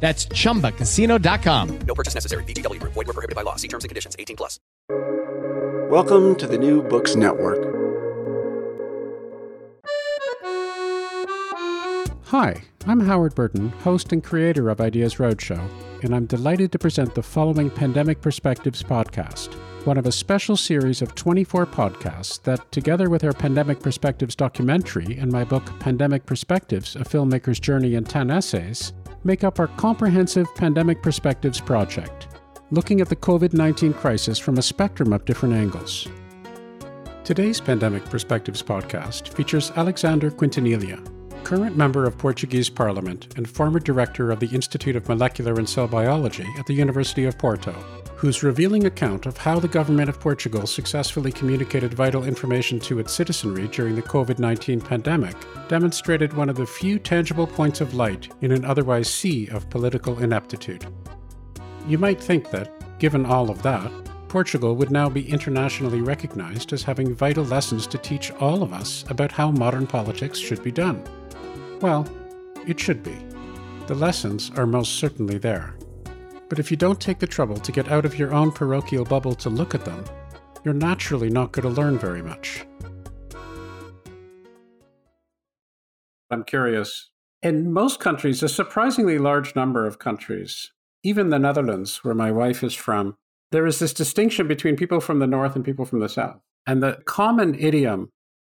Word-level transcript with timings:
That's 0.00 0.26
chumbacasino.com. 0.26 1.78
No 1.86 1.94
purchase 1.94 2.14
necessary. 2.14 2.42
VGW 2.44 2.80
Group. 2.80 2.94
Void 2.94 3.06
were 3.06 3.12
prohibited 3.12 3.36
by 3.36 3.42
law. 3.42 3.56
See 3.56 3.68
terms 3.68 3.84
and 3.84 3.90
conditions. 3.90 4.16
18 4.18 4.34
plus. 4.36 4.58
Welcome 5.90 6.36
to 6.36 6.46
the 6.46 6.56
New 6.56 6.82
Books 6.82 7.16
Network. 7.16 7.80
Hi, 12.26 12.62
I'm 12.86 13.00
Howard 13.00 13.34
Burton, 13.34 13.70
host 13.70 14.12
and 14.12 14.22
creator 14.22 14.70
of 14.70 14.80
Ideas 14.80 15.16
Roadshow, 15.16 15.60
and 16.04 16.14
I'm 16.14 16.26
delighted 16.26 16.70
to 16.70 16.78
present 16.78 17.12
the 17.16 17.24
following 17.24 17.68
Pandemic 17.68 18.20
Perspectives 18.20 18.84
podcast, 18.84 19.52
one 19.84 19.98
of 19.98 20.06
a 20.06 20.12
special 20.12 20.56
series 20.56 21.02
of 21.02 21.16
24 21.16 21.66
podcasts 21.66 22.40
that, 22.44 22.70
together 22.70 23.10
with 23.10 23.24
our 23.24 23.32
Pandemic 23.32 23.80
Perspectives 23.80 24.36
documentary 24.36 25.18
and 25.18 25.32
my 25.32 25.42
book 25.42 25.64
Pandemic 25.80 26.24
Perspectives, 26.24 26.94
A 26.94 27.00
Filmmaker's 27.00 27.58
Journey 27.58 27.96
in 27.96 28.04
10 28.04 28.30
Essays, 28.30 28.92
make 29.24 29.44
up 29.44 29.58
our 29.60 29.68
comprehensive 29.68 30.52
Pandemic 30.54 31.02
Perspectives 31.02 31.60
project, 31.60 32.28
looking 32.70 33.00
at 33.00 33.08
the 33.08 33.16
COVID 33.16 33.52
19 33.52 33.92
crisis 33.94 34.38
from 34.38 34.58
a 34.58 34.62
spectrum 34.62 35.12
of 35.12 35.24
different 35.24 35.54
angles. 35.54 36.08
Today's 37.24 37.60
Pandemic 37.60 38.04
Perspectives 38.06 38.62
podcast 38.62 39.28
features 39.28 39.70
Alexander 39.76 40.30
Quintanilha, 40.30 41.19
current 41.40 41.76
member 41.76 42.04
of 42.04 42.16
Portuguese 42.16 42.70
Parliament 42.70 43.34
and 43.36 43.48
former 43.48 43.80
director 43.80 44.30
of 44.30 44.40
the 44.40 44.48
Institute 44.48 44.96
of 44.96 45.08
Molecular 45.08 45.54
and 45.54 45.68
Cell 45.68 45.88
Biology 45.88 46.46
at 46.58 46.66
the 46.66 46.74
University 46.74 47.24
of 47.24 47.36
Porto, 47.38 47.72
whose 48.16 48.42
revealing 48.42 48.86
account 48.86 49.26
of 49.26 49.36
how 49.36 49.58
the 49.58 49.66
government 49.66 50.08
of 50.08 50.20
Portugal 50.20 50.66
successfully 50.66 51.32
communicated 51.32 51.94
vital 51.94 52.24
information 52.24 52.78
to 52.80 52.98
its 52.98 53.12
citizenry 53.12 53.66
during 53.68 53.96
the 53.96 54.02
COVID 54.02 54.38
19 54.38 54.80
pandemic 54.80 55.34
demonstrated 55.68 56.32
one 56.34 56.48
of 56.48 56.56
the 56.56 56.66
few 56.66 56.98
tangible 56.98 57.46
points 57.46 57.80
of 57.80 57.94
light 57.94 58.32
in 58.42 58.52
an 58.52 58.64
otherwise 58.64 59.08
sea 59.08 59.48
of 59.48 59.70
political 59.70 60.18
ineptitude. 60.22 60.86
You 61.88 61.98
might 61.98 62.20
think 62.20 62.50
that, 62.50 62.98
given 62.98 63.24
all 63.24 63.50
of 63.50 63.62
that, 63.62 63.90
Portugal 64.28 64.76
would 64.76 64.92
now 64.92 65.08
be 65.08 65.28
internationally 65.28 66.02
recognized 66.02 66.72
as 66.72 66.84
having 66.84 67.14
vital 67.14 67.44
lessons 67.44 67.86
to 67.88 67.98
teach 67.98 68.30
all 68.32 68.62
of 68.62 68.72
us 68.72 69.04
about 69.08 69.32
how 69.32 69.50
modern 69.50 69.88
politics 69.88 70.38
should 70.38 70.62
be 70.62 70.70
done. 70.70 71.02
Well, 71.80 72.06
it 72.66 72.78
should 72.78 73.02
be. 73.02 73.16
The 73.86 73.94
lessons 73.94 74.50
are 74.56 74.66
most 74.66 74.96
certainly 74.96 75.38
there. 75.38 75.74
But 76.50 76.58
if 76.58 76.70
you 76.70 76.76
don't 76.76 77.00
take 77.00 77.20
the 77.20 77.26
trouble 77.26 77.56
to 77.56 77.72
get 77.72 77.90
out 77.90 78.04
of 78.04 78.18
your 78.18 78.34
own 78.34 78.52
parochial 78.52 79.04
bubble 79.04 79.34
to 79.36 79.48
look 79.48 79.74
at 79.74 79.86
them, 79.86 80.04
you're 80.62 80.74
naturally 80.74 81.30
not 81.30 81.52
going 81.52 81.62
to 81.72 81.80
learn 81.80 81.98
very 81.98 82.20
much. 82.20 82.66
I'm 86.30 86.44
curious. 86.44 87.10
In 87.42 87.72
most 87.72 87.98
countries, 87.98 88.42
a 88.42 88.48
surprisingly 88.48 89.16
large 89.16 89.56
number 89.56 89.86
of 89.86 89.98
countries, 89.98 90.72
even 91.02 91.30
the 91.30 91.38
Netherlands, 91.38 92.04
where 92.04 92.14
my 92.14 92.30
wife 92.30 92.62
is 92.62 92.74
from, 92.74 93.16
there 93.52 93.66
is 93.66 93.78
this 93.78 93.94
distinction 93.94 94.46
between 94.46 94.76
people 94.76 95.00
from 95.00 95.18
the 95.18 95.26
north 95.26 95.56
and 95.56 95.64
people 95.64 95.86
from 95.86 96.00
the 96.00 96.08
south. 96.08 96.40
And 96.66 96.82
the 96.82 97.00
common 97.06 97.54
idiom, 97.54 98.10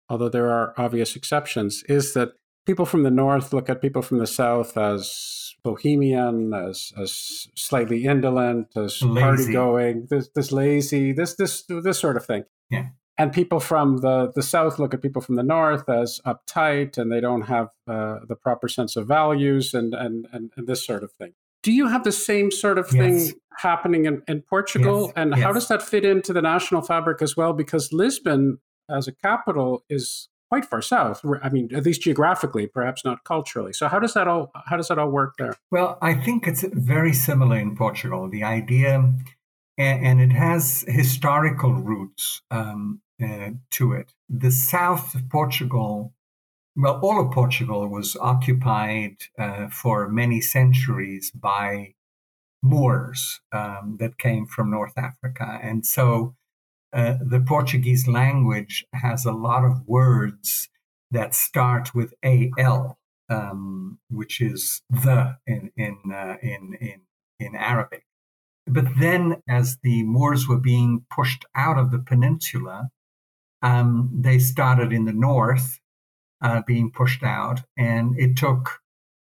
although 0.09 0.31
there 0.31 0.51
are 0.51 0.73
obvious 0.79 1.15
exceptions, 1.15 1.85
is 1.89 2.15
that 2.15 2.31
people 2.69 2.85
from 2.85 3.03
the 3.03 3.11
north 3.11 3.55
look 3.55 3.71
at 3.71 3.81
people 3.81 4.03
from 4.03 4.19
the 4.19 4.27
south 4.27 4.77
as 4.77 5.55
bohemian, 5.65 6.53
as 6.53 6.93
as 7.03 7.49
slightly 7.57 8.05
indolent, 8.05 8.77
as 8.77 8.99
party 8.99 9.51
going, 9.51 10.07
this 10.11 10.29
this 10.35 10.53
lazy, 10.53 11.13
this 11.13 11.35
this 11.37 11.65
this 11.67 11.99
sort 11.99 12.19
of 12.19 12.27
thing. 12.27 12.45
Yeah 12.71 12.89
and 13.21 13.33
people 13.33 13.59
from 13.59 13.97
the, 13.97 14.31
the 14.37 14.45
south 14.45 14.79
look 14.79 14.95
at 14.95 15.03
people 15.03 15.21
from 15.21 15.35
the 15.35 15.43
north 15.43 15.89
as 15.89 16.21
uptight 16.25 16.97
and 16.97 17.11
they 17.11 17.21
don't 17.21 17.43
have 17.43 17.71
uh, 17.89 18.19
the 18.29 18.37
proper 18.37 18.69
sense 18.69 18.95
of 18.95 19.09
values 19.09 19.75
and, 19.75 19.93
and, 19.93 20.29
and, 20.33 20.53
and, 20.57 20.69
this 20.69 20.87
sort 20.87 21.03
of 21.03 21.11
thing 21.13 21.33
do 21.65 21.73
you 21.73 21.89
have 21.89 22.05
the 22.05 22.13
same 22.13 22.53
sort 22.53 22.79
of 22.79 22.89
thing 22.89 23.17
yes. 23.17 23.33
happening 23.57 24.05
in, 24.07 24.23
in 24.29 24.41
portugal 24.41 25.07
yes. 25.07 25.13
and 25.17 25.33
yes. 25.35 25.43
how 25.43 25.53
does 25.53 25.67
that 25.67 25.83
fit 25.83 26.05
into 26.05 26.33
the 26.33 26.41
national 26.41 26.81
fabric 26.81 27.21
as 27.21 27.37
well 27.37 27.53
because 27.53 27.93
lisbon 27.93 28.59
as 28.89 29.09
a 29.09 29.13
capital 29.13 29.85
is 29.91 30.29
quite 30.51 30.65
far 30.65 30.83
south 30.83 31.25
i 31.43 31.49
mean 31.49 31.69
at 31.75 31.85
least 31.85 32.03
geographically 32.03 32.67
perhaps 32.67 33.05
not 33.05 33.25
culturally 33.25 33.73
so 33.73 33.89
how 33.89 33.99
does 33.99 34.15
that 34.15 34.27
all 34.27 34.51
how 34.67 34.77
does 34.77 34.89
that 34.89 34.99
all 34.99 35.11
work 35.11 35.35
there 35.39 35.55
well 35.71 35.99
i 36.03 36.15
think 36.15 36.47
it's 36.47 36.65
very 36.73 37.13
similar 37.13 37.57
in 37.57 37.77
portugal 37.77 38.29
the 38.29 38.43
idea 38.43 39.13
and, 39.79 40.21
it 40.21 40.33
has 40.33 40.85
historical 40.89 41.73
roots 41.73 42.43
um, 42.51 43.01
uh, 43.23 43.51
to 43.71 43.93
it. 43.93 44.13
The 44.29 44.51
south 44.51 45.15
of 45.15 45.29
Portugal, 45.29 46.13
well, 46.77 46.99
all 47.01 47.25
of 47.25 47.33
Portugal 47.33 47.87
was 47.89 48.17
occupied 48.21 49.17
uh, 49.39 49.69
for 49.69 50.09
many 50.09 50.41
centuries 50.41 51.31
by 51.31 51.95
Moors 52.63 53.41
um, 53.53 53.99
that 54.01 54.19
came 54.19 54.47
from 54.47 54.71
North 54.71 54.99
Africa. 54.99 55.61
And 55.63 55.87
so 55.87 56.35
uh, 56.93 57.15
the 57.21 57.41
Portuguese 57.41 58.09
language 58.09 58.85
has 58.95 59.25
a 59.25 59.33
lot 59.33 59.65
of 59.65 59.87
words 59.87 60.69
that 61.11 61.35
start 61.35 61.95
with 61.95 62.15
AL, 62.23 62.99
um, 63.29 63.99
which 64.11 64.41
is 64.41 64.83
the 64.91 65.37
in, 65.47 65.71
in, 65.77 65.99
uh, 66.13 66.37
in, 66.43 66.75
in, 66.81 67.01
in 67.39 67.55
Arabic. 67.55 68.05
But 68.67 68.87
then, 68.99 69.43
as 69.49 69.79
the 69.83 70.03
Moors 70.03 70.47
were 70.47 70.59
being 70.61 71.07
pushed 71.11 71.45
out 71.55 71.79
of 71.79 71.91
the 71.91 71.99
peninsula, 71.99 72.91
um, 73.63 74.11
they 74.15 74.39
started 74.39 74.93
in 74.93 75.07
the 75.07 75.13
north, 75.13 75.81
uh, 76.43 76.63
being 76.67 76.91
pushed 76.91 77.23
out, 77.23 77.61
and 77.77 78.19
it 78.19 78.37
took 78.37 78.81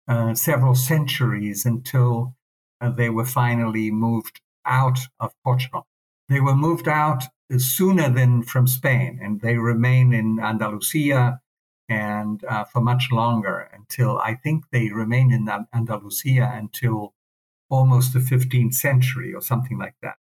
uh, 0.08 0.34
several 0.34 0.74
centuries 0.74 1.66
until 1.66 2.34
uh, 2.80 2.90
they 2.90 3.10
were 3.10 3.24
finally 3.24 3.90
moved 3.90 4.40
out 4.64 5.00
of 5.20 5.32
Portugal. 5.44 5.86
They 6.28 6.40
were 6.40 6.54
moved 6.54 6.88
out 6.88 7.24
sooner 7.58 8.08
than 8.10 8.42
from 8.42 8.66
Spain, 8.66 9.18
and 9.22 9.40
they 9.40 9.56
remain 9.56 10.12
in 10.12 10.38
Andalusia 10.40 11.40
and 11.88 12.44
uh, 12.44 12.64
for 12.64 12.80
much 12.80 13.08
longer 13.12 13.68
until 13.72 14.18
I 14.18 14.34
think 14.34 14.64
they 14.70 14.90
remain 14.90 15.32
in 15.32 15.48
Andalusia 15.74 16.50
until 16.54 17.14
almost 17.68 18.12
the 18.12 18.20
15th 18.20 18.74
century 18.74 19.34
or 19.34 19.40
something 19.40 19.78
like 19.78 19.94
that. 20.02 20.16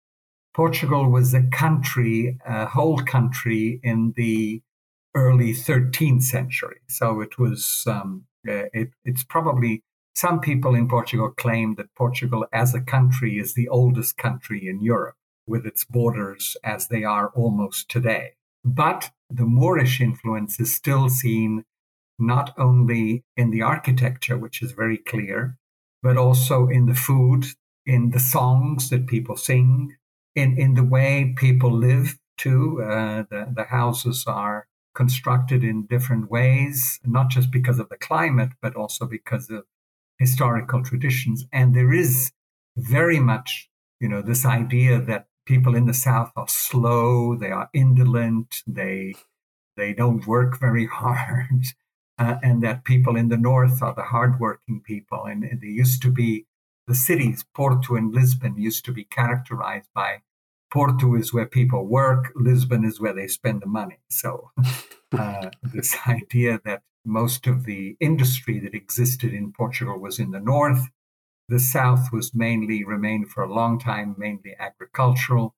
Portugal 0.54 1.08
was 1.08 1.32
a 1.32 1.42
country, 1.42 2.38
a 2.44 2.66
whole 2.66 2.98
country 2.98 3.80
in 3.82 4.14
the 4.16 4.62
early 5.14 5.52
13th 5.52 6.22
century. 6.22 6.80
So 6.88 7.20
it 7.20 7.38
was, 7.38 7.84
um, 7.86 8.26
uh, 8.48 8.66
it, 8.72 8.90
it's 9.04 9.24
probably, 9.24 9.82
some 10.14 10.40
people 10.40 10.74
in 10.74 10.88
Portugal 10.88 11.30
claim 11.30 11.76
that 11.76 11.94
Portugal 11.96 12.46
as 12.52 12.74
a 12.74 12.80
country 12.80 13.38
is 13.38 13.54
the 13.54 13.68
oldest 13.68 14.16
country 14.16 14.68
in 14.68 14.80
Europe 14.82 15.16
with 15.50 15.66
its 15.66 15.84
borders 15.84 16.56
as 16.64 16.88
they 16.88 17.04
are 17.04 17.28
almost 17.34 17.90
today. 17.90 18.34
But 18.64 19.10
the 19.28 19.46
Moorish 19.46 20.00
influence 20.00 20.60
is 20.60 20.74
still 20.74 21.08
seen 21.08 21.64
not 22.18 22.54
only 22.58 23.24
in 23.36 23.50
the 23.50 23.62
architecture, 23.62 24.38
which 24.38 24.62
is 24.62 24.72
very 24.72 24.98
clear, 24.98 25.56
but 26.02 26.16
also 26.16 26.68
in 26.68 26.86
the 26.86 26.94
food, 26.94 27.46
in 27.86 28.10
the 28.10 28.20
songs 28.20 28.90
that 28.90 29.06
people 29.06 29.36
sing, 29.36 29.96
in 30.34 30.58
in 30.58 30.74
the 30.74 30.84
way 30.84 31.34
people 31.36 31.72
live 31.72 32.18
too. 32.38 32.82
Uh, 32.82 33.24
the 33.30 33.52
the 33.54 33.64
houses 33.64 34.24
are 34.26 34.66
constructed 34.94 35.64
in 35.64 35.86
different 35.86 36.30
ways, 36.30 37.00
not 37.04 37.30
just 37.30 37.50
because 37.50 37.78
of 37.78 37.88
the 37.88 37.96
climate, 37.96 38.50
but 38.60 38.76
also 38.76 39.06
because 39.06 39.50
of 39.50 39.64
historical 40.18 40.82
traditions. 40.82 41.46
And 41.52 41.74
there 41.74 41.92
is 41.92 42.32
very 42.76 43.20
much, 43.20 43.70
you 44.00 44.08
know, 44.08 44.22
this 44.22 44.44
idea 44.44 45.00
that 45.00 45.26
people 45.46 45.74
in 45.74 45.86
the 45.86 45.94
South 45.94 46.32
are 46.36 46.48
slow, 46.48 47.36
they 47.36 47.50
are 47.50 47.70
indolent, 47.72 48.62
they 48.66 49.14
they 49.76 49.92
don't 49.92 50.26
work 50.26 50.58
very 50.58 50.86
hard, 51.02 51.64
uh, 52.18 52.36
and 52.42 52.62
that 52.62 52.84
people 52.84 53.16
in 53.16 53.28
the 53.28 53.36
North 53.36 53.82
are 53.82 53.94
the 53.94 54.02
hardworking 54.02 54.80
people. 54.80 55.24
And, 55.24 55.42
and 55.42 55.60
they 55.60 55.68
used 55.68 56.02
to 56.02 56.10
be 56.10 56.46
the 56.86 56.94
cities, 56.94 57.44
Porto 57.54 57.94
and 57.94 58.12
Lisbon, 58.12 58.56
used 58.56 58.84
to 58.84 58.92
be 58.92 59.04
characterized 59.04 59.88
by 59.94 60.22
Porto 60.70 61.14
is 61.14 61.32
where 61.32 61.46
people 61.46 61.86
work, 61.86 62.32
Lisbon 62.34 62.84
is 62.84 63.00
where 63.00 63.12
they 63.12 63.26
spend 63.26 63.60
the 63.60 63.66
money. 63.66 63.98
So, 64.08 64.50
uh, 65.12 65.50
this 65.62 65.96
idea 66.06 66.60
that 66.64 66.82
most 67.04 67.46
of 67.46 67.64
the 67.64 67.96
industry 68.00 68.60
that 68.60 68.74
existed 68.74 69.32
in 69.32 69.52
Portugal 69.52 69.98
was 69.98 70.18
in 70.18 70.30
the 70.30 70.40
north, 70.40 70.88
the 71.50 71.58
south 71.58 72.12
was 72.12 72.34
mainly 72.34 72.84
remained 72.84 73.28
for 73.28 73.42
a 73.42 73.52
long 73.52 73.78
time 73.78 74.14
mainly 74.16 74.54
agricultural, 74.58 75.54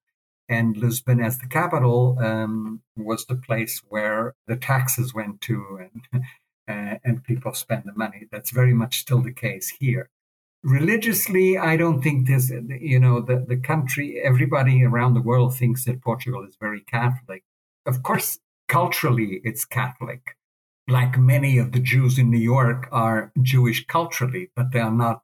and 0.48 0.76
Lisbon, 0.76 1.20
as 1.20 1.38
the 1.38 1.46
capital, 1.46 2.18
um, 2.20 2.82
was 2.96 3.26
the 3.26 3.36
place 3.36 3.82
where 3.88 4.34
the 4.46 4.56
taxes 4.56 5.14
went 5.14 5.40
to 5.42 5.80
and, 5.80 6.22
uh, 6.68 6.98
and 7.04 7.24
people 7.24 7.54
spend 7.54 7.84
the 7.86 7.94
money. 7.94 8.26
That's 8.30 8.50
very 8.50 8.74
much 8.74 9.00
still 9.00 9.22
the 9.22 9.32
case 9.32 9.70
here. 9.80 10.10
Religiously, 10.64 11.58
I 11.58 11.76
don't 11.76 12.02
think 12.02 12.26
there's, 12.26 12.50
you 12.50 13.00
know, 13.00 13.20
the, 13.20 13.44
the 13.46 13.56
country, 13.56 14.20
everybody 14.22 14.84
around 14.84 15.14
the 15.14 15.22
world 15.22 15.56
thinks 15.56 15.84
that 15.84 16.02
Portugal 16.02 16.44
is 16.46 16.56
very 16.60 16.80
Catholic. 16.80 17.42
Of 17.84 18.02
course, 18.02 18.38
culturally, 18.68 19.40
it's 19.44 19.64
Catholic. 19.64 20.36
Like 20.88 21.18
many 21.18 21.58
of 21.58 21.72
the 21.72 21.80
Jews 21.80 22.18
in 22.18 22.30
New 22.30 22.38
York 22.38 22.88
are 22.92 23.32
Jewish 23.40 23.86
culturally, 23.86 24.50
but 24.54 24.72
they 24.72 24.80
are 24.80 24.92
not, 24.92 25.22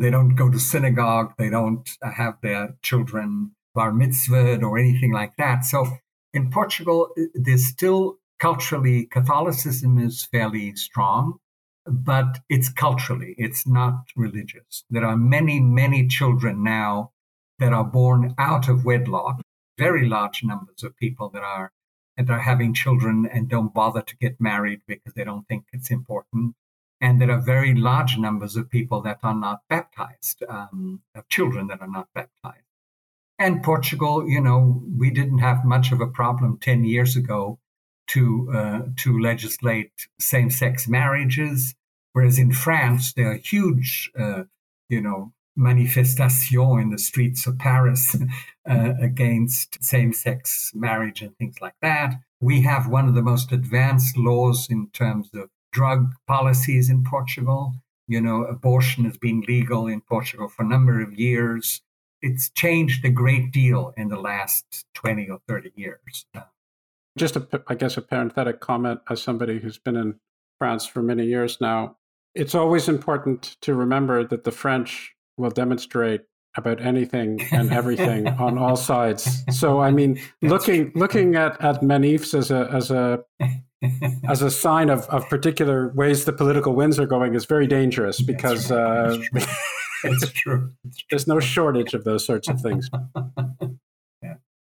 they 0.00 0.10
don't 0.10 0.34
go 0.34 0.50
to 0.50 0.58
synagogue, 0.58 1.34
they 1.38 1.50
don't 1.50 1.88
uh, 2.02 2.10
have 2.10 2.34
their 2.42 2.74
children 2.82 3.52
bar 3.74 3.92
mitzvah 3.92 4.62
or 4.64 4.78
anything 4.78 5.12
like 5.12 5.36
that. 5.36 5.64
So 5.64 5.86
in 6.32 6.50
Portugal, 6.50 7.08
there's 7.34 7.66
still 7.66 8.18
culturally, 8.38 9.06
Catholicism 9.06 9.98
is 9.98 10.26
fairly 10.32 10.74
strong 10.74 11.38
but 11.86 12.38
it's 12.48 12.68
culturally, 12.68 13.34
it's 13.38 13.66
not 13.66 14.04
religious. 14.16 14.84
There 14.90 15.04
are 15.04 15.16
many, 15.16 15.60
many 15.60 16.06
children 16.08 16.62
now 16.62 17.12
that 17.58 17.72
are 17.72 17.84
born 17.84 18.34
out 18.38 18.68
of 18.68 18.84
wedlock, 18.84 19.40
very 19.78 20.08
large 20.08 20.44
numbers 20.44 20.82
of 20.82 20.96
people 20.96 21.28
that 21.30 21.42
are 21.42 21.72
that 22.16 22.28
are 22.28 22.40
having 22.40 22.74
children 22.74 23.26
and 23.32 23.48
don't 23.48 23.72
bother 23.72 24.02
to 24.02 24.16
get 24.16 24.40
married 24.40 24.80
because 24.86 25.14
they 25.14 25.24
don't 25.24 25.48
think 25.48 25.64
it's 25.72 25.90
important. 25.90 26.54
And 27.00 27.20
there 27.20 27.30
are 27.30 27.40
very 27.40 27.74
large 27.74 28.18
numbers 28.18 28.56
of 28.56 28.70
people 28.70 29.00
that 29.02 29.20
are 29.22 29.34
not 29.34 29.62
baptized, 29.68 30.42
um, 30.48 31.00
of 31.14 31.28
children 31.28 31.68
that 31.68 31.80
are 31.80 31.88
not 31.88 32.08
baptized. 32.14 32.64
And 33.38 33.62
Portugal, 33.62 34.28
you 34.28 34.40
know, 34.40 34.82
we 34.98 35.10
didn't 35.10 35.38
have 35.38 35.64
much 35.64 35.92
of 35.92 36.00
a 36.02 36.06
problem 36.06 36.58
10 36.58 36.84
years 36.84 37.16
ago 37.16 37.58
to 38.08 38.50
uh, 38.52 38.80
to 38.96 39.18
legislate 39.18 39.92
same-sex 40.18 40.88
marriages, 40.88 41.74
whereas 42.12 42.38
in 42.38 42.52
France 42.52 43.12
there 43.14 43.30
are 43.30 43.36
huge, 43.36 44.10
uh, 44.18 44.42
you 44.88 45.00
know, 45.00 45.32
manifestations 45.56 46.82
in 46.82 46.90
the 46.90 46.98
streets 46.98 47.46
of 47.46 47.58
Paris 47.58 48.14
uh, 48.68 48.92
against 49.00 49.82
same-sex 49.82 50.72
marriage 50.74 51.22
and 51.22 51.36
things 51.38 51.56
like 51.62 51.76
that. 51.80 52.20
We 52.40 52.62
have 52.62 52.88
one 52.88 53.08
of 53.08 53.14
the 53.14 53.22
most 53.22 53.52
advanced 53.52 54.16
laws 54.18 54.68
in 54.68 54.88
terms 54.88 55.30
of 55.34 55.48
drug 55.72 56.12
policies 56.26 56.90
in 56.90 57.04
Portugal. 57.04 57.74
You 58.08 58.20
know, 58.20 58.44
abortion 58.44 59.04
has 59.04 59.16
been 59.16 59.42
legal 59.46 59.86
in 59.86 60.00
Portugal 60.00 60.48
for 60.48 60.64
a 60.64 60.68
number 60.68 61.00
of 61.00 61.18
years. 61.18 61.80
It's 62.22 62.50
changed 62.50 63.04
a 63.04 63.10
great 63.10 63.52
deal 63.52 63.94
in 63.96 64.08
the 64.08 64.20
last 64.20 64.84
20 64.94 65.28
or 65.30 65.38
30 65.48 65.72
years. 65.76 66.26
Just, 67.16 67.36
a, 67.36 67.62
I 67.68 67.74
guess, 67.74 67.96
a 67.96 68.02
parenthetic 68.02 68.60
comment 68.60 69.00
as 69.08 69.22
somebody 69.22 69.58
who's 69.58 69.78
been 69.78 69.96
in 69.96 70.18
France 70.58 70.86
for 70.86 71.02
many 71.02 71.24
years 71.24 71.58
now. 71.60 71.96
It's 72.34 72.54
always 72.54 72.88
important 72.88 73.56
to 73.62 73.74
remember 73.74 74.24
that 74.24 74.44
the 74.44 74.52
French 74.52 75.14
will 75.36 75.50
demonstrate 75.50 76.22
about 76.56 76.80
anything 76.80 77.40
and 77.52 77.72
everything 77.72 78.26
on 78.38 78.58
all 78.58 78.76
sides. 78.76 79.42
So, 79.50 79.80
I 79.80 79.90
mean, 79.90 80.20
looking 80.42 80.92
looking 80.94 81.36
at 81.36 81.60
at 81.62 81.80
Manifs 81.80 82.36
as 82.36 82.50
a 82.50 82.68
as 82.72 82.90
a 82.90 83.24
as 84.28 84.42
a 84.42 84.50
sign 84.50 84.90
of, 84.90 85.06
of 85.06 85.28
particular 85.28 85.92
ways 85.94 86.24
the 86.24 86.32
political 86.32 86.74
winds 86.74 86.98
are 86.98 87.06
going 87.06 87.34
is 87.34 87.46
very 87.46 87.66
dangerous 87.66 88.20
because 88.20 88.70
uh, 88.70 89.16
it's 90.04 90.32
true. 90.34 90.72
there's 91.10 91.26
no 91.26 91.40
shortage 91.40 91.94
of 91.94 92.04
those 92.04 92.24
sorts 92.24 92.48
of 92.48 92.60
things. 92.60 92.88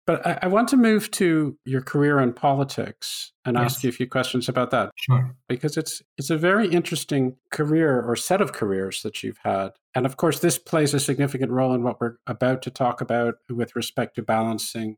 But 0.08 0.26
I, 0.26 0.40
I, 0.44 0.48
want 0.48 0.70
to 0.70 0.78
move 0.78 1.12
to 1.12 1.58
your 1.66 1.82
career 1.82 2.22
in 2.22 2.32
politics 2.32 3.34
and 3.44 3.58
yes. 3.58 3.66
ask 3.66 3.84
you 3.84 3.90
a 3.90 3.92
few 3.92 4.08
questions 4.08 4.48
about 4.48 4.72
that. 4.72 4.92
Sure. 4.96 5.36
Because 5.50 5.76
it's 5.76 6.02
it's 6.18 6.30
a 6.30 6.38
very 6.38 6.70
interesting 6.70 7.36
career 7.52 8.02
or 8.02 8.16
set 8.16 8.40
of 8.40 8.54
careers 8.54 9.02
that 9.02 9.22
you've 9.22 9.40
had. 9.44 9.72
And 9.94 10.06
of 10.06 10.16
course, 10.16 10.40
this 10.40 10.58
plays 10.58 10.94
a 10.94 11.00
significant 11.02 11.52
role 11.52 11.74
in 11.74 11.84
what 11.84 12.00
we're 12.00 12.16
about 12.26 12.62
to 12.62 12.72
talk 12.72 13.02
about 13.02 13.36
with 13.50 13.76
respect 13.76 14.16
to 14.16 14.22
balancing 14.22 14.96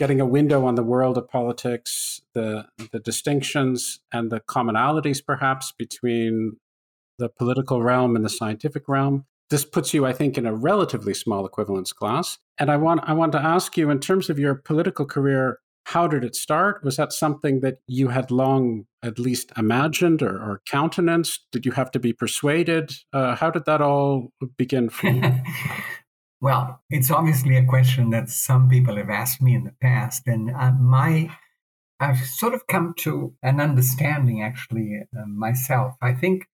getting 0.00 0.20
a 0.20 0.26
window 0.26 0.64
on 0.64 0.74
the 0.74 0.82
world 0.82 1.16
of 1.18 1.28
politics, 1.28 2.22
the 2.34 2.66
the 2.90 2.98
distinctions 2.98 4.00
and 4.10 4.32
the 4.32 4.40
commonalities 4.40 5.24
perhaps 5.24 5.72
between 5.78 6.56
the 7.18 7.28
political 7.28 7.82
realm 7.82 8.16
and 8.16 8.24
the 8.24 8.30
scientific 8.30 8.88
realm 8.88 9.26
this 9.50 9.64
puts 9.64 9.92
you, 9.92 10.06
I 10.06 10.12
think, 10.12 10.38
in 10.38 10.46
a 10.46 10.54
relatively 10.54 11.12
small 11.12 11.44
equivalence 11.44 11.92
class. 11.92 12.38
And 12.58 12.70
I 12.70 12.76
want 12.76 13.00
I 13.04 13.12
want 13.12 13.32
to 13.32 13.42
ask 13.42 13.76
you, 13.76 13.90
in 13.90 13.98
terms 13.98 14.30
of 14.30 14.38
your 14.38 14.54
political 14.54 15.04
career, 15.04 15.58
how 15.86 16.06
did 16.06 16.24
it 16.24 16.36
start? 16.36 16.84
Was 16.84 16.96
that 16.96 17.12
something 17.12 17.60
that 17.60 17.78
you 17.86 18.08
had 18.08 18.30
long 18.30 18.86
at 19.02 19.18
least 19.18 19.50
imagined 19.56 20.22
or, 20.22 20.36
or 20.36 20.62
countenanced? 20.66 21.46
Did 21.50 21.66
you 21.66 21.72
have 21.72 21.90
to 21.90 21.98
be 21.98 22.12
persuaded? 22.12 22.92
Uh, 23.12 23.34
how 23.34 23.50
did 23.50 23.64
that 23.64 23.80
all 23.80 24.32
begin 24.56 24.88
for 24.88 25.08
you? 25.08 25.22
well, 26.40 26.80
it's 26.90 27.10
obviously 27.10 27.56
a 27.56 27.64
question 27.64 28.10
that 28.10 28.30
some 28.30 28.68
people 28.68 28.96
have 28.96 29.10
asked 29.10 29.42
me 29.42 29.54
in 29.54 29.64
the 29.64 29.74
past, 29.80 30.26
and 30.26 30.50
uh, 30.50 30.72
my 30.72 31.30
I've 32.00 32.24
sort 32.24 32.54
of 32.54 32.66
come 32.66 32.94
to 33.00 33.34
an 33.42 33.60
understanding 33.60 34.42
actually 34.42 35.02
uh, 35.14 35.26
myself. 35.26 35.96
I 36.00 36.14
think 36.14 36.46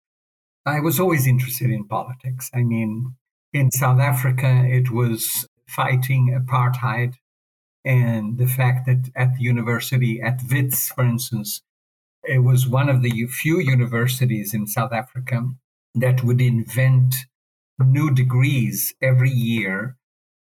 I 0.65 0.81
was 0.81 0.99
always 0.99 1.27
interested 1.27 1.71
in 1.71 1.87
politics. 1.87 2.51
I 2.53 2.65
mean, 2.65 3.15
in 3.53 3.71
South 3.71 4.01
Africa, 4.01 4.65
it 4.67 4.91
was 4.91 5.47
fighting 5.69 6.37
apartheid 6.37 7.15
and 7.85 8.37
the 8.39 8.49
fact 8.49 8.87
that 8.87 9.11
at 9.15 9.37
the 9.37 9.43
university, 9.43 10.21
at 10.21 10.41
WITS, 10.51 10.89
for 10.89 11.05
instance, 11.05 11.63
it 12.25 12.41
was 12.41 12.67
one 12.67 12.89
of 12.89 13.03
the 13.03 13.27
few 13.27 13.61
universities 13.61 14.53
in 14.53 14.67
South 14.67 14.93
Africa 14.93 15.51
that 15.95 16.25
would 16.25 16.41
invent 16.41 17.15
new 17.79 18.11
degrees 18.11 18.95
every 19.03 19.31
year 19.31 19.97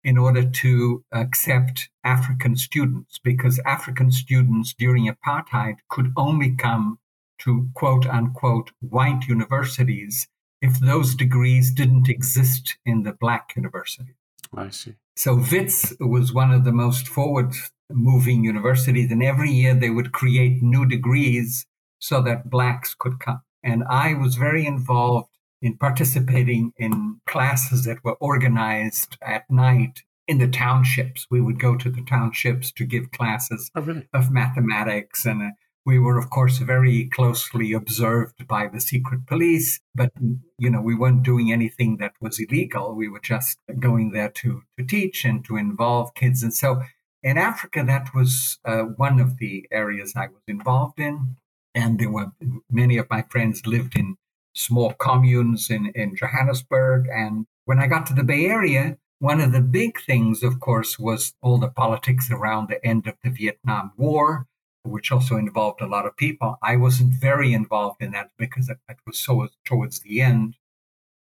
in 0.05 0.17
order 0.17 0.49
to 0.49 1.05
accept 1.13 1.91
African 2.05 2.57
students, 2.57 3.19
because 3.23 3.61
African 3.67 4.11
students 4.11 4.75
during 4.79 5.13
apartheid 5.13 5.77
could 5.91 6.13
only 6.17 6.51
come 6.53 6.99
to 7.41 7.69
quote 7.75 8.07
unquote 8.07 8.71
white 8.81 9.27
universities 9.29 10.29
if 10.61 10.81
those 10.81 11.15
degrees 11.15 11.71
didn't 11.71 12.09
exist 12.09 12.79
in 12.85 13.03
the 13.03 13.13
black 13.13 13.53
university. 13.57 14.15
I 14.57 14.71
see. 14.71 14.95
So 15.17 15.35
WITS 15.35 15.95
was 16.01 16.33
one 16.33 16.53
of 16.53 16.65
the 16.65 16.73
most 16.73 17.07
forward 17.07 17.53
moving 17.91 18.45
universities, 18.45 19.11
and 19.11 19.23
every 19.23 19.51
year 19.51 19.75
they 19.75 19.91
would 19.91 20.13
create 20.13 20.63
new 20.63 20.87
degrees 20.87 21.67
so 21.99 22.23
that 22.23 22.51
blacks 22.51 22.95
could 22.95 23.19
come. 23.19 23.43
And 23.63 23.85
I 23.91 24.15
was 24.15 24.37
very 24.37 24.65
involved 24.65 25.29
in 25.61 25.77
participating 25.77 26.73
in 26.77 27.21
classes 27.27 27.85
that 27.85 28.03
were 28.05 28.15
organized 28.15 29.17
at 29.23 29.51
night 29.51 30.03
in 30.27 30.39
the 30.39 30.49
townships. 30.49 31.27
We 31.31 31.41
would 31.41 31.59
go 31.59 31.77
to 31.77 31.91
the 31.91 32.03
townships 32.03 32.71
to 32.73 32.85
give 32.85 33.11
classes 33.13 33.71
oh, 33.75 33.83
really? 33.83 34.09
of 34.13 34.31
mathematics 34.31 35.25
and 35.25 35.43
uh, 35.43 35.51
we 35.89 35.99
were, 35.99 36.19
of 36.19 36.29
course, 36.29 36.59
very 36.59 37.07
closely 37.07 37.73
observed 37.73 38.47
by 38.47 38.69
the 38.69 38.79
secret 38.79 39.27
police, 39.27 39.81
but 39.95 40.13
you 40.59 40.69
know 40.69 40.83
we 40.83 40.95
weren't 40.95 41.23
doing 41.23 41.51
anything 41.51 41.97
that 41.97 42.13
was 42.21 42.39
illegal. 42.39 42.95
We 42.95 43.09
were 43.09 43.21
just 43.21 43.57
going 43.79 44.13
there 44.13 44.29
to 44.29 44.65
to 44.77 44.85
teach 44.85 45.25
and 45.25 45.43
to 45.47 45.57
involve 45.57 46.13
kids. 46.13 46.43
And 46.43 46.53
so, 46.53 46.83
in 47.23 47.39
Africa, 47.39 47.83
that 47.87 48.15
was 48.15 48.59
uh, 48.67 48.83
one 48.83 49.19
of 49.19 49.39
the 49.39 49.67
areas 49.73 50.13
I 50.15 50.27
was 50.27 50.43
involved 50.47 51.01
in. 51.01 51.37
And 51.75 51.99
there 51.99 52.11
were 52.11 52.33
many 52.71 52.99
of 52.99 53.09
my 53.09 53.23
friends 53.23 53.67
lived 53.67 53.97
in 53.97 54.19
small 54.55 54.93
communes 54.95 55.71
in 55.71 55.93
in 55.95 56.17
Johannesburg. 56.17 57.07
And 57.13 57.47
when 57.65 57.79
I 57.79 57.87
got 57.87 58.07
to 58.07 58.15
the 58.15 58.25
Bay 58.25 58.47
Area, 58.47 58.99
one 59.19 59.41
of 59.41 59.53
the 59.53 59.61
big 59.61 60.01
things, 60.01 60.43
of 60.43 60.61
course, 60.61 60.99
was 60.99 61.35
all 61.43 61.59
the 61.59 61.69
politics 61.69 62.31
around 62.31 62.69
the 62.69 62.85
end 62.85 63.07
of 63.07 63.15
the 63.23 63.31
Vietnam 63.31 63.93
War 63.97 64.47
which 64.89 65.13
also 65.13 65.37
involved 65.37 65.81
a 65.81 65.87
lot 65.87 66.07
of 66.07 66.17
people. 66.17 66.57
I 66.63 66.77
wasn't 66.77 67.15
very 67.15 67.53
involved 67.53 68.03
in 68.03 68.13
that 68.13 68.31
because 68.39 68.69
it, 68.69 68.79
was 69.07 69.19
so 69.19 69.49
towards 69.65 70.01
the 70.01 70.21
end. 70.21 70.57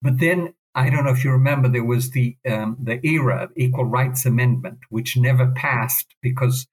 But 0.02 0.18
then 0.18 0.54
I 0.74 0.90
don't 0.90 1.04
know 1.04 1.10
if 1.10 1.24
you 1.24 1.32
remember, 1.32 1.68
there 1.68 1.84
was 1.84 2.10
the 2.10 2.36
um, 2.48 2.76
the 2.80 3.04
ERA 3.06 3.44
of 3.44 3.52
Equal 3.56 3.84
Rights 3.84 4.26
Amendment, 4.26 4.78
which 4.90 5.16
never 5.16 5.50
passed 5.50 6.14
because 6.22 6.66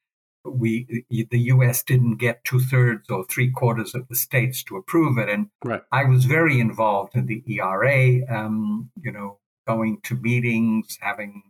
we 0.46 1.06
the 1.10 1.40
U.S. 1.40 1.84
didn't 1.84 2.18
get 2.18 2.44
two 2.44 2.60
thirds 2.60 3.10
or 3.10 3.26
three 3.26 3.52
quarters 3.52 3.96
of 3.96 4.08
the 4.08 4.16
states 4.16 4.64
to 4.64 4.78
approve 4.78 5.18
it, 5.18 5.30
and 5.30 5.50
right. 5.64 5.82
I 5.92 6.06
was 6.06 6.26
very 6.26 6.60
involved 6.60 7.16
in 7.16 7.26
the 7.26 7.44
ERA. 7.48 8.22
Um, 8.30 8.92
you 9.02 9.12
know, 9.12 9.40
going 9.68 10.00
to 10.04 10.16
meetings, 10.16 10.98
having 11.02 11.44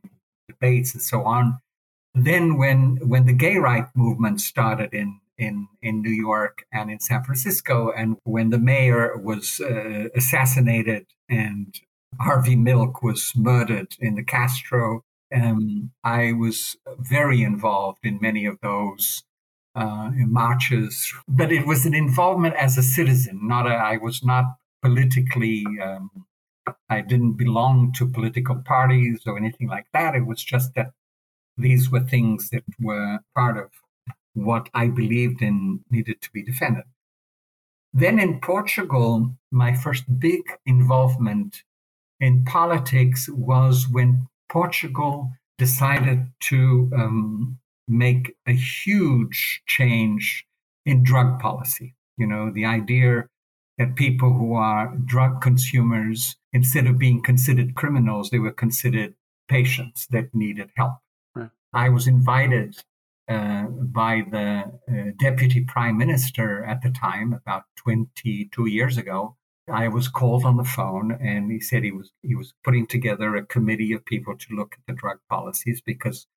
debates, 0.47 0.93
and 0.93 1.01
so 1.01 1.23
on. 1.23 1.59
Then, 2.13 2.57
when 2.57 2.97
when 3.01 3.25
the 3.25 3.33
gay 3.33 3.57
right 3.57 3.87
movement 3.95 4.41
started 4.41 4.93
in 4.93 5.19
in, 5.37 5.67
in 5.81 6.01
New 6.01 6.11
York 6.11 6.65
and 6.71 6.89
in 6.89 6.99
San 6.99 7.23
Francisco. 7.23 7.91
And 7.95 8.17
when 8.23 8.49
the 8.49 8.57
mayor 8.57 9.17
was 9.17 9.59
uh, 9.59 10.09
assassinated 10.15 11.07
and 11.29 11.75
Harvey 12.19 12.55
Milk 12.55 13.03
was 13.03 13.33
murdered 13.35 13.95
in 13.99 14.15
the 14.15 14.23
Castro 14.23 15.03
um, 15.35 15.91
I 16.03 16.33
was 16.33 16.77
very 16.97 17.43
involved 17.43 17.99
in 18.03 18.19
many 18.21 18.45
of 18.45 18.59
those 18.61 19.23
uh, 19.75 20.11
marches, 20.15 21.13
but 21.27 21.51
it 21.51 21.67
was 21.67 21.85
an 21.85 21.93
involvement 21.93 22.55
as 22.55 22.77
a 22.77 22.83
citizen. 22.83 23.39
Not 23.43 23.67
a, 23.67 23.73
I 23.73 23.97
was 23.97 24.23
not 24.23 24.45
politically. 24.81 25.65
Um, 25.83 26.09
I 26.89 27.01
didn't 27.01 27.33
belong 27.33 27.93
to 27.97 28.07
political 28.09 28.55
parties 28.55 29.21
or 29.25 29.37
anything 29.37 29.67
like 29.67 29.85
that. 29.93 30.15
It 30.15 30.25
was 30.25 30.43
just 30.43 30.73
that 30.75 30.91
these 31.57 31.91
were 31.91 32.01
things 32.01 32.49
that 32.49 32.63
were 32.79 33.19
part 33.35 33.57
of 33.57 33.69
what 34.33 34.69
I 34.73 34.87
believed 34.87 35.41
in 35.41 35.81
needed 35.89 36.21
to 36.21 36.29
be 36.31 36.43
defended. 36.43 36.83
Then 37.93 38.19
in 38.19 38.41
Portugal, 38.41 39.35
my 39.51 39.73
first 39.73 40.19
big 40.19 40.41
involvement 40.65 41.63
in 42.19 42.43
politics 42.43 43.29
was 43.29 43.87
when 43.89 44.27
Portugal 44.49 45.31
decided 45.57 46.27
to 46.41 46.91
um, 46.95 47.59
make 47.87 48.35
a 48.47 48.53
huge 48.53 49.61
change 49.67 50.45
in 50.85 51.03
drug 51.03 51.39
policy. 51.39 51.95
You 52.17 52.27
know, 52.27 52.51
the 52.51 52.65
idea 52.65 53.27
that 53.77 53.95
people 53.95 54.33
who 54.33 54.53
are 54.53 54.95
drug 55.05 55.41
consumers, 55.41 56.37
instead 56.53 56.87
of 56.87 56.97
being 56.97 57.21
considered 57.21 57.75
criminals, 57.75 58.29
they 58.29 58.39
were 58.39 58.51
considered 58.53 59.15
patients 59.49 60.07
that 60.11 60.33
needed 60.33 60.69
help. 60.75 60.93
Right. 61.35 61.49
I 61.73 61.89
was 61.89 62.07
invited 62.07 62.77
uh, 63.27 63.63
by 63.63 64.23
the 64.31 64.71
uh, 64.89 65.11
deputy 65.19 65.61
prime 65.61 65.97
minister 65.97 66.63
at 66.63 66.81
the 66.81 66.91
time, 66.91 67.33
about 67.33 67.63
22 67.77 68.67
years 68.67 68.97
ago. 68.97 69.35
I 69.67 69.87
was 69.87 70.07
called 70.07 70.45
on 70.45 70.57
the 70.57 70.63
phone, 70.63 71.11
and 71.11 71.51
he 71.51 71.59
said 71.59 71.83
he 71.83 71.91
was 71.91 72.11
he 72.21 72.35
was 72.35 72.53
putting 72.63 72.87
together 72.87 73.35
a 73.35 73.45
committee 73.45 73.93
of 73.93 74.05
people 74.05 74.37
to 74.37 74.55
look 74.55 74.73
at 74.73 74.85
the 74.87 74.93
drug 74.93 75.19
policies 75.29 75.81
because 75.81 76.27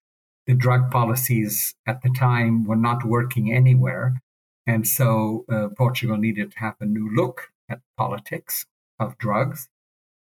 the 0.47 0.55
drug 0.55 0.89
policies 0.89 1.75
at 1.85 2.01
the 2.01 2.09
time 2.09 2.65
were 2.65 2.75
not 2.75 3.05
working 3.05 3.53
anywhere, 3.53 4.21
and 4.65 4.87
so 4.87 5.45
uh, 5.51 5.69
Portugal 5.77 6.17
needed 6.17 6.51
to 6.51 6.59
have 6.59 6.75
a 6.79 6.85
new 6.85 7.09
look 7.15 7.51
at 7.69 7.81
politics 7.97 8.65
of 8.99 9.17
drugs. 9.17 9.69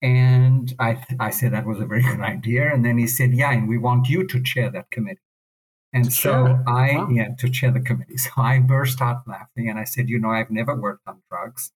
And 0.02 0.74
I, 0.78 1.04
I 1.18 1.30
said 1.30 1.52
that 1.52 1.66
was 1.66 1.80
a 1.80 1.86
very 1.86 2.02
good 2.10 2.20
idea. 2.20 2.72
And 2.72 2.84
then 2.84 2.98
he 2.98 3.06
said, 3.06 3.32
Yeah, 3.34 3.52
and 3.52 3.68
we 3.68 3.78
want 3.78 4.08
you 4.08 4.26
to 4.26 4.42
chair 4.42 4.70
that 4.70 4.90
committee. 4.90 5.20
And 5.92 6.12
so 6.12 6.62
I, 6.66 6.96
wow. 6.96 7.08
yeah, 7.10 7.28
to 7.38 7.50
chair 7.50 7.72
the 7.72 7.80
committee. 7.80 8.16
So 8.16 8.30
I 8.36 8.60
burst 8.60 9.00
out 9.00 9.26
laughing 9.26 9.68
and 9.68 9.78
I 9.78 9.84
said, 9.84 10.08
you 10.08 10.20
know, 10.20 10.30
I've 10.30 10.50
never 10.50 10.74
worked 10.74 11.02
on 11.06 11.22
drugs. 11.28 11.72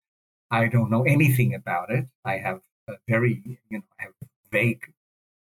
I 0.53 0.67
don't 0.67 0.91
know 0.91 1.03
anything 1.03 1.55
about 1.55 1.89
it. 1.89 2.05
I 2.23 2.37
have 2.37 2.61
very, 3.09 3.41
you 3.69 3.79
know, 3.79 3.83
I 3.99 4.03
have 4.03 4.13
vague 4.51 4.83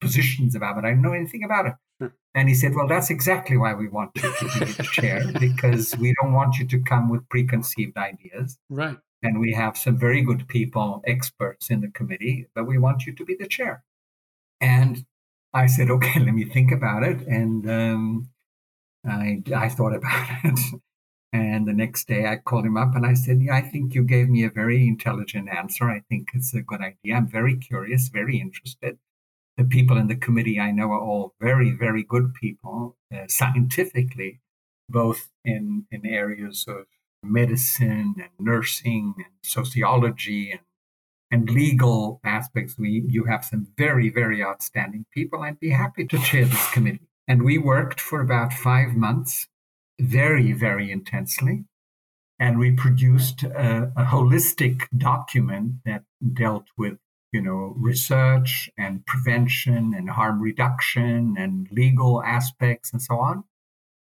positions 0.01 0.55
about 0.55 0.79
it. 0.79 0.85
I 0.87 0.91
don't 0.91 1.03
know 1.03 1.13
anything 1.13 1.45
about 1.45 1.67
it. 1.67 1.75
Sure. 2.01 2.15
And 2.35 2.49
he 2.49 2.55
said, 2.55 2.75
well, 2.75 2.89
that's 2.89 3.11
exactly 3.11 3.59
why 3.59 3.75
we 3.75 3.89
want 3.89 4.13
you 4.17 4.23
to 4.23 4.45
be 4.59 4.73
the 4.73 4.83
chair, 4.93 5.31
because 5.39 5.95
we 5.99 6.15
don't 6.21 6.33
want 6.33 6.59
you 6.59 6.67
to 6.67 6.81
come 6.81 7.11
with 7.11 7.29
preconceived 7.29 7.99
ideas. 7.99 8.59
Right. 8.71 8.97
And 9.23 9.39
we 9.39 9.53
have 9.53 9.77
some 9.77 9.99
very 9.99 10.23
good 10.23 10.49
people, 10.49 11.03
experts 11.07 11.69
in 11.69 11.83
the 11.83 11.89
committee, 11.89 12.47
but 12.55 12.67
we 12.67 12.79
want 12.79 13.05
you 13.05 13.15
to 13.15 13.25
be 13.25 13.37
the 13.39 13.47
chair. 13.47 13.85
And 14.63 15.05
I 15.53 15.67
said, 15.67 15.91
okay, 15.91 16.21
let 16.25 16.33
me 16.33 16.45
think 16.45 16.73
about 16.73 17.03
it. 17.03 17.21
And 17.27 17.71
um, 17.71 18.31
I, 19.07 19.43
I 19.55 19.69
thought 19.69 19.95
about 19.95 20.29
it. 20.45 20.81
And 21.33 21.67
the 21.67 21.73
next 21.73 22.09
day 22.09 22.27
I 22.27 22.37
called 22.37 22.67
him 22.67 22.77
up 22.77 22.95
and 22.95 23.07
I 23.07 23.15
said, 23.15 23.41
Yeah, 23.41 23.55
I 23.55 23.63
think 23.63 23.95
you 23.95 24.03
gave 24.03 24.29
me 24.29 24.45
a 24.45 24.51
very 24.51 24.87
intelligent 24.87 25.49
answer. 25.49 25.89
I 25.91 26.01
think 26.09 26.29
it's 26.35 26.53
a 26.55 26.61
good 26.61 26.81
idea. 26.83 27.15
I'm 27.17 27.27
very 27.27 27.57
curious, 27.57 28.09
very 28.09 28.39
interested. 28.39 28.99
The 29.57 29.65
people 29.65 29.97
in 29.97 30.09
the 30.09 30.17
committee 30.17 30.61
I 30.61 30.71
know 30.71 30.91
are 30.93 31.01
all 31.01 31.35
very, 31.41 31.71
very 31.73 32.03
good 32.03 32.35
people, 32.35 32.97
uh, 33.15 33.27
scientifically, 33.29 34.41
both 34.89 35.31
in, 35.45 35.87
in 35.91 36.05
areas 36.07 36.67
of 36.69 36.87
medicine 37.23 38.15
and 38.19 38.31
nursing 38.39 39.15
and 39.17 39.27
sociology 39.43 40.51
and, 40.51 40.61
and 41.31 41.51
legal 41.51 42.21
aspects. 42.25 42.79
We, 42.79 43.05
you 43.09 43.25
have 43.25 43.45
some 43.45 43.69
very, 43.79 44.11
very 44.11 44.43
outstanding 44.43 45.07
people. 45.13 45.43
I'd 45.43 45.61
be 45.61 45.71
happy 45.71 46.07
to 46.07 46.19
chair 46.19 46.45
this 46.45 46.71
committee. 46.73 47.09
And 47.29 47.43
we 47.43 47.57
worked 47.57 48.01
for 48.01 48.21
about 48.21 48.53
five 48.53 48.95
months 48.95 49.49
very, 50.01 50.53
very 50.53 50.91
intensely. 50.91 51.65
And 52.39 52.59
we 52.59 52.73
produced 52.73 53.45
a, 53.45 53.93
a 53.97 54.05
holistic 54.05 54.87
document 54.97 55.75
that 55.85 56.03
dealt 56.35 56.67
with 56.77 56.99
you 57.33 57.41
know, 57.41 57.75
research 57.79 58.71
and 58.77 59.05
prevention 59.07 59.95
and 59.97 60.11
harm 60.11 60.41
reduction 60.41 61.35
and 61.39 61.67
legal 61.73 62.23
aspects 62.23 62.93
and 62.93 63.01
so 63.01 63.17
on, 63.17 63.45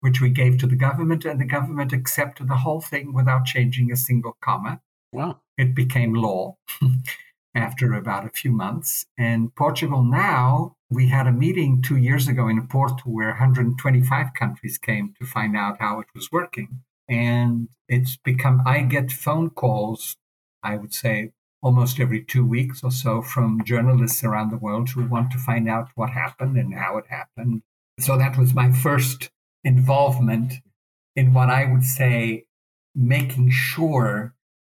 which 0.01 0.19
we 0.19 0.29
gave 0.29 0.57
to 0.57 0.67
the 0.67 0.75
government, 0.75 1.25
and 1.25 1.39
the 1.39 1.45
government 1.45 1.93
accepted 1.93 2.47
the 2.47 2.57
whole 2.57 2.81
thing 2.81 3.13
without 3.13 3.45
changing 3.45 3.91
a 3.91 3.95
single 3.95 4.35
comma. 4.41 4.81
Wow. 5.11 5.41
It 5.57 5.75
became 5.75 6.13
law 6.13 6.57
after 7.55 7.93
about 7.93 8.25
a 8.25 8.29
few 8.29 8.51
months. 8.51 9.05
And 9.17 9.53
Portugal 9.55 10.03
now 10.03 10.75
we 10.89 11.07
had 11.07 11.27
a 11.27 11.31
meeting 11.31 11.81
two 11.81 11.97
years 11.97 12.27
ago 12.27 12.47
in 12.47 12.65
Porto 12.67 13.03
where 13.05 13.29
125 13.29 14.33
countries 14.33 14.77
came 14.77 15.13
to 15.19 15.25
find 15.25 15.55
out 15.55 15.79
how 15.79 15.99
it 15.99 16.07
was 16.15 16.31
working. 16.31 16.81
And 17.07 17.69
it's 17.87 18.17
become, 18.17 18.61
I 18.65 18.81
get 18.81 19.11
phone 19.11 19.51
calls, 19.51 20.17
I 20.63 20.77
would 20.77 20.93
say 20.93 21.31
almost 21.61 21.99
every 21.99 22.23
two 22.23 22.45
weeks 22.45 22.83
or 22.83 22.91
so, 22.91 23.21
from 23.21 23.63
journalists 23.63 24.23
around 24.23 24.49
the 24.49 24.57
world 24.57 24.89
who 24.89 25.05
want 25.05 25.31
to 25.31 25.37
find 25.37 25.69
out 25.69 25.89
what 25.95 26.11
happened 26.11 26.57
and 26.57 26.73
how 26.73 26.97
it 26.97 27.05
happened. 27.09 27.61
So 27.99 28.17
that 28.17 28.37
was 28.37 28.53
my 28.53 28.71
first 28.71 29.29
involvement 29.63 30.53
in 31.15 31.33
what 31.33 31.49
I 31.49 31.65
would 31.65 31.83
say 31.83 32.45
making 32.95 33.51
sure 33.51 34.33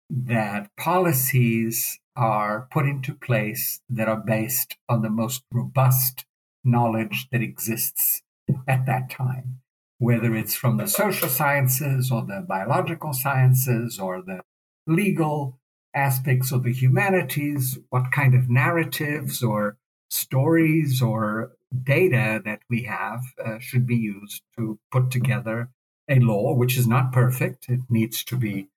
that 0.10 0.70
policies 0.78 2.00
are 2.20 2.68
put 2.70 2.86
into 2.86 3.14
place 3.14 3.80
that 3.90 4.10
are 4.10 4.20
based 4.20 4.76
on 4.90 5.02
the 5.02 5.10
most 5.10 5.44
robust 5.54 6.26
knowledge 6.66 7.28
that 7.32 7.42
exists 7.42 8.22
at 8.68 8.86
that 8.86 9.10
time, 9.10 9.62
whether 10.00 10.36
it's 10.36 10.54
from 10.54 10.76
the 10.76 10.86
social 10.86 11.30
sciences 11.30 12.12
or 12.12 12.26
the 12.26 12.44
biological 12.46 13.14
sciences 13.14 13.98
or 13.98 14.22
the 14.22 14.42
legal 14.86 15.60
aspects 15.96 16.52
of 16.52 16.64
the 16.64 16.74
humanities, 16.74 17.80
what 17.90 18.12
kind 18.12 18.36
of 18.36 18.50
narratives 18.50 19.42
or 19.42 19.78
stories 20.10 21.02
or 21.02 21.54
data 21.84 22.42
that 22.44 22.60
we 22.70 22.84
have 22.84 23.22
uh, 23.44 23.60
should 23.60 23.88
be 23.88 23.96
used 23.96 24.42
to 24.58 24.78
put 24.92 25.10
together 25.10 25.70
a 26.10 26.20
law, 26.20 26.54
which 26.54 26.78
is 26.78 26.88
not 26.88 27.14
perfect. 27.14 27.70
It 27.70 27.82
needs 27.90 28.24
to 28.26 28.36
be 28.36 28.68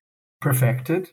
perfected 0.40 1.10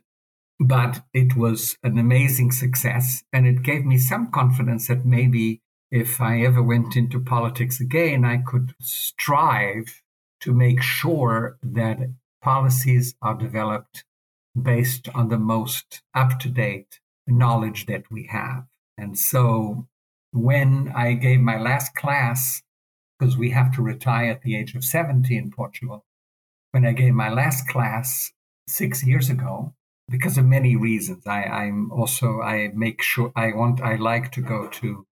but 0.60 1.04
it 1.14 1.36
was 1.36 1.78
an 1.84 1.98
amazing 1.98 2.52
success. 2.52 3.24
And 3.32 3.48
it 3.48 3.64
gave 3.64 3.86
me 3.86 3.98
some 3.98 4.32
confidence 4.32 4.88
that 4.88 5.06
maybe 5.06 5.62
if 5.92 6.20
I 6.22 6.42
ever 6.42 6.62
went 6.62 6.96
into 6.96 7.20
politics 7.20 7.80
again, 7.80 8.26
I 8.26 8.38
could 8.38 8.74
strive 8.82 10.02
to 10.42 10.54
make 10.54 10.82
sure 10.82 11.58
that 11.64 12.00
policies 12.42 13.16
are 13.22 13.36
developed 13.36 14.04
based 14.60 15.08
on 15.14 15.30
the 15.30 15.38
most 15.38 16.02
up 16.14 16.40
to 16.40 16.50
date 16.50 17.00
knowledge 17.28 17.86
that 17.86 18.04
we 18.12 18.28
have. 18.32 18.66
And 18.98 19.18
so 19.18 19.88
when 20.32 20.92
I 20.96 21.14
gave 21.14 21.40
my 21.40 21.60
last 21.60 21.96
class, 21.96 22.62
because 23.18 23.38
we 23.38 23.52
have 23.52 23.74
to 23.76 23.82
retire 23.82 24.32
at 24.32 24.42
the 24.42 24.56
age 24.56 24.76
of 24.76 24.84
70 24.84 25.36
in 25.38 25.52
Portugal, 25.52 26.06
when 26.72 26.86
I 26.86 26.92
gave 26.92 27.14
my 27.14 27.30
last 27.30 27.68
class 27.68 28.32
six 28.68 29.06
years 29.06 29.30
ago, 29.30 29.74
because 30.10 30.38
of 30.38 30.46
many 30.46 30.76
reasons. 30.76 31.26
I, 31.28 31.44
I'm 31.44 31.92
also 31.92 32.42
I 32.42 32.70
make 32.74 33.02
sure 33.02 33.32
I 33.36 33.54
want 33.54 33.82
I 33.82 33.96
like 33.96 34.32
to 34.34 34.42
go 34.42 34.68
to 34.68 35.06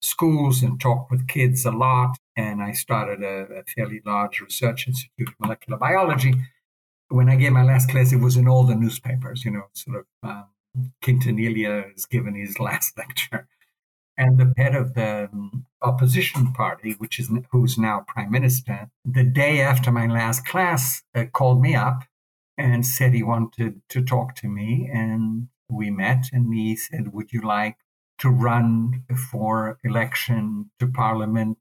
schools 0.00 0.62
and 0.62 0.80
talk 0.80 1.10
with 1.10 1.26
kids 1.26 1.64
a 1.64 1.70
lot. 1.70 2.16
And 2.36 2.62
I 2.62 2.72
started 2.72 3.22
a, 3.22 3.60
a 3.60 3.64
fairly 3.74 4.00
large 4.04 4.40
research 4.40 4.86
institute 4.86 5.28
of 5.28 5.34
molecular 5.40 5.78
biology. 5.78 6.34
When 7.08 7.28
I 7.28 7.36
gave 7.36 7.52
my 7.52 7.64
last 7.64 7.90
class, 7.90 8.12
it 8.12 8.20
was 8.20 8.36
in 8.36 8.48
all 8.48 8.64
the 8.64 8.74
newspapers. 8.74 9.44
You 9.44 9.52
know, 9.52 9.64
sort 9.72 9.98
of 9.98 10.28
um, 10.28 10.44
Quintanilha 11.02 11.92
has 11.92 12.06
given 12.06 12.34
his 12.34 12.58
last 12.68 12.96
lecture, 12.98 13.46
and 14.16 14.38
the 14.38 14.52
head 14.56 14.74
of 14.74 14.94
the 14.94 15.28
um, 15.32 15.66
opposition 15.82 16.52
party, 16.52 16.92
which 16.98 17.18
is 17.18 17.30
who's 17.50 17.78
now 17.78 18.04
prime 18.06 18.30
minister, 18.30 18.90
the 19.04 19.24
day 19.24 19.60
after 19.60 19.92
my 19.92 20.06
last 20.06 20.46
class, 20.46 21.02
uh, 21.14 21.24
called 21.32 21.60
me 21.60 21.74
up 21.74 22.04
and 22.56 22.86
said 22.86 23.12
he 23.12 23.22
wanted 23.22 23.82
to 23.90 24.02
talk 24.02 24.34
to 24.36 24.48
me. 24.48 24.88
And 24.92 25.48
we 25.68 25.90
met, 25.90 26.26
and 26.32 26.52
he 26.54 26.76
said, 26.76 27.12
Would 27.12 27.32
you 27.32 27.40
like 27.40 27.76
to 28.18 28.30
run 28.30 29.04
for 29.30 29.78
election 29.84 30.70
to 30.78 30.86
parliament 30.86 31.58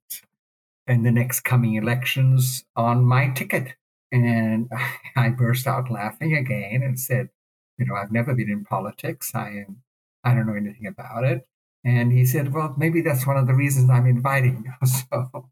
in 0.88 1.04
the 1.04 1.12
next 1.12 1.42
coming 1.42 1.76
elections 1.76 2.66
on 2.76 3.06
my 3.06 3.30
ticket? 3.30 3.76
And 4.12 4.70
I 5.16 5.30
burst 5.30 5.68
out 5.68 5.92
laughing 5.92 6.36
again 6.36 6.82
and 6.84 7.00
said, 7.00 7.30
You 7.78 7.86
know, 7.86 7.96
I've 7.96 8.12
never 8.12 8.34
been 8.36 8.50
in 8.50 8.66
politics. 8.66 9.32
I 9.34 9.50
am, 9.68 9.84
I 10.24 10.34
don't 10.34 10.48
know 10.48 10.56
anything 10.56 10.88
about 10.88 11.24
it. 11.24 11.48
And 11.86 12.12
he 12.12 12.26
said, 12.26 12.54
Well, 12.54 12.76
maybe 12.78 13.02
that's 13.02 13.28
one 13.28 13.38
of 13.38 13.48
the 13.48 13.56
reasons 13.56 13.90
I'm 13.90 14.06
inviting 14.08 14.64
you. 14.66 14.88
So 14.88 15.50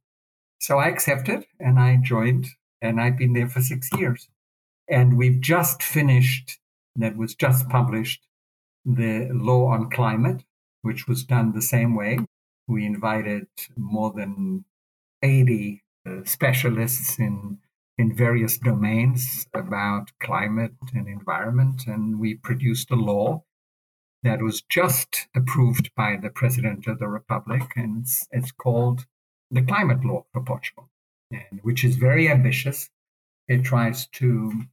So 0.59 0.79
I 0.79 0.87
accepted 0.87 1.45
and 1.59 1.79
I 1.79 1.97
joined, 1.97 2.47
and 2.81 3.01
I've 3.01 3.17
been 3.17 3.33
there 3.33 3.49
for 3.49 3.61
six 3.61 3.89
years. 3.97 4.29
And 4.91 5.17
we've 5.17 5.39
just 5.39 5.81
finished, 5.81 6.59
that 6.95 7.15
was 7.15 7.33
just 7.33 7.69
published, 7.69 8.27
the 8.85 9.29
law 9.31 9.67
on 9.67 9.89
climate, 9.89 10.43
which 10.81 11.07
was 11.07 11.23
done 11.23 11.53
the 11.53 11.61
same 11.61 11.95
way. 11.95 12.19
We 12.67 12.85
invited 12.85 13.47
more 13.77 14.11
than 14.11 14.65
80 15.23 15.83
uh, 16.05 16.23
specialists 16.25 17.17
in 17.19 17.59
in 17.97 18.15
various 18.15 18.57
domains 18.57 19.45
about 19.53 20.11
climate 20.19 20.73
and 20.93 21.07
environment, 21.07 21.83
and 21.85 22.19
we 22.19 22.33
produced 22.33 22.89
a 22.89 22.95
law 22.95 23.43
that 24.23 24.41
was 24.41 24.63
just 24.63 25.27
approved 25.35 25.91
by 25.95 26.17
the 26.21 26.29
President 26.29 26.87
of 26.87 26.97
the 26.99 27.07
Republic, 27.07 27.73
and 27.75 28.01
it's, 28.01 28.27
it's 28.31 28.51
called 28.51 29.05
the 29.51 29.61
Climate 29.61 30.03
Law 30.03 30.25
for 30.33 30.41
Portugal, 30.41 30.89
and 31.31 31.59
which 31.61 31.83
is 31.83 31.95
very 31.95 32.27
ambitious. 32.27 32.89
It 33.47 33.63
tries 33.63 34.07
to 34.07 34.63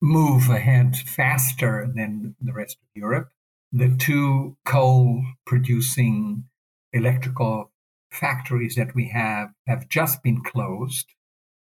move 0.00 0.48
ahead 0.48 0.96
faster 0.96 1.90
than 1.94 2.34
the 2.40 2.52
rest 2.52 2.76
of 2.82 2.88
Europe. 2.94 3.30
The 3.72 3.94
two 3.98 4.56
coal 4.64 5.22
producing 5.46 6.44
electrical 6.92 7.70
factories 8.10 8.74
that 8.74 8.94
we 8.94 9.08
have 9.08 9.50
have 9.66 9.88
just 9.88 10.22
been 10.22 10.42
closed. 10.42 11.06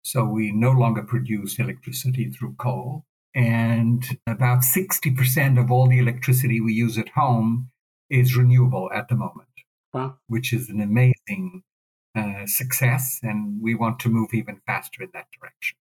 So 0.04 0.24
we 0.26 0.52
no 0.52 0.72
longer 0.72 1.04
produce 1.04 1.60
electricity 1.60 2.30
through 2.30 2.56
coal. 2.56 3.06
And 3.36 4.04
about 4.26 4.60
60% 4.64 5.60
of 5.60 5.72
all 5.72 5.88
the 5.88 6.00
electricity 6.00 6.62
we 6.62 6.74
use 6.74 6.98
at 6.98 7.10
home 7.10 7.70
is 8.10 8.36
renewable 8.36 8.90
at 8.94 9.08
the 9.08 9.16
moment, 9.16 9.50
Wow. 9.94 10.18
which 10.28 10.52
is 10.54 10.70
an 10.70 10.82
amazing 10.82 11.64
uh, 12.16 12.46
success. 12.46 13.20
And 13.22 13.62
we 13.62 13.76
want 13.76 14.00
to 14.00 14.10
move 14.10 14.30
even 14.34 14.62
faster 14.66 15.04
in 15.04 15.10
that 15.14 15.28
direction. 15.40 15.78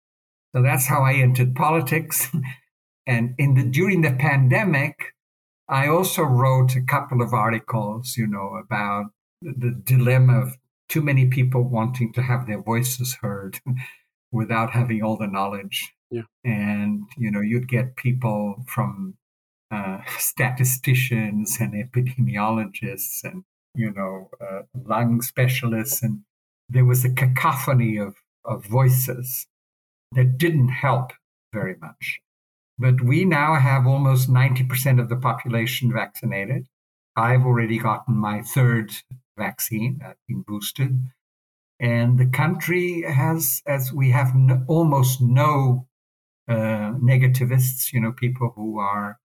So 0.58 0.62
that's 0.62 0.88
how 0.88 1.02
I 1.02 1.12
entered 1.12 1.54
politics. 1.54 2.32
and 3.06 3.36
in 3.38 3.54
the 3.54 3.62
during 3.62 4.02
the 4.02 4.10
pandemic, 4.10 5.14
I 5.68 5.86
also 5.86 6.24
wrote 6.24 6.74
a 6.74 6.82
couple 6.82 7.22
of 7.22 7.32
articles, 7.32 8.16
you 8.16 8.26
know, 8.26 8.60
about 8.60 9.12
the 9.40 9.80
dilemma 9.84 10.40
of 10.40 10.56
too 10.88 11.00
many 11.00 11.26
people 11.26 11.62
wanting 11.62 12.12
to 12.14 12.22
have 12.22 12.48
their 12.48 12.60
voices 12.60 13.18
heard 13.22 13.60
without 14.32 14.70
having 14.70 15.00
all 15.00 15.16
the 15.16 15.28
knowledge. 15.28 15.94
Yeah. 16.10 16.22
And, 16.44 17.04
you 17.16 17.30
know, 17.30 17.40
you'd 17.40 17.68
get 17.68 17.94
people 17.94 18.64
from 18.66 19.14
uh, 19.70 20.00
statisticians 20.18 21.58
and 21.60 21.72
epidemiologists 21.72 23.22
and, 23.22 23.44
you 23.76 23.92
know, 23.92 24.28
uh, 24.40 24.62
lung 24.74 25.22
specialists. 25.22 26.02
And 26.02 26.22
there 26.68 26.84
was 26.84 27.04
a 27.04 27.14
cacophony 27.14 27.96
of, 27.96 28.16
of 28.44 28.66
voices 28.66 29.46
that 30.12 30.38
didn't 30.38 30.68
help 30.68 31.12
very 31.52 31.76
much. 31.80 32.20
But 32.78 33.00
we 33.00 33.24
now 33.24 33.56
have 33.56 33.86
almost 33.86 34.30
90% 34.30 35.00
of 35.00 35.08
the 35.08 35.16
population 35.16 35.92
vaccinated. 35.92 36.66
I've 37.16 37.44
already 37.44 37.78
gotten 37.78 38.14
my 38.14 38.42
third 38.42 38.92
vaccine, 39.36 40.00
I've 40.04 40.16
been 40.28 40.42
boosted. 40.42 41.10
And 41.80 42.18
the 42.18 42.26
country 42.26 43.02
has, 43.02 43.62
as 43.66 43.92
we 43.92 44.10
have 44.10 44.34
no, 44.34 44.64
almost 44.66 45.20
no 45.20 45.86
uh, 46.48 46.94
negativists, 47.00 47.92
you 47.92 48.00
know, 48.00 48.12
people 48.12 48.52
who 48.56 48.78
are 48.78 49.18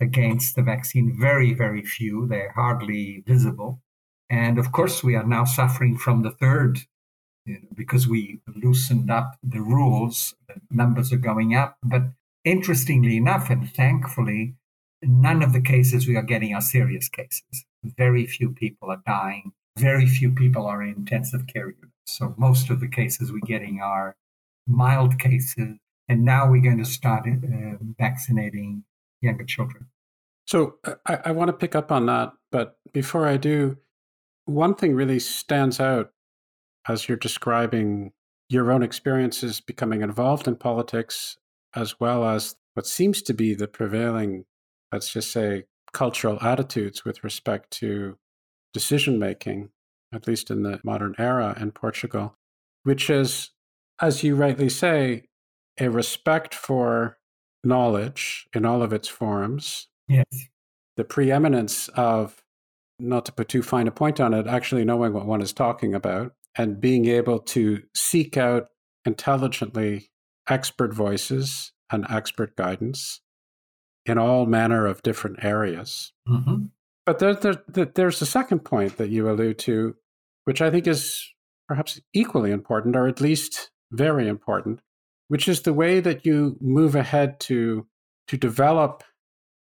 against 0.00 0.56
the 0.56 0.62
vaccine, 0.62 1.16
very, 1.18 1.54
very 1.54 1.82
few. 1.82 2.26
They're 2.26 2.52
hardly 2.52 3.22
visible. 3.26 3.80
And 4.28 4.58
of 4.58 4.72
course, 4.72 5.02
we 5.02 5.14
are 5.14 5.26
now 5.26 5.44
suffering 5.44 5.96
from 5.96 6.22
the 6.22 6.30
third 6.30 6.80
you 7.46 7.54
know, 7.54 7.68
because 7.74 8.08
we 8.08 8.40
loosened 8.54 9.10
up 9.10 9.36
the 9.42 9.60
rules. 9.60 10.34
Numbers 10.70 11.12
are 11.12 11.18
going 11.18 11.54
up. 11.54 11.76
But 11.82 12.02
interestingly 12.44 13.16
enough, 13.16 13.50
and 13.50 13.70
thankfully, 13.70 14.54
none 15.02 15.42
of 15.42 15.52
the 15.52 15.60
cases 15.60 16.06
we 16.06 16.16
are 16.16 16.22
getting 16.22 16.54
are 16.54 16.60
serious 16.60 17.08
cases. 17.08 17.64
Very 17.84 18.26
few 18.26 18.50
people 18.50 18.90
are 18.90 19.02
dying. 19.06 19.52
Very 19.78 20.06
few 20.06 20.30
people 20.30 20.66
are 20.66 20.82
in 20.82 20.94
intensive 20.94 21.46
care 21.46 21.66
units. 21.66 21.92
So 22.06 22.34
most 22.38 22.70
of 22.70 22.80
the 22.80 22.88
cases 22.88 23.32
we're 23.32 23.40
getting 23.40 23.80
are 23.80 24.16
mild 24.66 25.18
cases. 25.18 25.78
And 26.08 26.24
now 26.24 26.50
we're 26.50 26.62
going 26.62 26.78
to 26.78 26.84
start 26.84 27.26
uh, 27.26 27.76
vaccinating 27.98 28.84
younger 29.20 29.44
children. 29.44 29.86
So 30.46 30.76
I, 31.06 31.18
I 31.26 31.32
want 31.32 31.48
to 31.48 31.52
pick 31.54 31.74
up 31.74 31.90
on 31.90 32.06
that. 32.06 32.32
But 32.52 32.76
before 32.92 33.26
I 33.26 33.36
do, 33.36 33.78
one 34.44 34.74
thing 34.74 34.94
really 34.94 35.18
stands 35.18 35.80
out 35.80 36.12
as 36.88 37.08
you're 37.08 37.16
describing 37.16 38.12
your 38.48 38.70
own 38.70 38.82
experiences 38.82 39.60
becoming 39.60 40.02
involved 40.02 40.46
in 40.46 40.56
politics, 40.56 41.38
as 41.74 41.98
well 41.98 42.24
as 42.24 42.56
what 42.74 42.86
seems 42.86 43.22
to 43.22 43.34
be 43.34 43.54
the 43.54 43.68
prevailing, 43.68 44.44
let's 44.92 45.12
just 45.12 45.32
say, 45.32 45.64
cultural 45.92 46.38
attitudes 46.42 47.04
with 47.04 47.24
respect 47.24 47.70
to 47.70 48.16
decision 48.72 49.18
making, 49.18 49.70
at 50.12 50.26
least 50.26 50.50
in 50.50 50.62
the 50.62 50.80
modern 50.84 51.14
era 51.18 51.56
in 51.58 51.70
Portugal, 51.70 52.34
which 52.82 53.08
is, 53.08 53.50
as 54.00 54.22
you 54.22 54.34
rightly 54.34 54.68
say, 54.68 55.24
a 55.78 55.88
respect 55.88 56.54
for 56.54 57.18
knowledge 57.62 58.46
in 58.54 58.66
all 58.66 58.82
of 58.82 58.92
its 58.92 59.08
forms. 59.08 59.88
Yes. 60.08 60.26
The 60.96 61.04
preeminence 61.04 61.88
of, 61.88 62.42
not 62.98 63.24
to 63.26 63.32
put 63.32 63.48
too 63.48 63.62
fine 63.62 63.88
a 63.88 63.92
point 63.92 64.20
on 64.20 64.34
it, 64.34 64.46
actually 64.46 64.84
knowing 64.84 65.12
what 65.12 65.26
one 65.26 65.40
is 65.40 65.52
talking 65.52 65.94
about 65.94 66.34
and 66.56 66.80
being 66.80 67.06
able 67.06 67.38
to 67.38 67.82
seek 67.94 68.36
out 68.36 68.68
intelligently 69.04 70.10
expert 70.48 70.94
voices 70.94 71.72
and 71.90 72.06
expert 72.08 72.56
guidance 72.56 73.20
in 74.06 74.18
all 74.18 74.46
manner 74.46 74.86
of 74.86 75.02
different 75.02 75.42
areas. 75.42 76.12
Mm-hmm. 76.28 76.66
But 77.06 77.18
there, 77.18 77.34
there, 77.34 77.84
there's 77.86 78.22
a 78.22 78.26
second 78.26 78.60
point 78.60 78.96
that 78.96 79.10
you 79.10 79.28
allude 79.28 79.58
to, 79.60 79.96
which 80.44 80.62
I 80.62 80.70
think 80.70 80.86
is 80.86 81.26
perhaps 81.68 82.00
equally 82.12 82.50
important, 82.50 82.96
or 82.96 83.08
at 83.08 83.20
least 83.20 83.70
very 83.92 84.28
important, 84.28 84.80
which 85.28 85.48
is 85.48 85.62
the 85.62 85.72
way 85.72 86.00
that 86.00 86.24
you 86.24 86.56
move 86.60 86.94
ahead 86.94 87.40
to 87.40 87.86
to 88.26 88.36
develop 88.38 89.04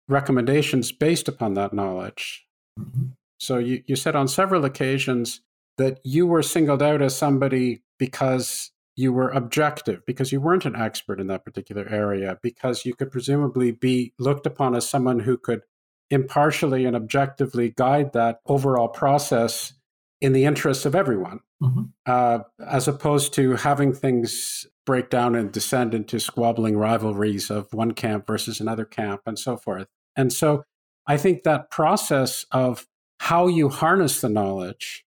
recommendations 0.09 0.90
based 0.90 1.29
upon 1.29 1.55
that 1.55 1.72
knowledge. 1.72 2.44
Mm-hmm. 2.79 3.11
So 3.38 3.59
you, 3.59 3.85
you 3.87 3.94
said 3.94 4.16
on 4.16 4.27
several 4.27 4.64
occasions 4.64 5.42
that 5.79 6.01
you 6.05 6.27
were 6.27 6.43
singled 6.43 6.83
out 6.83 7.01
as 7.01 7.17
somebody 7.17 7.83
because 7.99 8.71
you 8.97 9.12
were 9.12 9.31
objective, 9.31 10.05
because 10.07 10.33
you 10.33 10.41
weren't 10.41 10.64
an 10.64 10.77
expert 10.77 11.21
in 11.21 11.29
that 11.29 11.45
particular 11.45 11.88
area, 11.88 12.37
because 12.43 12.85
you 12.85 12.95
could 12.95 13.11
presumably 13.11 13.71
be 13.71 14.12
looked 14.19 14.45
upon 14.45 14.75
as 14.75 14.88
someone 14.88 15.21
who 15.21 15.38
could 15.38 15.62
impartially 16.11 16.85
and 16.85 16.97
objectively 16.97 17.71
guide 17.71 18.12
that 18.12 18.41
overall 18.47 18.88
process 18.88 19.73
in 20.21 20.33
the 20.33 20.45
interests 20.45 20.85
of 20.85 20.97
everyone, 20.97 21.38
mm-hmm. 21.62 21.83
uh, 22.07 22.41
as 22.67 22.88
opposed 22.88 23.33
to 23.35 23.55
having 23.55 23.93
things 23.93 24.67
break 24.85 25.11
down 25.11 25.37
and 25.37 25.53
descend 25.53 25.95
into 25.95 26.19
squabbling 26.19 26.77
rivalries 26.77 27.51
of 27.51 27.73
one 27.73 27.93
camp 27.93 28.27
versus 28.27 28.59
another 28.59 28.85
camp 28.85 29.21
and 29.27 29.38
so 29.38 29.57
forth. 29.57 29.87
And 30.17 30.33
so 30.33 30.64
I 31.07 31.19
think 31.19 31.45
that 31.45 31.71
process 31.71 32.45
of 32.51 32.87
how 33.21 33.47
you 33.47 33.69
harness 33.69 34.21
the 34.21 34.29
knowledge 34.29 35.05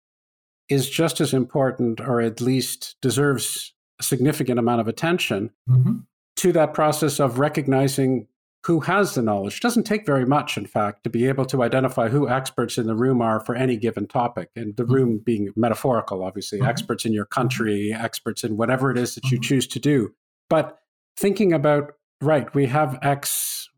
is 0.71 0.89
just 0.89 1.19
as 1.19 1.33
important, 1.33 1.99
or 1.99 2.21
at 2.21 2.39
least 2.39 2.95
deserves 3.01 3.73
a 3.99 4.03
significant 4.03 4.57
amount 4.57 4.79
of 4.79 4.87
attention 4.87 5.51
mm-hmm. 5.69 5.97
to 6.37 6.53
that 6.53 6.73
process 6.73 7.19
of 7.19 7.39
recognizing 7.39 8.25
who 8.65 8.79
has 8.79 9.15
the 9.15 9.21
knowledge. 9.21 9.57
It 9.57 9.61
doesn't 9.61 9.83
take 9.83 10.05
very 10.05 10.25
much, 10.25 10.57
in 10.57 10.65
fact, 10.65 11.03
to 11.03 11.09
be 11.09 11.27
able 11.27 11.45
to 11.47 11.61
identify 11.61 12.07
who 12.07 12.29
experts 12.29 12.77
in 12.77 12.87
the 12.87 12.95
room 12.95 13.21
are 13.21 13.41
for 13.41 13.53
any 13.53 13.75
given 13.75 14.07
topic. 14.07 14.49
And 14.55 14.77
the 14.77 14.83
mm-hmm. 14.83 14.93
room 14.93 15.21
being 15.25 15.49
metaphorical, 15.57 16.23
obviously, 16.23 16.59
mm-hmm. 16.59 16.69
experts 16.69 17.03
in 17.03 17.11
your 17.11 17.25
country, 17.25 17.93
experts 17.93 18.45
in 18.45 18.55
whatever 18.55 18.91
it 18.91 18.97
is 18.97 19.15
that 19.15 19.25
you 19.25 19.39
mm-hmm. 19.39 19.43
choose 19.43 19.67
to 19.67 19.79
do. 19.79 20.13
But 20.49 20.79
thinking 21.17 21.51
about, 21.51 21.95
right, 22.21 22.53
we 22.55 22.67
have 22.67 22.97
X, 23.01 23.69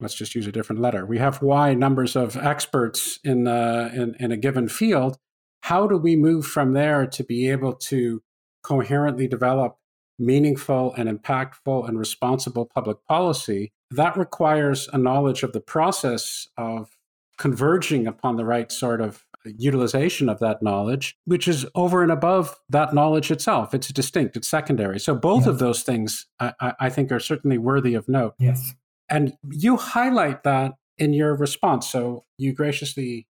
let's 0.00 0.14
just 0.14 0.34
use 0.34 0.46
a 0.46 0.52
different 0.52 0.82
letter, 0.82 1.06
we 1.06 1.16
have 1.16 1.40
Y 1.40 1.72
numbers 1.72 2.14
of 2.14 2.36
experts 2.36 3.18
in, 3.24 3.48
uh, 3.48 3.90
in, 3.94 4.16
in 4.20 4.32
a 4.32 4.36
given 4.36 4.68
field 4.68 5.16
how 5.66 5.84
do 5.88 5.96
we 5.96 6.14
move 6.14 6.46
from 6.46 6.74
there 6.74 7.08
to 7.08 7.24
be 7.24 7.50
able 7.50 7.72
to 7.72 8.22
coherently 8.62 9.26
develop 9.26 9.76
meaningful 10.16 10.94
and 10.94 11.08
impactful 11.08 11.88
and 11.88 11.98
responsible 11.98 12.70
public 12.72 12.98
policy? 13.08 13.72
That 13.90 14.16
requires 14.16 14.88
a 14.92 14.98
knowledge 14.98 15.42
of 15.42 15.52
the 15.52 15.60
process 15.60 16.46
of 16.56 16.96
converging 17.36 18.06
upon 18.06 18.36
the 18.36 18.44
right 18.44 18.70
sort 18.70 19.00
of 19.00 19.24
utilization 19.44 20.28
of 20.28 20.38
that 20.38 20.62
knowledge, 20.62 21.16
which 21.24 21.48
is 21.48 21.66
over 21.74 22.00
and 22.00 22.12
above 22.12 22.54
that 22.68 22.94
knowledge 22.94 23.32
itself. 23.32 23.74
It's 23.74 23.88
distinct, 23.88 24.36
it's 24.36 24.46
secondary. 24.46 25.00
So, 25.00 25.16
both 25.16 25.46
yes. 25.46 25.48
of 25.48 25.58
those 25.58 25.82
things 25.82 26.26
I, 26.38 26.74
I, 26.78 26.90
think 26.90 27.10
are 27.10 27.18
certainly 27.18 27.58
worthy 27.58 27.94
of 27.94 28.08
note. 28.08 28.34
Yes. 28.38 28.74
And 29.08 29.32
you 29.50 29.76
highlight 29.76 30.44
that 30.44 30.74
in 30.96 31.12
your 31.12 31.34
response. 31.34 31.90
So, 31.90 32.22
you 32.38 32.52
graciously 32.52 33.26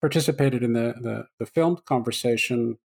participated 0.00 0.62
in 0.62 0.72
the, 0.72 0.94
the, 1.00 1.26
the 1.38 1.46
filmed 1.46 1.84
conversation 1.84 2.78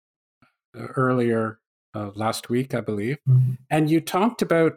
uh, 0.78 0.88
earlier 0.96 1.60
uh, 1.96 2.12
last 2.16 2.50
week, 2.50 2.74
I 2.74 2.82
believe. 2.82 3.18
Mm-hmm. 3.30 3.54
And 3.70 3.90
you 3.90 4.02
talked 4.02 4.42
about 4.42 4.74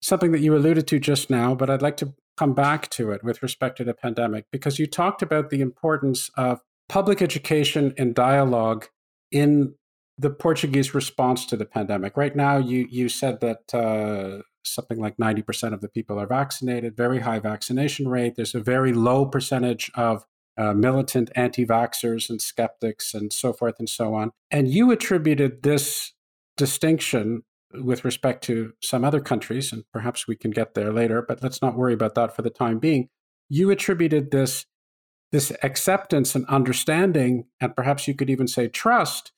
something 0.00 0.32
that 0.32 0.40
you 0.40 0.56
alluded 0.56 0.86
to 0.88 0.98
just 0.98 1.30
now, 1.30 1.54
but 1.54 1.70
I'd 1.70 1.82
like 1.82 1.96
to 1.98 2.14
come 2.36 2.54
back 2.54 2.90
to 2.90 3.10
it 3.12 3.22
with 3.22 3.42
respect 3.42 3.76
to 3.78 3.84
the 3.84 3.94
pandemic 3.94 4.46
because 4.50 4.78
you 4.78 4.86
talked 4.86 5.22
about 5.22 5.50
the 5.50 5.60
importance 5.60 6.30
of 6.36 6.60
public 6.88 7.22
education 7.22 7.94
and 7.96 8.14
dialogue 8.14 8.86
in 9.30 9.74
the 10.18 10.30
Portuguese 10.30 10.94
response 10.94 11.46
to 11.46 11.56
the 11.56 11.64
pandemic. 11.64 12.16
Right 12.16 12.36
now, 12.36 12.56
you 12.56 12.86
you 12.90 13.08
said 13.08 13.40
that 13.40 13.74
uh, 13.74 14.42
something 14.64 14.98
like 14.98 15.18
ninety 15.18 15.42
percent 15.42 15.74
of 15.74 15.80
the 15.80 15.88
people 15.88 16.20
are 16.20 16.26
vaccinated, 16.26 16.96
very 16.96 17.20
high 17.20 17.40
vaccination 17.40 18.08
rate. 18.08 18.34
There's 18.36 18.54
a 18.54 18.60
very 18.60 18.92
low 18.92 19.26
percentage 19.26 19.90
of 19.94 20.24
uh, 20.56 20.72
militant 20.72 21.30
anti-vaxxers 21.34 22.30
and 22.30 22.40
skeptics 22.40 23.14
and 23.14 23.32
so 23.32 23.52
forth 23.52 23.74
and 23.78 23.88
so 23.88 24.14
on. 24.14 24.30
And 24.50 24.68
you 24.68 24.90
attributed 24.90 25.62
this 25.62 26.12
distinction 26.56 27.42
with 27.82 28.04
respect 28.04 28.44
to 28.44 28.72
some 28.80 29.04
other 29.04 29.20
countries, 29.20 29.72
and 29.72 29.82
perhaps 29.92 30.28
we 30.28 30.36
can 30.36 30.52
get 30.52 30.74
there 30.74 30.92
later, 30.92 31.24
but 31.26 31.42
let's 31.42 31.60
not 31.60 31.76
worry 31.76 31.92
about 31.92 32.14
that 32.14 32.34
for 32.34 32.42
the 32.42 32.50
time 32.50 32.78
being. 32.78 33.08
You 33.48 33.70
attributed 33.70 34.30
this 34.30 34.66
this 35.32 35.50
acceptance 35.64 36.36
and 36.36 36.46
understanding, 36.46 37.46
and 37.60 37.74
perhaps 37.74 38.06
you 38.06 38.14
could 38.14 38.30
even 38.30 38.46
say 38.46 38.68
trust 38.68 39.32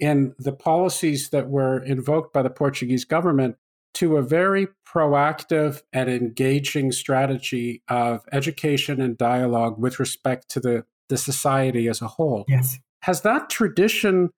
in 0.00 0.34
the 0.38 0.52
policies 0.52 1.28
that 1.28 1.50
were 1.50 1.82
invoked 1.84 2.32
by 2.32 2.42
the 2.42 2.48
Portuguese 2.48 3.04
government 3.04 3.56
to 3.94 4.16
a 4.16 4.22
very 4.22 4.68
proactive 4.86 5.82
and 5.92 6.08
engaging 6.08 6.92
strategy 6.92 7.82
of 7.88 8.22
education 8.32 9.00
and 9.00 9.16
dialogue 9.16 9.78
with 9.78 9.98
respect 9.98 10.48
to 10.50 10.60
the, 10.60 10.84
the 11.08 11.16
society 11.16 11.88
as 11.88 12.02
a 12.02 12.08
whole. 12.08 12.44
Yes. 12.48 12.78
Has 13.02 13.22
that 13.22 13.50
tradition, 13.50 14.30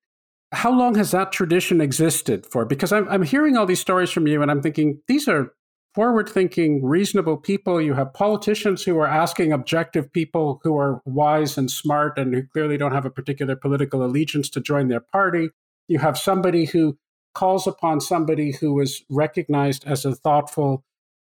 how 0.53 0.73
long 0.73 0.95
has 0.95 1.11
that 1.11 1.33
tradition 1.33 1.81
existed 1.81 2.47
for? 2.47 2.65
Because 2.65 2.93
I'm, 2.93 3.09
I'm 3.09 3.23
hearing 3.23 3.57
all 3.57 3.67
these 3.67 3.81
stories 3.81 4.11
from 4.11 4.27
you 4.27 4.43
and 4.43 4.51
I'm 4.51 4.63
thinking 4.63 5.01
these 5.09 5.29
are 5.29 5.53
forward 5.95 6.29
thinking, 6.29 6.85
reasonable 6.85 7.37
people. 7.37 7.81
You 7.81 7.95
have 7.95 8.13
politicians 8.13 8.83
who 8.83 8.99
are 8.99 9.07
asking 9.07 9.53
objective 9.53 10.13
people 10.13 10.61
who 10.63 10.77
are 10.77 11.01
wise 11.05 11.57
and 11.57 11.71
smart 11.71 12.19
and 12.19 12.35
who 12.35 12.43
clearly 12.43 12.77
don't 12.77 12.93
have 12.93 13.07
a 13.07 13.11
particular 13.11 13.55
political 13.55 14.05
allegiance 14.05 14.51
to 14.51 14.61
join 14.61 14.89
their 14.89 15.01
party. 15.01 15.51
You 15.87 16.01
have 16.01 16.19
somebody 16.19 16.65
who 16.65 16.99
calls 17.35 17.67
upon 17.67 18.01
somebody 18.01 18.53
who 18.53 18.81
is 18.81 19.03
recognized 19.11 19.85
as 19.87 20.05
a 20.05 20.15
thoughtful, 20.15 20.85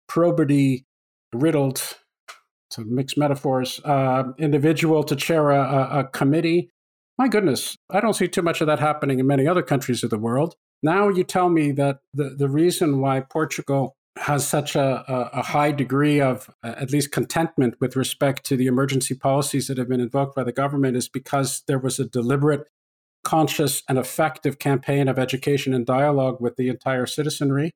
probity 0.09 0.85
riddled, 1.33 1.97
to 2.71 2.85
mix 2.85 3.17
metaphors, 3.17 3.81
uh, 3.85 4.25
individual 4.39 5.05
to 5.05 5.15
chair 5.15 5.51
a, 5.51 6.01
a 6.01 6.05
committee. 6.05 6.71
My 7.19 7.29
goodness, 7.29 7.77
I 7.91 8.01
don't 8.01 8.15
see 8.15 8.29
too 8.29 8.43
much 8.43 8.61
of 8.61 8.67
that 8.67 8.81
happening 8.81 9.19
in 9.19 9.27
many 9.27 9.47
other 9.47 9.63
countries 9.63 10.03
of 10.03 10.11
the 10.11 10.19
world. 10.19 10.57
Now 10.83 11.09
you 11.09 11.23
tell 11.23 11.49
me 11.49 11.71
that 11.73 11.99
the, 12.15 12.31
the 12.31 12.49
reason 12.49 13.01
why 13.01 13.21
Portugal 13.21 13.95
has 14.17 14.47
such 14.47 14.77
a, 14.77 15.05
a, 15.33 15.43
high 15.43 15.73
degree 15.73 16.21
of 16.21 16.51
uh, 16.63 16.75
at 16.77 16.91
least 16.91 17.13
contentment 17.13 17.75
with 17.81 17.97
respect 17.97 18.45
to 18.45 18.57
the 18.57 18.67
emergency 18.67 19.15
policies 19.15 19.69
that 19.69 19.79
have 19.79 19.89
been 19.89 20.01
invoked 20.01 20.37
by 20.37 20.45
the 20.45 20.53
government 20.53 20.97
is 20.97 21.09
because 21.09 21.63
there 21.67 21.79
was 21.79 21.99
a 21.99 22.05
deliberate, 22.05 22.69
conscious, 23.33 23.83
and 23.89 23.97
effective 23.97 24.59
campaign 24.59 25.09
of 25.09 25.19
education 25.19 25.73
and 25.73 25.87
dialogue 25.87 26.39
with 26.39 26.57
the 26.57 26.69
entire 26.69 27.07
citizenry. 27.07 27.71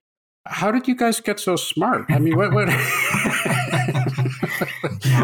How 0.44 0.70
did 0.70 0.86
you 0.86 0.94
guys 0.94 1.18
get 1.18 1.40
so 1.40 1.56
smart? 1.56 2.04
I 2.10 2.18
mean, 2.18 2.36
what? 2.36 2.52
what... 2.52 2.68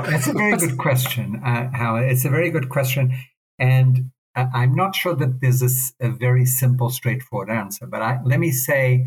it's 0.08 0.26
a 0.26 0.32
very 0.32 0.56
good 0.56 0.78
question, 0.78 1.38
uh, 1.44 1.68
Howard. 1.74 2.10
It's 2.10 2.24
a 2.24 2.30
very 2.30 2.50
good 2.50 2.70
question, 2.70 3.14
and 3.58 4.10
I'm 4.34 4.74
not 4.74 4.96
sure 4.96 5.14
that 5.14 5.42
there's 5.42 5.62
a, 5.62 6.06
a 6.06 6.08
very 6.08 6.46
simple, 6.46 6.88
straightforward 6.88 7.50
answer. 7.50 7.86
But 7.86 8.00
I, 8.00 8.18
let 8.24 8.40
me 8.40 8.52
say 8.52 9.06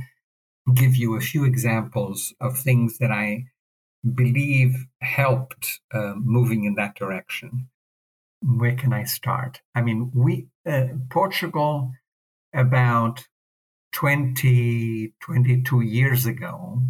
give 0.75 0.95
you 0.95 1.17
a 1.17 1.21
few 1.21 1.43
examples 1.43 2.35
of 2.39 2.55
things 2.55 2.99
that 2.99 3.09
I 3.09 3.45
believe 4.13 4.85
helped 5.01 5.79
uh, 5.91 6.13
moving 6.17 6.65
in 6.65 6.75
that 6.75 6.93
direction. 6.93 7.67
Where 8.45 8.75
can 8.75 8.93
I 8.93 9.03
start? 9.03 9.61
I 9.73 9.81
mean, 9.81 10.11
we 10.13 10.47
uh, 10.65 10.87
Portugal 11.09 11.91
about 12.53 13.25
20, 13.93 15.13
22 15.21 15.81
years 15.81 16.25
ago 16.25 16.81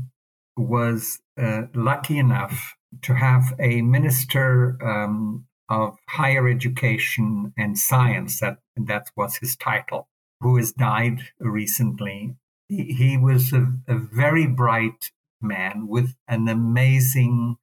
was 0.57 1.19
uh, 1.41 1.63
lucky 1.73 2.17
enough 2.17 2.75
to 3.03 3.13
have 3.13 3.53
a 3.59 3.81
minister 3.81 4.77
um, 4.83 5.45
of 5.69 5.97
higher 6.07 6.47
education 6.47 7.53
and 7.57 7.77
science 7.77 8.39
that 8.39 8.57
that 8.75 9.07
was 9.15 9.37
his 9.37 9.55
title 9.55 10.07
who 10.41 10.57
has 10.57 10.71
died 10.71 11.21
recently 11.39 12.35
he, 12.67 13.17
was 13.17 13.53
a, 13.53 13.73
a 13.87 13.97
very 13.97 14.47
bright 14.47 15.11
man 15.41 15.87
with 15.87 16.15
an 16.27 16.47
amazing 16.47 17.57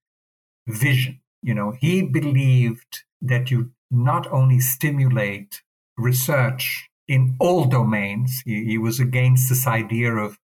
vision. 0.66 1.20
You 1.42 1.54
know, 1.54 1.72
he 1.72 2.02
believed 2.02 3.02
that 3.20 3.50
you 3.50 3.72
not 3.92 4.26
only 4.32 4.58
stimulate 4.58 5.62
research 5.96 6.88
in 7.06 7.36
all 7.38 7.66
domains, 7.66 8.42
he, 8.44 8.64
he, 8.64 8.78
was 8.78 8.98
against 8.98 9.48
this 9.48 9.66
idea 9.66 10.14
of 10.14 10.38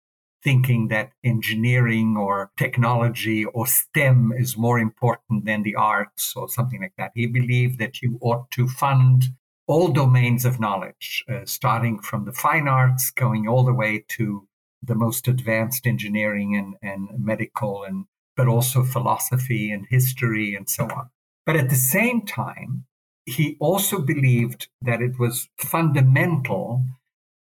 thinking 0.43 0.89
that 0.89 1.13
engineering 1.25 2.17
or 2.17 2.51
technology 2.57 3.45
or 3.45 3.67
STEM 3.67 4.33
is 4.37 4.57
more 4.57 4.79
important 4.79 5.45
than 5.45 5.63
the 5.63 5.77
arts 5.77 6.35
or 6.35 6.49
something 6.49 6.83
like 6.83 6.95
that. 6.99 7.13
He 7.15 7.27
believed 7.27 7.79
that 7.79 8.03
you 8.03 8.19
ought 8.21 8.51
to 8.53 8.67
fund 8.67 9.27
all 9.69 9.89
domains 9.89 10.45
of 10.45 10.61
knowledge, 10.61 11.25
uh, 11.29 11.41
starting 11.45 12.01
from 12.01 12.25
the 12.25 12.33
fine 12.33 12.69
arts, 12.69 13.11
going 13.11 13.49
all 13.49 13.65
the 13.65 13.75
way 13.75 14.05
to 14.09 14.47
the 14.83 14.95
most 14.95 15.27
advanced 15.29 15.87
engineering 15.87 16.57
and, 16.57 16.75
and 16.83 17.09
medical, 17.25 17.85
and 17.85 18.07
but 18.37 18.49
also 18.49 18.85
philosophy 18.85 19.71
and 19.71 19.87
history 19.89 20.55
and 20.55 20.69
so 20.69 20.85
on. 20.85 21.11
But 21.45 21.57
at 21.57 21.71
the 21.71 21.77
same 21.77 22.23
time, 22.23 22.85
he 23.27 23.57
also 23.59 24.01
believed 24.01 24.69
that 24.81 25.03
it 25.03 25.19
was 25.19 25.49
fundamental 25.59 26.85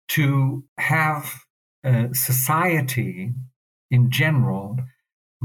to 0.09 0.63
have 0.77 1.45
uh, 1.83 2.07
society 2.13 3.31
in 3.91 4.09
general 4.09 4.77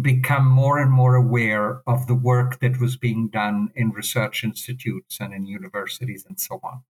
become 0.01 0.47
more 0.47 0.79
and 0.79 0.91
more 0.91 1.15
aware 1.15 1.83
of 1.87 2.07
the 2.07 2.15
work 2.15 2.61
that 2.61 2.81
was 2.81 2.97
being 2.97 3.29
done 3.29 3.71
in 3.75 3.91
research 3.91 4.43
institutes 4.43 5.19
and 5.21 5.35
in 5.35 5.45
universities 5.45 6.25
and 6.27 6.41
so 6.41 6.59
on. 6.63 6.83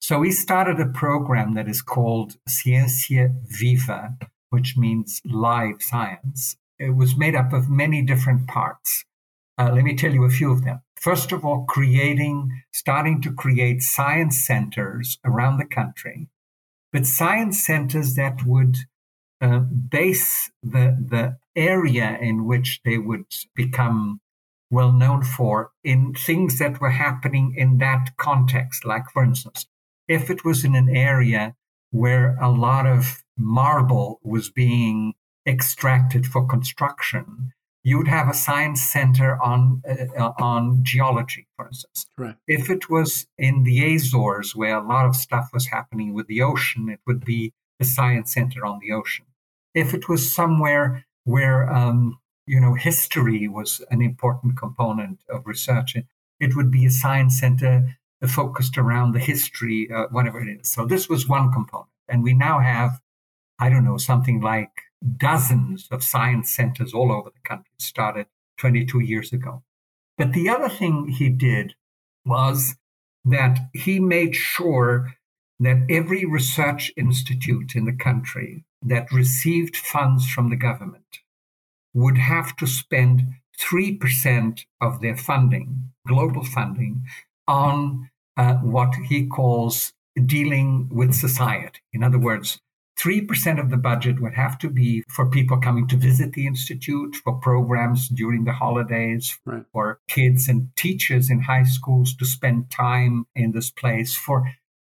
So 0.00 0.22
he 0.22 0.32
started 0.32 0.80
a 0.80 0.86
program 0.86 1.54
that 1.54 1.68
is 1.68 1.82
called 1.82 2.36
Ciencia 2.48 3.32
Viva, 3.46 4.16
which 4.48 4.76
means 4.76 5.20
live 5.24 5.82
science. 5.82 6.56
It 6.78 6.96
was 6.96 7.16
made 7.16 7.36
up 7.36 7.52
of 7.52 7.68
many 7.68 8.02
different 8.02 8.48
parts. 8.48 9.04
Uh, 9.58 9.70
let 9.72 9.84
me 9.84 9.94
tell 9.94 10.12
you 10.12 10.24
a 10.24 10.30
few 10.30 10.50
of 10.50 10.64
them. 10.64 10.80
First 11.00 11.32
of 11.32 11.46
all, 11.46 11.64
creating, 11.64 12.62
starting 12.74 13.22
to 13.22 13.32
create 13.32 13.82
science 13.82 14.38
centers 14.38 15.18
around 15.24 15.56
the 15.56 15.64
country, 15.64 16.28
but 16.92 17.06
science 17.06 17.64
centers 17.64 18.16
that 18.16 18.44
would 18.44 18.76
uh, 19.40 19.60
base 19.60 20.50
the, 20.62 20.94
the 21.00 21.38
area 21.56 22.18
in 22.20 22.44
which 22.44 22.80
they 22.84 22.98
would 22.98 23.24
become 23.56 24.20
well 24.70 24.92
known 24.92 25.22
for 25.22 25.70
in 25.82 26.12
things 26.12 26.58
that 26.58 26.82
were 26.82 26.90
happening 26.90 27.54
in 27.56 27.78
that 27.78 28.10
context. 28.18 28.84
Like, 28.84 29.08
for 29.10 29.24
instance, 29.24 29.66
if 30.06 30.28
it 30.28 30.44
was 30.44 30.66
in 30.66 30.74
an 30.74 30.94
area 30.94 31.56
where 31.90 32.36
a 32.36 32.50
lot 32.50 32.86
of 32.86 33.24
marble 33.38 34.20
was 34.22 34.50
being 34.50 35.14
extracted 35.46 36.26
for 36.26 36.46
construction, 36.46 37.52
you 37.82 37.98
would 37.98 38.08
have 38.08 38.28
a 38.28 38.34
science 38.34 38.82
center 38.82 39.40
on 39.42 39.82
uh, 39.88 40.32
on 40.38 40.80
geology, 40.82 41.46
for 41.56 41.66
instance. 41.66 42.06
Right. 42.18 42.36
If 42.46 42.68
it 42.70 42.90
was 42.90 43.26
in 43.38 43.64
the 43.64 43.94
Azores, 43.94 44.54
where 44.54 44.76
a 44.76 44.86
lot 44.86 45.06
of 45.06 45.16
stuff 45.16 45.50
was 45.52 45.66
happening 45.66 46.12
with 46.12 46.26
the 46.26 46.42
ocean, 46.42 46.88
it 46.88 47.00
would 47.06 47.24
be 47.24 47.52
a 47.80 47.84
science 47.84 48.34
center 48.34 48.64
on 48.66 48.80
the 48.80 48.92
ocean. 48.92 49.26
If 49.74 49.94
it 49.94 50.08
was 50.08 50.34
somewhere 50.34 51.06
where 51.24 51.72
um, 51.72 52.18
you 52.46 52.60
know 52.60 52.74
history 52.74 53.48
was 53.48 53.80
an 53.90 54.02
important 54.02 54.56
component 54.56 55.20
of 55.28 55.46
research, 55.46 55.96
it 56.38 56.56
would 56.56 56.70
be 56.70 56.84
a 56.86 56.90
science 56.90 57.38
center 57.38 57.96
focused 58.28 58.76
around 58.76 59.12
the 59.12 59.18
history, 59.18 59.88
uh, 59.90 60.04
whatever 60.10 60.42
it 60.42 60.60
is. 60.60 60.68
So 60.68 60.84
this 60.84 61.08
was 61.08 61.26
one 61.26 61.50
component, 61.50 61.88
and 62.08 62.22
we 62.22 62.34
now 62.34 62.58
have 62.58 63.00
I 63.60 63.68
don't 63.68 63.84
know, 63.84 63.98
something 63.98 64.40
like 64.40 64.70
dozens 65.16 65.88
of 65.90 66.04
science 66.04 66.50
centers 66.50 66.92
all 66.92 67.10
over 67.12 67.30
the 67.30 67.48
country 67.48 67.72
started 67.78 68.26
22 68.58 69.00
years 69.00 69.32
ago. 69.32 69.62
But 70.18 70.32
the 70.32 70.48
other 70.48 70.68
thing 70.68 71.08
he 71.08 71.30
did 71.30 71.74
was 72.24 72.76
that 73.24 73.58
he 73.72 73.98
made 73.98 74.34
sure 74.34 75.14
that 75.58 75.86
every 75.88 76.24
research 76.24 76.92
institute 76.96 77.74
in 77.74 77.84
the 77.84 77.96
country 77.96 78.64
that 78.82 79.12
received 79.12 79.76
funds 79.76 80.28
from 80.28 80.50
the 80.50 80.56
government 80.56 81.20
would 81.92 82.18
have 82.18 82.56
to 82.56 82.66
spend 82.66 83.34
3% 83.58 84.64
of 84.80 85.00
their 85.00 85.16
funding, 85.16 85.92
global 86.06 86.44
funding, 86.44 87.04
on 87.46 88.08
uh, 88.36 88.54
what 88.54 88.94
he 88.94 89.26
calls 89.26 89.92
dealing 90.26 90.88
with 90.90 91.14
society. 91.14 91.80
In 91.92 92.02
other 92.02 92.18
words, 92.18 92.60
3% 93.00 93.58
of 93.58 93.70
the 93.70 93.76
budget 93.76 94.20
would 94.20 94.34
have 94.34 94.58
to 94.58 94.68
be 94.68 95.02
for 95.08 95.28
people 95.28 95.58
coming 95.58 95.88
to 95.88 95.96
visit 95.96 96.34
the 96.34 96.46
institute, 96.46 97.16
for 97.16 97.32
programs 97.34 98.08
during 98.08 98.44
the 98.44 98.52
holidays, 98.52 99.38
right. 99.46 99.64
for 99.72 100.00
kids 100.08 100.48
and 100.48 100.68
teachers 100.76 101.30
in 101.30 101.40
high 101.40 101.62
schools 101.62 102.14
to 102.16 102.26
spend 102.26 102.70
time 102.70 103.24
in 103.34 103.52
this 103.52 103.70
place, 103.70 104.14
for 104.14 104.52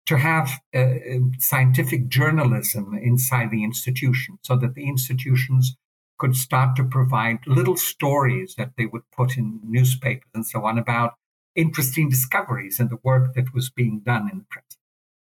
to 0.07 0.17
have 0.17 0.51
uh, 0.75 0.95
scientific 1.39 2.09
journalism 2.09 2.99
inside 3.01 3.51
the 3.51 3.63
institution 3.63 4.39
so 4.43 4.57
that 4.57 4.75
the 4.75 4.89
institutions 4.89 5.77
could 6.19 6.35
start 6.35 6.77
to 6.77 6.85
provide 6.85 7.39
little 7.47 7.77
stories 7.77 8.55
that 8.57 8.73
they 8.77 8.87
would 8.87 9.03
put 9.15 9.37
in 9.37 9.61
newspapers 9.63 10.29
and 10.35 10.47
so 10.47 10.65
on 10.65 10.79
about 10.79 11.15
interesting 11.55 12.09
discoveries 12.09 12.81
and 12.81 12.91
the 12.91 12.99
work 13.03 13.35
that 13.35 13.55
was 13.55 13.71
being 13.71 14.01
done 14.05 14.29
in 14.31 14.39
the 14.39 14.45
press. 14.51 14.65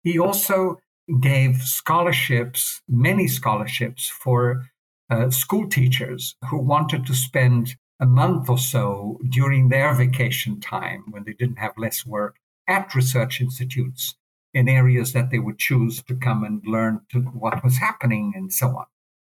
He 0.03 0.19
also 0.19 0.79
gave 1.19 1.61
scholarships, 1.61 2.81
many 2.87 3.27
scholarships 3.27 4.09
for 4.09 4.63
uh, 5.09 5.29
school 5.29 5.67
teachers 5.69 6.35
who 6.49 6.57
wanted 6.57 7.05
to 7.05 7.13
spend 7.13 7.75
a 7.99 8.05
month 8.05 8.49
or 8.49 8.57
so 8.57 9.19
during 9.29 9.69
their 9.69 9.93
vacation 9.93 10.59
time 10.59 11.03
when 11.11 11.23
they 11.23 11.33
didn't 11.33 11.59
have 11.59 11.73
less 11.77 12.05
work 12.05 12.37
at 12.67 12.93
research 12.95 13.39
institutes 13.39 14.15
in 14.53 14.67
areas 14.67 15.13
that 15.13 15.29
they 15.29 15.39
would 15.39 15.59
choose 15.59 16.01
to 16.03 16.15
come 16.15 16.43
and 16.43 16.65
learn 16.65 17.01
to 17.11 17.19
what 17.19 17.63
was 17.63 17.77
happening 17.77 18.33
and 18.35 18.51
so 18.51 18.67
on. 18.69 18.85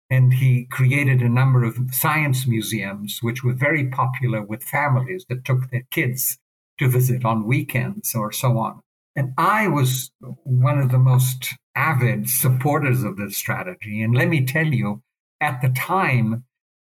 And 0.10 0.34
he 0.34 0.66
created 0.72 1.22
a 1.22 1.30
number 1.30 1.63
of 1.63 1.78
science 1.92 2.48
museums, 2.48 3.20
which 3.22 3.44
were 3.44 3.54
very 3.54 3.88
popular 3.90 4.42
with 4.42 4.63
families 4.63 5.26
that 5.30 5.44
took 5.44 5.70
their 5.70 5.84
kids 5.92 6.38
to 6.80 6.88
visit 6.88 7.26
on 7.26 7.46
weekends 7.46 8.16
or 8.16 8.32
so 8.32 8.58
on. 8.58 8.82
And 9.18 9.34
I 9.38 9.68
was 9.68 10.12
one 10.44 10.80
of 10.80 10.92
the 10.92 11.00
most 11.00 11.56
avid 11.78 12.28
supporters 12.28 13.04
of 13.04 13.16
this 13.18 13.38
strategy. 13.38 14.02
And 14.02 14.16
let 14.16 14.28
me 14.28 14.44
tell 14.44 14.66
you, 14.66 15.04
at 15.40 15.62
the 15.62 15.70
time, 15.70 16.44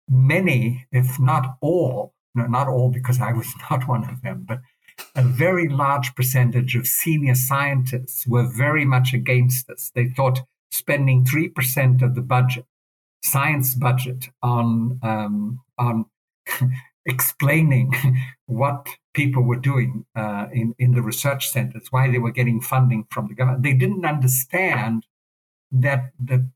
many, 0.09 0.87
if 0.93 1.19
not 1.19 1.57
all, 1.61 2.15
not 2.35 2.69
all 2.69 2.91
because 2.91 3.21
I 3.21 3.33
was 3.33 3.53
not 3.71 3.89
one 3.89 4.09
of 4.09 4.23
them, 4.23 4.45
but 4.49 4.61
a 5.15 5.23
very 5.23 5.69
large 5.69 6.15
percentage 6.15 6.77
of 6.77 6.87
senior 6.87 7.35
scientists 7.35 8.27
were 8.27 8.49
very 8.49 8.85
much 8.85 9.13
against 9.13 9.67
this. 9.67 9.91
They 9.95 10.07
thought 10.07 10.41
spending 10.71 11.25
3% 11.25 12.03
of 12.03 12.15
the 12.15 12.23
budget, 12.23 12.65
science 13.23 13.75
budget, 13.75 14.31
on, 14.43 14.99
um, 15.03 15.61
on 15.79 16.07
explaining 17.07 17.93
what 18.47 18.89
people 19.15 19.43
were 19.43 19.57
doing 19.57 20.05
uh, 20.15 20.47
in, 20.53 20.75
in 20.79 20.93
the 20.93 21.03
research 21.03 21.49
centers, 21.49 21.87
why 21.91 22.11
they 22.11 22.19
were 22.19 22.31
getting 22.31 22.61
funding 22.61 23.07
from 23.11 23.29
the 23.29 23.35
government. 23.35 23.63
They 23.63 23.73
didn't 23.73 24.05
understand 24.05 25.07
that 25.73 26.13
the 26.19 26.51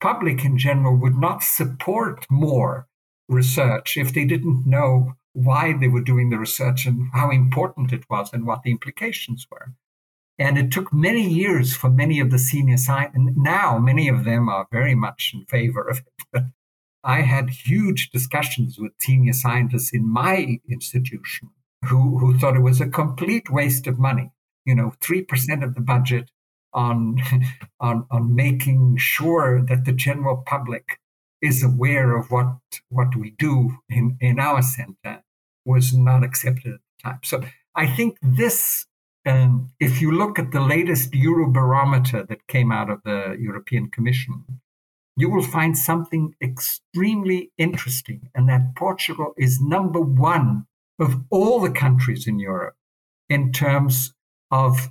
public 0.00 0.44
in 0.44 0.58
general 0.58 0.96
would 0.96 1.16
not 1.16 1.42
support 1.42 2.26
more 2.30 2.88
research 3.28 3.96
if 3.96 4.12
they 4.12 4.24
didn't 4.24 4.66
know 4.66 5.14
why 5.32 5.74
they 5.78 5.88
were 5.88 6.02
doing 6.02 6.30
the 6.30 6.38
research 6.38 6.86
and 6.86 7.08
how 7.12 7.30
important 7.30 7.92
it 7.92 8.04
was 8.10 8.32
and 8.32 8.46
what 8.46 8.62
the 8.62 8.70
implications 8.70 9.46
were. 9.50 9.68
And 10.38 10.58
it 10.58 10.72
took 10.72 10.92
many 10.92 11.28
years 11.28 11.76
for 11.76 11.90
many 11.90 12.18
of 12.18 12.30
the 12.30 12.38
senior 12.38 12.78
scientists, 12.78 13.36
now 13.36 13.78
many 13.78 14.08
of 14.08 14.24
them 14.24 14.48
are 14.48 14.66
very 14.72 14.94
much 14.94 15.32
in 15.34 15.44
favor 15.44 15.82
of 15.82 16.00
it. 16.32 16.44
I 17.02 17.22
had 17.22 17.50
huge 17.50 18.10
discussions 18.10 18.78
with 18.78 18.92
senior 18.98 19.32
scientists 19.32 19.92
in 19.92 20.08
my 20.08 20.58
institution 20.68 21.50
who, 21.86 22.18
who 22.18 22.38
thought 22.38 22.56
it 22.56 22.62
was 22.62 22.80
a 22.80 22.88
complete 22.88 23.50
waste 23.50 23.86
of 23.86 23.98
money. 23.98 24.30
You 24.64 24.74
know, 24.74 24.92
3% 25.00 25.64
of 25.64 25.74
the 25.74 25.80
budget 25.80 26.30
on, 26.72 27.18
on, 27.80 28.06
on 28.10 28.34
making 28.34 28.96
sure 28.98 29.62
that 29.62 29.84
the 29.84 29.92
general 29.92 30.42
public 30.46 31.00
is 31.42 31.62
aware 31.62 32.16
of 32.16 32.30
what, 32.30 32.54
what 32.90 33.16
we 33.16 33.30
do 33.38 33.78
in, 33.88 34.18
in 34.20 34.38
our 34.38 34.60
center 34.60 35.22
was 35.64 35.94
not 35.94 36.22
accepted 36.22 36.74
at 36.74 36.80
the 36.80 37.02
time. 37.02 37.20
So 37.24 37.42
I 37.74 37.86
think 37.86 38.18
this, 38.20 38.86
um, 39.24 39.70
if 39.80 40.02
you 40.02 40.12
look 40.12 40.38
at 40.38 40.52
the 40.52 40.60
latest 40.60 41.12
Eurobarometer 41.12 42.28
that 42.28 42.46
came 42.46 42.70
out 42.70 42.90
of 42.90 43.02
the 43.04 43.36
European 43.40 43.88
Commission, 43.90 44.44
you 45.20 45.28
will 45.28 45.42
find 45.42 45.76
something 45.76 46.34
extremely 46.42 47.52
interesting, 47.58 48.30
and 48.34 48.48
that 48.48 48.74
Portugal 48.74 49.34
is 49.36 49.60
number 49.60 50.00
one 50.00 50.66
of 50.98 51.22
all 51.30 51.60
the 51.60 51.70
countries 51.70 52.26
in 52.26 52.38
Europe 52.38 52.74
in 53.28 53.52
terms 53.52 54.14
of 54.50 54.88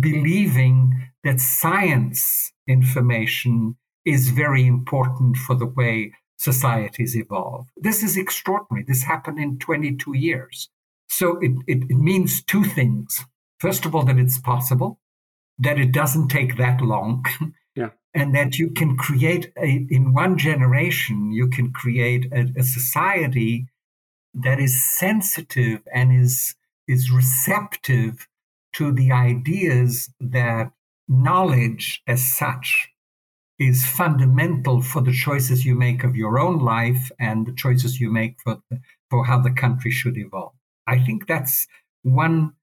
believing 0.00 1.10
that 1.24 1.40
science 1.40 2.52
information 2.66 3.76
is 4.04 4.30
very 4.30 4.66
important 4.66 5.36
for 5.36 5.54
the 5.54 5.66
way 5.66 6.12
societies 6.36 7.16
evolve. 7.16 7.66
This 7.76 8.02
is 8.02 8.16
extraordinary. 8.16 8.84
This 8.86 9.04
happened 9.04 9.38
in 9.38 9.58
22 9.58 10.16
years. 10.16 10.68
So 11.08 11.38
it, 11.38 11.52
it, 11.66 11.84
it 11.90 11.98
means 11.98 12.42
two 12.42 12.64
things. 12.64 13.24
First 13.58 13.84
of 13.84 13.94
all, 13.94 14.04
that 14.04 14.18
it's 14.18 14.38
possible, 14.38 14.98
that 15.58 15.78
it 15.78 15.92
doesn't 15.92 16.28
take 16.28 16.56
that 16.56 16.80
long, 16.80 17.24
and 18.14 18.34
that 18.34 18.58
you 18.58 18.70
can 18.70 18.96
create 18.96 19.52
a, 19.56 19.86
in 19.90 20.12
one 20.12 20.36
generation 20.36 21.32
you 21.32 21.48
can 21.48 21.72
create 21.72 22.26
a, 22.32 22.48
a 22.56 22.62
society 22.62 23.66
that 24.34 24.60
is 24.60 24.82
sensitive 24.98 25.80
and 25.92 26.12
is 26.12 26.54
is 26.88 27.10
receptive 27.10 28.26
to 28.72 28.92
the 28.92 29.12
ideas 29.12 30.10
that 30.20 30.72
knowledge 31.08 32.02
as 32.06 32.24
such 32.24 32.88
is 33.58 33.84
fundamental 33.84 34.80
for 34.80 35.02
the 35.02 35.12
choices 35.12 35.66
you 35.66 35.74
make 35.74 36.02
of 36.02 36.16
your 36.16 36.38
own 36.38 36.58
life 36.58 37.12
and 37.20 37.46
the 37.46 37.52
choices 37.52 38.00
you 38.00 38.10
make 38.10 38.40
for 38.40 38.58
for 39.10 39.24
how 39.26 39.38
the 39.38 39.50
country 39.50 39.90
should 39.90 40.16
evolve. 40.16 40.52
I 40.86 40.98
think 40.98 41.26
that's 41.26 41.66
one 42.02 42.54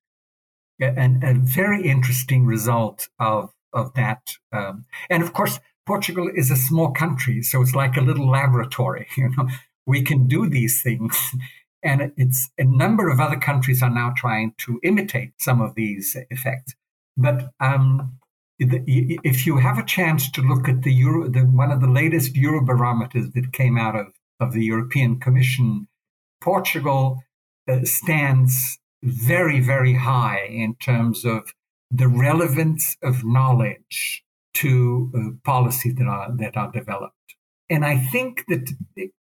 and 0.80 1.24
a 1.24 1.34
very 1.34 1.88
interesting 1.88 2.46
result 2.46 3.10
of 3.20 3.52
of 3.78 3.94
that. 3.94 4.34
Um, 4.52 4.86
and 5.10 5.24
of 5.24 5.34
course, 5.34 5.60
Portugal 5.86 6.30
is 6.36 6.52
a 6.52 6.56
small 6.56 6.92
country, 6.92 7.42
so 7.42 7.62
it's 7.62 7.76
like 7.76 7.96
a 7.96 8.02
little 8.02 8.30
laboratory. 8.30 9.08
You 9.18 9.30
know, 9.30 9.48
we 9.86 10.02
can 10.02 10.28
do 10.28 10.50
these 10.50 10.82
things, 10.82 11.16
and 11.84 12.12
it's 12.18 12.50
a 12.58 12.66
number 12.66 13.10
of 13.10 13.20
other 13.20 13.38
countries 13.38 13.82
are 13.82 13.90
now 13.90 14.14
trying 14.18 14.54
to 14.66 14.80
imitate 14.84 15.32
some 15.40 15.62
of 15.62 15.76
these 15.76 16.18
effects. 16.30 16.76
But 17.16 17.52
um, 17.60 18.20
if 18.60 19.46
you 19.46 19.58
have 19.58 19.78
a 19.78 19.86
chance 19.86 20.30
to 20.32 20.42
look 20.42 20.68
at 20.68 20.82
the 20.84 20.94
Euro, 20.94 21.30
the, 21.30 21.42
one 21.42 21.72
of 21.72 21.82
the 21.82 21.90
latest 21.90 22.34
Eurobarometers 22.34 23.34
that 23.34 23.54
came 23.54 23.78
out 23.78 23.96
of, 23.96 24.08
of 24.40 24.54
the 24.54 24.66
European 24.66 25.20
Commission, 25.20 25.88
Portugal 26.42 27.24
uh, 27.68 27.84
stands 27.84 28.80
very, 29.04 29.60
very 29.60 29.94
high 29.94 30.46
in 30.50 30.76
terms 30.76 31.24
of 31.24 31.54
the 31.92 32.08
relevance 32.08 32.98
of 33.02 33.24
knowledge 33.24 34.24
to 34.56 35.12
uh, 35.16 35.20
policies 35.44 35.96
that 35.96 36.08
are 36.08 36.36
that 36.38 36.58
are 36.58 36.72
developed. 36.72 37.14
And 37.70 37.86
I 37.86 37.98
think 37.98 38.46
that 38.48 38.74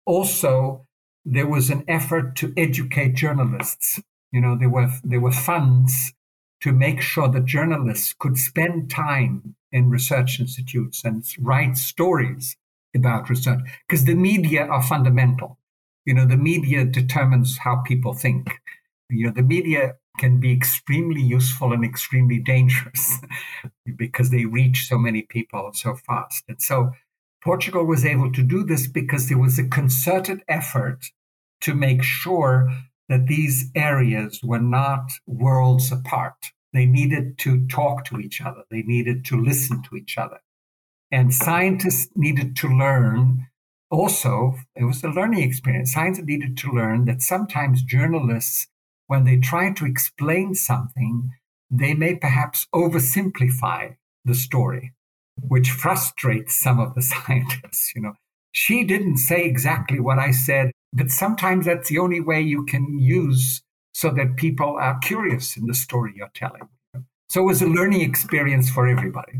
also 0.06 0.86
there 1.26 1.48
was 1.48 1.70
an 1.70 1.84
effort 1.88 2.36
to 2.38 2.54
educate 2.56 3.16
journalists. 3.16 4.00
You 4.32 4.42
know, 4.42 4.56
there 4.58 4.70
were 4.70 4.90
there 5.04 5.20
were 5.20 5.32
funds 5.32 6.14
to 6.62 6.72
make 6.72 7.02
sure 7.02 7.28
that 7.28 7.46
journalists 7.46 8.16
could 8.18 8.38
spend 8.38 8.90
time 8.90 9.56
in 9.72 9.90
research 9.90 10.40
institutes 10.40 11.04
and 11.04 11.24
write 11.40 11.78
stories 11.78 12.56
about 12.96 13.30
research 13.30 13.60
because 13.88 14.06
the 14.06 14.16
media 14.16 14.66
are 14.66 14.82
fundamental. 14.82 15.60
You 16.06 16.14
know, 16.14 16.26
the 16.26 16.38
media 16.38 16.86
determines 16.86 17.58
how 17.58 17.78
people 17.86 18.14
think. 18.14 18.62
You 19.10 19.28
know, 19.28 19.34
the 19.34 19.44
media 19.44 19.96
can 20.18 20.40
be 20.40 20.52
extremely 20.52 21.22
useful 21.22 21.74
and 21.74 21.84
extremely 21.84 22.40
dangerous 22.40 23.20
because 23.98 24.30
they 24.30 24.46
reach 24.46 24.88
so 24.88 24.98
many 24.98 25.24
people 25.24 25.72
so 25.74 25.96
fast. 25.96 26.44
And 26.48 26.62
so 26.62 26.92
Portugal 27.44 27.86
was 27.86 28.06
able 28.06 28.32
to 28.32 28.44
do 28.44 28.64
this 28.64 28.88
because 28.88 29.30
there 29.30 29.38
was 29.38 29.60
a 29.60 29.68
concerted 29.68 30.42
effort 30.48 31.06
to 31.62 31.74
make 31.74 32.04
sure 32.04 32.72
that 33.08 33.28
these 33.28 33.70
areas 33.76 34.42
were 34.44 34.60
not 34.60 35.12
worlds 35.28 35.92
apart. 35.92 36.52
They 36.74 36.86
needed 36.86 37.38
to 37.40 37.66
talk 37.68 38.06
to 38.06 38.20
each 38.20 38.42
other, 38.42 38.64
they 38.70 38.82
needed 38.82 39.26
to 39.26 39.42
listen 39.42 39.84
to 39.84 39.96
each 39.96 40.18
other. 40.18 40.40
And 41.12 41.34
scientists 41.34 42.10
needed 42.16 42.56
to 42.58 42.68
learn 42.68 43.48
also, 43.92 44.56
it 44.76 44.84
was 44.84 45.04
a 45.04 45.10
learning 45.10 45.44
experience. 45.44 45.94
Scientists 45.94 46.26
needed 46.26 46.58
to 46.58 46.72
learn 46.72 47.06
that 47.06 47.22
sometimes 47.22 47.84
journalists 47.84 48.68
when 49.08 49.24
they 49.24 49.38
try 49.38 49.72
to 49.74 49.86
explain 49.86 50.56
something, 50.56 51.32
they 51.70 51.94
may 51.94 52.16
perhaps 52.16 52.68
oversimplify 52.74 53.96
the 54.24 54.36
story, 54.36 54.94
which 55.42 55.72
frustrates 55.72 56.60
some 56.60 56.80
of 56.80 56.96
the 56.96 57.02
scientists. 57.12 57.94
You 57.96 58.02
know, 58.02 58.14
she 58.52 58.84
didn't 58.84 59.18
say 59.18 59.46
exactly 59.46 60.00
what 60.00 60.20
I 60.20 60.32
said, 60.32 60.72
but 60.94 61.12
sometimes 61.12 61.66
that's 61.66 61.90
the 61.90 62.00
only 62.00 62.22
way 62.22 62.42
you 62.42 62.66
can 62.66 63.00
use 63.00 63.62
so 63.94 64.10
that 64.12 64.36
people 64.36 64.78
are 64.80 65.00
curious 65.00 65.56
in 65.58 65.68
the 65.68 65.74
story 65.74 66.14
you're 66.16 66.32
telling. 66.34 66.68
So 67.30 67.42
it 67.42 67.46
was 67.46 67.62
a 67.62 67.68
learning 67.68 68.02
experience 68.02 68.70
for 68.70 68.88
everybody. 68.88 69.40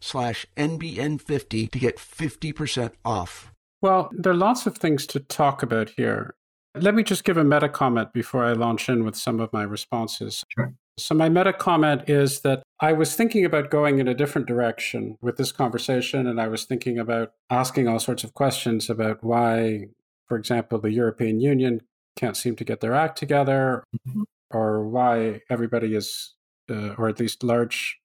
slash 0.01 0.45
NBN50 0.57 1.71
to 1.71 1.79
get 1.79 1.97
50% 1.97 2.91
off. 3.05 3.51
Well, 3.81 4.09
there 4.11 4.31
are 4.31 4.35
lots 4.35 4.65
of 4.65 4.77
things 4.77 5.07
to 5.07 5.19
talk 5.19 5.63
about 5.63 5.89
here. 5.89 6.35
Let 6.75 6.95
me 6.95 7.03
just 7.03 7.23
give 7.23 7.37
a 7.37 7.43
meta 7.43 7.69
comment 7.69 8.13
before 8.13 8.43
I 8.45 8.53
launch 8.53 8.89
in 8.89 9.03
with 9.03 9.15
some 9.15 9.39
of 9.39 9.51
my 9.53 9.63
responses. 9.63 10.43
Sure. 10.49 10.73
So, 10.97 11.15
my 11.15 11.29
meta 11.29 11.53
comment 11.53 12.03
is 12.07 12.41
that 12.41 12.63
I 12.79 12.93
was 12.93 13.15
thinking 13.15 13.45
about 13.45 13.71
going 13.71 13.99
in 13.99 14.07
a 14.07 14.13
different 14.13 14.47
direction 14.47 15.17
with 15.21 15.37
this 15.37 15.51
conversation, 15.51 16.27
and 16.27 16.39
I 16.39 16.47
was 16.47 16.65
thinking 16.65 16.99
about 16.99 17.33
asking 17.49 17.87
all 17.87 17.99
sorts 17.99 18.23
of 18.23 18.33
questions 18.33 18.89
about 18.89 19.23
why, 19.23 19.85
for 20.27 20.37
example, 20.37 20.79
the 20.79 20.91
European 20.91 21.39
Union 21.39 21.81
can't 22.17 22.37
seem 22.37 22.55
to 22.57 22.63
get 22.65 22.81
their 22.81 22.93
act 22.93 23.17
together, 23.17 23.83
Mhm. 24.07 24.23
or 24.51 24.87
why 24.87 25.41
everybody 25.49 25.95
is, 25.95 26.35
uh, 26.69 26.93
or 26.97 27.07
at 27.07 27.19
least 27.19 27.41
large 27.43 28.00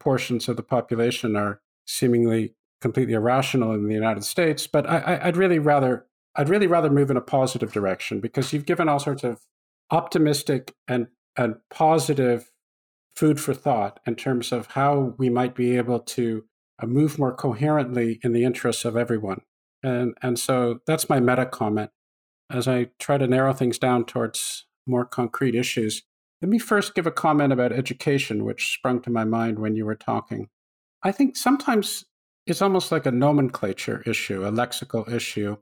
portions 0.00 0.48
of 0.48 0.56
the 0.56 0.62
population 0.62 1.36
are 1.36 1.60
seemingly 1.86 2.54
completely 2.80 3.14
irrational 3.14 3.72
in 3.74 3.86
the 3.86 3.94
United 3.94 4.24
States. 4.24 4.66
But 4.66 4.88
I, 4.88 5.20
I'd 5.22 5.36
really 5.36 5.58
rather 5.58 6.06
I'd 6.36 6.48
really 6.48 6.66
rather 6.66 6.90
move 6.90 7.10
in 7.10 7.16
a 7.16 7.22
positive 7.22 7.72
direction 7.72 8.20
because 8.20 8.52
you've 8.52 8.66
given 8.66 8.88
all 8.88 8.98
sorts 8.98 9.24
of 9.24 9.40
optimistic 9.90 10.74
and 10.88 11.08
and 11.36 11.56
positive 11.70 12.50
food 13.14 13.40
for 13.40 13.54
thought 13.54 14.00
in 14.06 14.14
terms 14.14 14.52
of 14.52 14.68
how 14.68 15.14
we 15.18 15.28
might 15.28 15.54
be 15.54 15.76
able 15.76 16.00
to 16.00 16.44
uh, 16.82 16.86
move 16.86 17.18
more 17.18 17.34
coherently 17.34 18.18
in 18.22 18.32
the 18.32 18.44
interests 18.44 18.84
of 18.84 18.96
everyone. 18.96 19.42
And 19.82 20.14
and 20.22 20.38
so 20.38 20.80
that's 20.86 21.08
my 21.08 21.20
meta 21.20 21.46
comment 21.46 21.90
as 22.50 22.66
I 22.66 22.90
try 22.98 23.18
to 23.18 23.26
narrow 23.26 23.52
things 23.52 23.78
down 23.78 24.04
towards 24.04 24.66
more 24.86 25.04
concrete 25.04 25.54
issues. 25.54 26.02
Let 26.42 26.48
me 26.48 26.58
first 26.58 26.94
give 26.94 27.06
a 27.06 27.12
comment 27.12 27.52
about 27.52 27.72
education, 27.72 28.44
which 28.44 28.72
sprung 28.72 29.02
to 29.02 29.10
my 29.10 29.24
mind 29.24 29.58
when 29.58 29.76
you 29.76 29.84
were 29.84 29.96
talking. 29.96 30.48
I 31.02 31.12
think 31.12 31.36
sometimes 31.36 32.04
it's 32.46 32.62
almost 32.62 32.90
like 32.90 33.06
a 33.06 33.12
nomenclature 33.12 34.02
issue, 34.06 34.44
a 34.44 34.50
lexical 34.50 35.10
issue. 35.10 35.56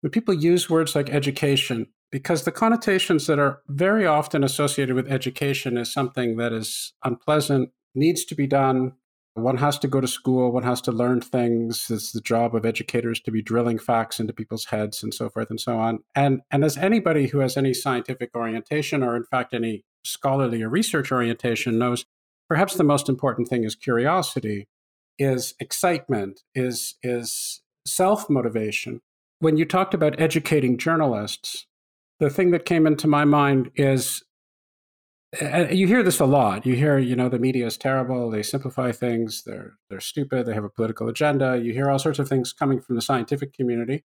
When 0.00 0.10
people 0.10 0.34
use 0.34 0.68
words 0.68 0.94
like 0.94 1.08
education, 1.08 1.86
because 2.10 2.44
the 2.44 2.52
connotations 2.52 3.26
that 3.26 3.38
are 3.38 3.62
very 3.68 4.06
often 4.06 4.44
associated 4.44 4.94
with 4.94 5.10
education 5.10 5.76
is 5.76 5.92
something 5.92 6.36
that 6.36 6.52
is 6.52 6.92
unpleasant, 7.04 7.70
needs 7.94 8.24
to 8.24 8.34
be 8.34 8.46
done. 8.46 8.92
One 9.34 9.56
has 9.56 9.78
to 9.80 9.88
go 9.88 10.00
to 10.00 10.06
school, 10.06 10.52
one 10.52 10.62
has 10.62 10.80
to 10.82 10.92
learn 10.92 11.20
things. 11.20 11.90
It's 11.90 12.12
the 12.12 12.20
job 12.20 12.54
of 12.54 12.64
educators 12.64 13.20
to 13.20 13.32
be 13.32 13.42
drilling 13.42 13.80
facts 13.80 14.20
into 14.20 14.32
people's 14.32 14.66
heads 14.66 15.02
and 15.02 15.12
so 15.12 15.28
forth 15.28 15.50
and 15.50 15.60
so 15.60 15.76
on. 15.78 15.98
And, 16.14 16.42
and 16.52 16.64
as 16.64 16.76
anybody 16.76 17.26
who 17.26 17.40
has 17.40 17.56
any 17.56 17.74
scientific 17.74 18.30
orientation 18.36 19.02
or, 19.02 19.16
in 19.16 19.24
fact, 19.24 19.52
any 19.52 19.84
scholarly 20.04 20.62
or 20.62 20.68
research 20.68 21.10
orientation 21.10 21.78
knows, 21.78 22.04
perhaps 22.48 22.74
the 22.74 22.84
most 22.84 23.08
important 23.08 23.48
thing 23.48 23.64
is 23.64 23.74
curiosity, 23.74 24.68
is 25.18 25.54
excitement, 25.58 26.42
is, 26.54 26.94
is 27.02 27.60
self 27.86 28.30
motivation. 28.30 29.00
When 29.40 29.56
you 29.56 29.64
talked 29.64 29.94
about 29.94 30.20
educating 30.20 30.78
journalists, 30.78 31.66
the 32.20 32.30
thing 32.30 32.52
that 32.52 32.64
came 32.64 32.86
into 32.86 33.08
my 33.08 33.24
mind 33.24 33.72
is 33.74 34.22
you 35.70 35.86
hear 35.86 36.02
this 36.02 36.20
a 36.20 36.24
lot. 36.24 36.66
You 36.66 36.74
hear, 36.74 36.98
you 36.98 37.16
know, 37.16 37.28
the 37.28 37.38
media 37.38 37.66
is 37.66 37.76
terrible. 37.76 38.30
They 38.30 38.42
simplify 38.42 38.92
things. 38.92 39.42
They're 39.44 39.74
they're 39.88 40.00
stupid. 40.00 40.46
They 40.46 40.54
have 40.54 40.64
a 40.64 40.68
political 40.68 41.08
agenda. 41.08 41.58
You 41.58 41.72
hear 41.72 41.90
all 41.90 41.98
sorts 41.98 42.18
of 42.18 42.28
things 42.28 42.52
coming 42.52 42.80
from 42.80 42.96
the 42.96 43.02
scientific 43.02 43.52
community. 43.52 44.04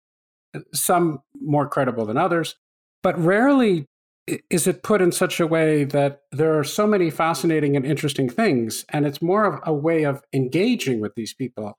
Some 0.73 1.19
more 1.41 1.67
credible 1.67 2.05
than 2.05 2.17
others, 2.17 2.55
but 3.03 3.17
rarely 3.19 3.87
is 4.49 4.65
it 4.67 4.83
put 4.83 5.01
in 5.01 5.11
such 5.11 5.39
a 5.39 5.47
way 5.47 5.83
that 5.83 6.21
there 6.31 6.57
are 6.57 6.63
so 6.63 6.87
many 6.87 7.09
fascinating 7.09 7.75
and 7.75 7.85
interesting 7.85 8.29
things, 8.29 8.85
and 8.89 9.05
it's 9.05 9.21
more 9.21 9.45
of 9.45 9.59
a 9.63 9.73
way 9.73 10.03
of 10.03 10.23
engaging 10.33 10.99
with 10.99 11.15
these 11.15 11.33
people. 11.33 11.77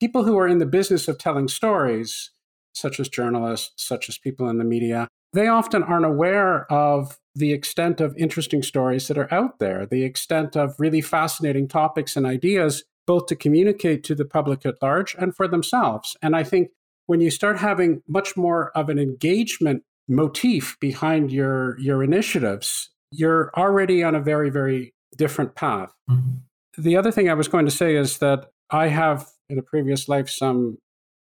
People 0.00 0.24
who 0.24 0.38
are 0.38 0.48
in 0.48 0.58
the 0.58 0.66
business 0.66 1.08
of 1.08 1.18
telling 1.18 1.48
stories, 1.48 2.30
such 2.72 2.98
as 2.98 3.08
journalists, 3.08 3.72
such 3.76 4.08
as 4.08 4.18
people 4.18 4.48
in 4.48 4.58
the 4.58 4.64
media, 4.64 5.08
they 5.32 5.48
often 5.48 5.82
aren't 5.82 6.04
aware 6.04 6.70
of 6.70 7.18
the 7.34 7.52
extent 7.52 8.00
of 8.00 8.16
interesting 8.16 8.62
stories 8.62 9.08
that 9.08 9.16
are 9.16 9.32
out 9.32 9.58
there, 9.58 9.86
the 9.86 10.04
extent 10.04 10.56
of 10.56 10.74
really 10.78 11.00
fascinating 11.00 11.66
topics 11.66 12.16
and 12.16 12.26
ideas, 12.26 12.84
both 13.06 13.26
to 13.26 13.36
communicate 13.36 14.04
to 14.04 14.14
the 14.14 14.24
public 14.24 14.66
at 14.66 14.80
large 14.82 15.14
and 15.18 15.34
for 15.34 15.48
themselves. 15.48 16.16
And 16.22 16.36
I 16.36 16.44
think 16.44 16.68
when 17.06 17.20
you 17.20 17.30
start 17.30 17.58
having 17.58 18.02
much 18.06 18.36
more 18.36 18.70
of 18.76 18.88
an 18.88 18.98
engagement 18.98 19.82
motif 20.08 20.76
behind 20.80 21.32
your, 21.32 21.78
your 21.78 22.02
initiatives, 22.02 22.90
you're 23.10 23.50
already 23.56 24.02
on 24.02 24.14
a 24.14 24.20
very, 24.20 24.50
very 24.50 24.94
different 25.16 25.54
path. 25.54 25.92
Mhm. 26.10 26.40
The 26.78 26.96
other 26.96 27.10
thing 27.10 27.28
I 27.28 27.34
was 27.34 27.48
going 27.48 27.66
to 27.66 27.70
say 27.70 27.96
is 27.96 28.18
that 28.18 28.50
I 28.70 28.88
have 28.88 29.28
in 29.48 29.58
a 29.58 29.62
previous 29.62 30.08
life 30.08 30.30
some 30.30 30.78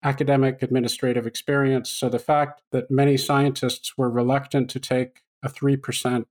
academic 0.04 0.62
administrative 0.62 1.26
experience. 1.26 1.90
So 1.90 2.10
the 2.10 2.20
fact 2.20 2.62
that 2.72 2.92
many 2.92 3.18
scientists 3.18 3.98
were 3.98 4.10
reluctant 4.10 4.70
to 4.72 4.80
take 4.80 5.22
a 5.42 5.50
3% 5.50 6.26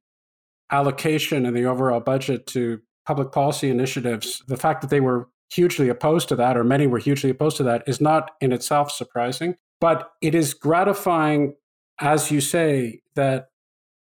allocation 0.71 1.47
in 1.47 1.55
the 1.55 1.65
overall 1.65 2.01
budget 2.01 2.47
to 2.49 2.81
public 3.07 3.33
policy 3.33 3.71
initiatives, 3.71 4.43
the 4.47 4.57
fact 4.57 4.81
that 4.81 4.91
they 4.91 5.01
were 5.01 5.29
hugely 5.51 5.89
opposed 5.89 6.29
to 6.29 6.37
that, 6.37 6.57
or 6.57 6.65
many 6.65 6.87
were 6.87 6.99
hugely 6.99 7.31
opposed 7.31 7.57
to 7.59 7.63
that, 7.63 7.83
is 7.87 8.01
not 8.01 8.31
in 8.41 8.53
itself 8.53 8.91
surprising. 8.91 9.57
But 9.81 10.11
it 10.21 10.35
is 10.35 10.55
gratifying, 10.55 11.55
as 12.01 12.31
you 12.31 12.41
say, 12.41 13.03
that 13.17 13.49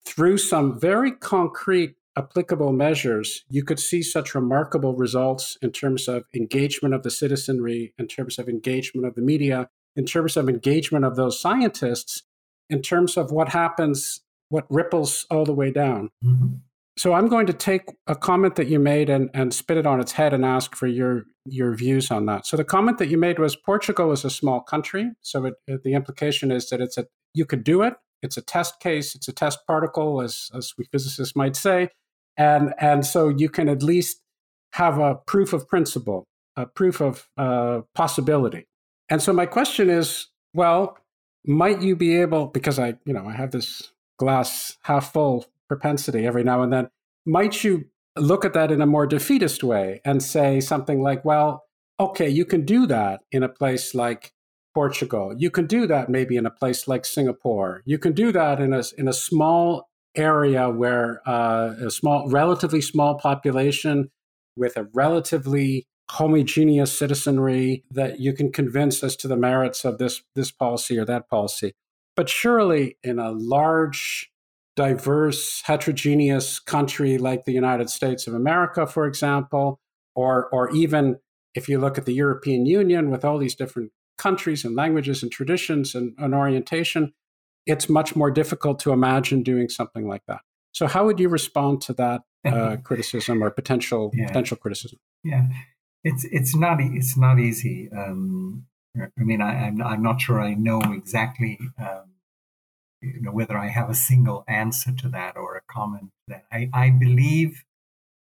through 0.06 0.38
some 0.38 0.78
very 0.78 1.12
concrete 1.12 1.96
applicable 2.16 2.72
measures, 2.72 3.44
you 3.48 3.64
could 3.64 3.80
see 3.80 4.02
such 4.02 4.34
remarkable 4.34 4.94
results 4.94 5.56
in 5.62 5.70
terms 5.72 6.08
of 6.08 6.24
engagement 6.34 6.94
of 6.94 7.02
the 7.02 7.10
citizenry, 7.10 7.94
in 7.98 8.06
terms 8.06 8.38
of 8.38 8.48
engagement 8.48 9.06
of 9.06 9.14
the 9.14 9.22
media, 9.22 9.68
in 9.96 10.04
terms 10.04 10.36
of 10.36 10.48
engagement 10.48 11.04
of 11.04 11.16
those 11.16 11.40
scientists, 11.40 12.22
in 12.70 12.82
terms 12.82 13.16
of 13.16 13.30
what 13.30 13.48
happens, 13.50 14.20
what 14.50 14.66
ripples 14.70 15.26
all 15.30 15.44
the 15.44 15.54
way 15.54 15.70
down. 15.70 16.10
Mhm. 16.24 16.60
So 16.98 17.14
I'm 17.14 17.28
going 17.28 17.46
to 17.46 17.54
take 17.54 17.84
a 18.06 18.14
comment 18.14 18.56
that 18.56 18.66
you 18.68 18.78
made 18.78 19.08
and, 19.08 19.30
and 19.32 19.54
spit 19.54 19.78
it 19.78 19.86
on 19.86 19.98
its 19.98 20.12
head 20.12 20.34
and 20.34 20.44
ask 20.44 20.74
for 20.76 20.86
your 20.86 21.24
your 21.46 21.74
views 21.74 22.10
on 22.12 22.26
that. 22.26 22.46
So 22.46 22.56
the 22.56 22.64
comment 22.64 22.98
that 22.98 23.08
you 23.08 23.18
made 23.18 23.38
was 23.40 23.56
Portugal 23.56 24.12
is 24.12 24.24
a 24.24 24.30
small 24.30 24.60
country, 24.60 25.10
so 25.22 25.46
it, 25.46 25.54
it- 25.66 25.82
the 25.82 25.94
implication 25.94 26.52
is 26.52 26.68
that 26.68 26.80
it's 26.80 26.96
a 26.98 27.06
you 27.34 27.46
could 27.46 27.64
do 27.64 27.82
it. 27.82 27.94
It's 28.22 28.36
a 28.36 28.42
test 28.42 28.78
case. 28.78 29.16
It's 29.16 29.26
a 29.26 29.32
test 29.32 29.60
particle, 29.66 30.20
as 30.20 30.50
as 30.54 30.74
we 30.78 30.84
physicists 30.84 31.34
might 31.34 31.56
say, 31.56 31.88
and 32.36 32.74
and 32.78 33.04
so 33.04 33.28
you 33.28 33.48
can 33.48 33.68
at 33.68 33.82
least 33.82 34.20
have 34.72 34.98
a 34.98 35.16
proof 35.26 35.52
of 35.52 35.68
principle, 35.68 36.24
a 36.56 36.66
proof 36.66 37.00
of 37.00 37.28
uh, 37.36 37.80
possibility. 37.94 38.66
And 39.10 39.22
so 39.22 39.32
my 39.32 39.46
question 39.46 39.90
is, 39.90 40.28
well, 40.54 40.96
might 41.44 41.82
you 41.82 41.96
be 41.96 42.16
able 42.20 42.46
because 42.46 42.78
I 42.78 42.94
you 43.04 43.12
know 43.12 43.26
I 43.26 43.32
have 43.32 43.50
this 43.50 43.92
glass 44.18 44.76
half 44.82 45.12
full 45.12 45.46
propensity 45.68 46.26
every 46.26 46.44
now 46.44 46.62
and 46.62 46.72
then. 46.72 46.88
Might 47.24 47.64
you 47.64 47.86
look 48.16 48.44
at 48.44 48.52
that 48.52 48.70
in 48.70 48.82
a 48.82 48.86
more 48.86 49.06
defeatist 49.06 49.64
way 49.64 50.00
and 50.04 50.22
say 50.22 50.60
something 50.60 51.02
like, 51.02 51.24
well, 51.24 51.64
okay, 51.98 52.28
you 52.28 52.44
can 52.44 52.64
do 52.64 52.86
that 52.86 53.22
in 53.30 53.42
a 53.42 53.48
place 53.48 53.94
like 53.94 54.32
Portugal. 54.74 55.34
You 55.36 55.50
can 55.50 55.66
do 55.66 55.86
that 55.86 56.08
maybe 56.08 56.36
in 56.36 56.46
a 56.46 56.50
place 56.50 56.88
like 56.88 57.04
Singapore. 57.04 57.82
You 57.84 57.98
can 57.98 58.12
do 58.12 58.32
that 58.32 58.60
in 58.60 58.72
a, 58.72 58.82
in 58.98 59.08
a 59.08 59.12
small 59.12 59.88
area 60.14 60.68
where 60.68 61.20
uh, 61.26 61.74
a 61.86 61.90
small, 61.90 62.28
relatively 62.28 62.80
small 62.80 63.18
population 63.18 64.10
with 64.56 64.76
a 64.76 64.88
relatively 64.92 65.86
homogeneous 66.10 66.96
citizenry 66.96 67.84
that 67.90 68.20
you 68.20 68.32
can 68.34 68.52
convince 68.52 69.02
as 69.02 69.16
to 69.16 69.28
the 69.28 69.36
merits 69.36 69.84
of 69.84 69.98
this 69.98 70.22
this 70.34 70.50
policy 70.50 70.98
or 70.98 71.04
that 71.04 71.28
policy. 71.28 71.72
But 72.14 72.28
surely, 72.28 72.98
in 73.02 73.18
a 73.18 73.30
large, 73.30 74.30
diverse, 74.76 75.62
heterogeneous 75.64 76.58
country 76.58 77.16
like 77.16 77.44
the 77.44 77.52
United 77.52 77.88
States 77.88 78.26
of 78.26 78.34
America, 78.34 78.86
for 78.86 79.06
example, 79.06 79.80
or 80.14 80.48
or 80.50 80.70
even 80.70 81.18
if 81.54 81.68
you 81.68 81.78
look 81.78 81.98
at 81.98 82.06
the 82.06 82.14
European 82.14 82.66
Union 82.66 83.10
with 83.10 83.24
all 83.24 83.38
these 83.38 83.54
different 83.54 83.92
countries 84.18 84.64
and 84.64 84.76
languages 84.76 85.22
and 85.22 85.32
traditions 85.32 85.94
and, 85.94 86.14
and 86.18 86.34
orientation, 86.34 87.12
it's 87.66 87.88
much 87.88 88.16
more 88.16 88.30
difficult 88.30 88.78
to 88.80 88.92
imagine 88.92 89.42
doing 89.42 89.68
something 89.68 90.06
like 90.08 90.22
that. 90.26 90.40
So, 90.72 90.86
how 90.86 91.04
would 91.06 91.20
you 91.20 91.28
respond 91.28 91.82
to 91.82 91.92
that 91.94 92.22
uh, 92.44 92.76
criticism 92.82 93.42
or 93.42 93.50
potential 93.50 94.10
yeah. 94.14 94.26
potential 94.26 94.56
criticism? 94.56 94.98
Yeah, 95.22 95.46
it's 96.02 96.24
it's 96.24 96.56
not 96.56 96.78
it's 96.80 97.16
not 97.16 97.38
easy. 97.38 97.90
Um, 97.92 98.66
I 98.98 99.22
mean, 99.22 99.40
I, 99.40 99.66
am 99.66 99.80
I'm, 99.80 99.86
I'm 99.86 100.02
not 100.02 100.20
sure 100.20 100.40
I 100.40 100.54
know 100.54 100.80
exactly, 100.92 101.58
um, 101.78 102.12
you 103.00 103.22
know, 103.22 103.32
whether 103.32 103.56
I 103.56 103.68
have 103.68 103.88
a 103.88 103.94
single 103.94 104.44
answer 104.48 104.92
to 104.92 105.08
that 105.10 105.36
or 105.36 105.56
a 105.56 105.62
comment. 105.72 106.10
That 106.28 106.44
I 106.50 106.68
I 106.72 106.90
believe 106.90 107.64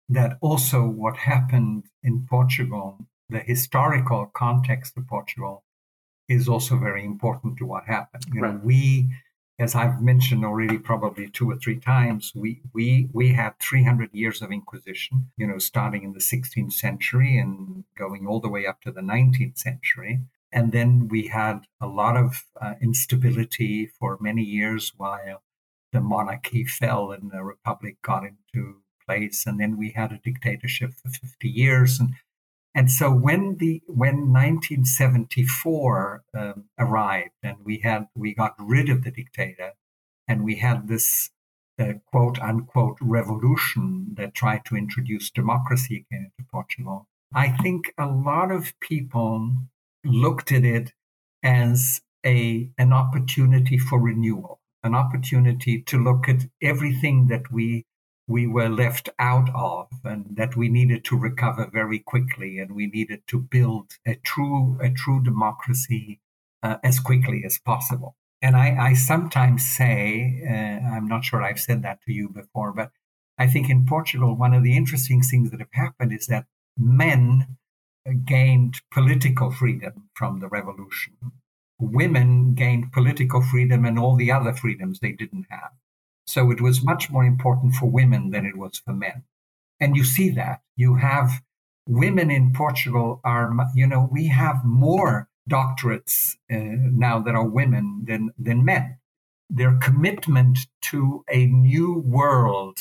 that 0.09 0.37
also 0.41 0.85
what 0.85 1.17
happened 1.17 1.85
in 2.03 2.27
Portugal, 2.29 3.07
the 3.29 3.39
historical 3.39 4.29
context 4.35 4.97
of 4.97 5.07
Portugal, 5.07 5.63
is 6.27 6.49
also 6.49 6.77
very 6.77 7.03
important 7.05 7.57
to 7.57 7.65
what 7.65 7.85
happened. 7.85 8.25
You 8.33 8.41
right. 8.41 8.53
know, 8.53 8.61
we 8.63 9.09
as 9.57 9.73
I've 9.73 10.01
mentioned 10.01 10.43
already, 10.43 10.77
probably 10.77 11.29
two 11.29 11.49
or 11.49 11.55
three 11.55 11.79
times, 11.79 12.33
we 12.35 12.61
we 12.73 13.09
we 13.13 13.33
had 13.33 13.57
300 13.59 14.13
years 14.13 14.41
of 14.41 14.51
Inquisition. 14.51 15.31
You 15.37 15.47
know, 15.47 15.57
starting 15.59 16.03
in 16.03 16.13
the 16.13 16.19
16th 16.19 16.73
century 16.73 17.37
and 17.37 17.85
going 17.97 18.27
all 18.27 18.41
the 18.41 18.49
way 18.49 18.65
up 18.65 18.81
to 18.81 18.91
the 18.91 19.01
19th 19.01 19.57
century. 19.57 20.19
And 20.51 20.71
then 20.71 21.07
we 21.09 21.27
had 21.27 21.67
a 21.81 21.87
lot 21.87 22.15
of 22.15 22.45
uh, 22.61 22.75
instability 22.81 23.87
for 23.87 24.17
many 24.21 24.43
years 24.43 24.93
while 24.95 25.41
the 25.91 26.01
monarchy 26.01 26.65
fell 26.65 27.11
and 27.11 27.31
the 27.31 27.43
republic 27.43 27.97
got 28.01 28.23
into 28.23 28.77
place. 29.05 29.45
And 29.45 29.59
then 29.59 29.77
we 29.77 29.91
had 29.91 30.11
a 30.11 30.19
dictatorship 30.23 30.91
for 30.93 31.09
50 31.09 31.47
years. 31.47 31.99
And 31.99 32.15
and 32.75 32.91
so 32.91 33.09
when 33.09 33.55
the 33.57 33.81
when 33.87 34.33
1974 34.33 36.23
um, 36.37 36.65
arrived 36.77 37.31
and 37.41 37.57
we 37.63 37.79
had 37.79 38.07
we 38.15 38.35
got 38.35 38.53
rid 38.59 38.89
of 38.89 39.03
the 39.03 39.11
dictator 39.11 39.71
and 40.27 40.43
we 40.43 40.55
had 40.55 40.89
this 40.89 41.31
uh, 41.79 41.93
quote 42.11 42.37
unquote 42.39 42.97
revolution 42.99 44.13
that 44.17 44.33
tried 44.33 44.65
to 44.65 44.75
introduce 44.75 45.31
democracy 45.31 46.05
again 46.11 46.31
into 46.37 46.49
Portugal, 46.51 47.07
I 47.33 47.49
think 47.49 47.93
a 47.97 48.07
lot 48.07 48.51
of 48.51 48.77
people 48.81 49.53
looked 50.03 50.51
at 50.51 50.65
it 50.65 50.91
as 51.43 52.01
a 52.25 52.69
an 52.77 52.91
opportunity 52.91 53.77
for 53.77 54.01
renewal, 54.01 54.59
an 54.83 54.95
opportunity 54.95 55.81
to 55.83 55.97
look 55.97 56.27
at 56.27 56.45
everything 56.61 57.27
that 57.27 57.51
we 57.51 57.85
we 58.27 58.47
were 58.47 58.69
left 58.69 59.09
out 59.19 59.49
of 59.53 59.87
and 60.03 60.25
that 60.35 60.55
we 60.55 60.67
needed 60.69 61.03
to 61.05 61.17
recover 61.17 61.69
very 61.71 61.99
quickly 61.99 62.59
and 62.59 62.71
we 62.71 62.87
needed 62.87 63.21
to 63.27 63.39
build 63.39 63.91
a 64.05 64.15
true 64.15 64.77
a 64.81 64.89
true 64.89 65.21
democracy 65.23 66.19
uh, 66.63 66.77
as 66.83 66.99
quickly 66.99 67.43
as 67.45 67.59
possible. 67.59 68.15
And 68.41 68.55
I, 68.55 68.75
I 68.89 68.93
sometimes 68.93 69.65
say 69.65 70.41
uh, 70.47 70.95
i'm 70.95 71.07
not 71.07 71.25
sure 71.25 71.41
i've 71.41 71.59
said 71.59 71.83
that 71.83 72.01
to 72.03 72.11
you 72.13 72.29
before 72.29 72.71
but 72.73 72.91
i 73.39 73.47
think 73.47 73.69
in 73.69 73.85
portugal 73.85 74.35
one 74.35 74.53
of 74.53 74.63
the 74.63 74.77
interesting 74.77 75.21
things 75.21 75.49
that 75.51 75.59
have 75.59 75.73
happened 75.73 76.13
is 76.13 76.27
that 76.27 76.45
men 76.77 77.57
gained 78.25 78.81
political 78.91 79.51
freedom 79.51 80.09
from 80.13 80.39
the 80.39 80.47
revolution. 80.47 81.13
Women 81.79 82.53
gained 82.53 82.91
political 82.91 83.41
freedom 83.41 83.83
and 83.85 83.99
all 83.99 84.15
the 84.15 84.31
other 84.31 84.53
freedoms 84.53 84.99
they 84.99 85.11
didn't 85.11 85.47
have 85.49 85.71
so 86.25 86.51
it 86.51 86.61
was 86.61 86.83
much 86.83 87.09
more 87.09 87.23
important 87.23 87.75
for 87.75 87.89
women 87.89 88.31
than 88.31 88.45
it 88.45 88.57
was 88.57 88.79
for 88.83 88.93
men. 88.93 89.23
And 89.79 89.95
you 89.95 90.03
see 90.03 90.29
that. 90.31 90.61
You 90.75 90.95
have 90.95 91.41
women 91.87 92.31
in 92.31 92.53
Portugal 92.53 93.21
are, 93.23 93.53
you 93.75 93.87
know, 93.87 94.09
we 94.11 94.27
have 94.27 94.65
more 94.65 95.29
doctorates 95.49 96.35
uh, 96.51 96.89
now 96.91 97.19
that 97.19 97.35
are 97.35 97.47
women 97.47 98.03
than, 98.07 98.31
than 98.37 98.65
men. 98.65 98.97
Their 99.49 99.77
commitment 99.77 100.59
to 100.83 101.23
a 101.29 101.45
new 101.45 101.99
world 101.99 102.79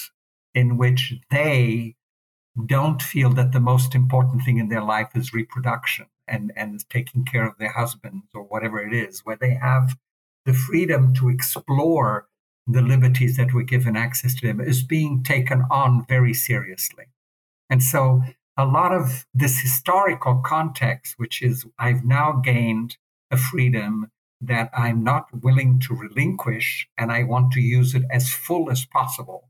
in 0.55 0.79
which 0.79 1.15
they 1.31 1.97
don't 2.67 3.03
feel 3.03 3.31
that 3.31 3.53
the 3.53 3.61
most 3.61 3.95
important 3.95 4.45
thing 4.45 4.59
in 4.59 4.69
their 4.69 4.83
life 4.83 5.11
is 5.15 5.35
reproduction 5.35 6.07
and, 6.27 6.53
and 6.57 6.89
taking 6.89 7.25
care 7.25 7.47
of 7.47 7.59
their 7.59 7.73
husbands 7.73 8.27
or 8.33 8.43
whatever 8.43 8.79
it 8.79 8.95
is, 8.95 9.21
where 9.21 9.37
they 9.37 9.55
have 9.55 9.97
the 10.47 10.55
freedom 10.55 11.13
to 11.15 11.29
explore 11.29 12.29
the 12.67 12.83
liberties 12.83 13.37
that 13.37 13.53
were 13.53 13.63
given 13.63 13.97
access 13.97 14.35
to 14.37 14.47
them 14.47 14.61
is 14.61 14.83
being 14.83 15.23
taken 15.23 15.65
on 15.71 16.05
very 16.09 16.33
seriously. 16.33 17.05
And 17.69 17.83
so 17.83 18.23
a 18.57 18.65
lot 18.65 18.93
of 18.93 19.27
this 19.35 19.61
historical 19.61 20.37
context, 20.37 21.15
which 21.19 21.43
is 21.43 21.67
I've 21.79 22.05
now 22.05 22.33
gained 22.33 22.97
a 23.31 23.37
freedom 23.37 24.11
that 24.41 24.71
I'm 24.77 25.03
not 25.03 25.27
willing 25.43 25.81
to 25.81 25.95
relinquish 25.95 26.89
and 26.99 27.11
I 27.11 27.25
want 27.25 27.53
to 27.53 27.61
use 27.61 27.95
it 27.95 28.05
as 28.11 28.31
full 28.31 28.71
as 28.71 28.85
possible, 28.85 29.49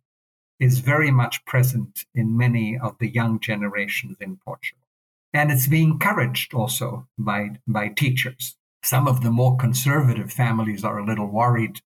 is 0.60 0.78
very 0.78 1.10
much 1.10 1.44
present 1.44 2.04
in 2.14 2.36
many 2.36 2.78
of 2.78 2.96
the 2.98 3.08
young 3.08 3.40
generations 3.40 4.16
in 4.20 4.36
Portugal. 4.44 4.84
And 5.32 5.50
it's 5.50 5.66
being 5.66 5.90
encouraged 5.92 6.54
also 6.54 7.08
by, 7.18 7.58
by 7.66 7.88
teachers. 7.88 8.56
Some 8.84 9.08
of 9.08 9.22
the 9.22 9.30
more 9.30 9.56
conservative 9.56 10.32
families 10.32 10.84
are 10.84 10.98
a 10.98 11.04
little 11.04 11.26
worried 11.26 11.80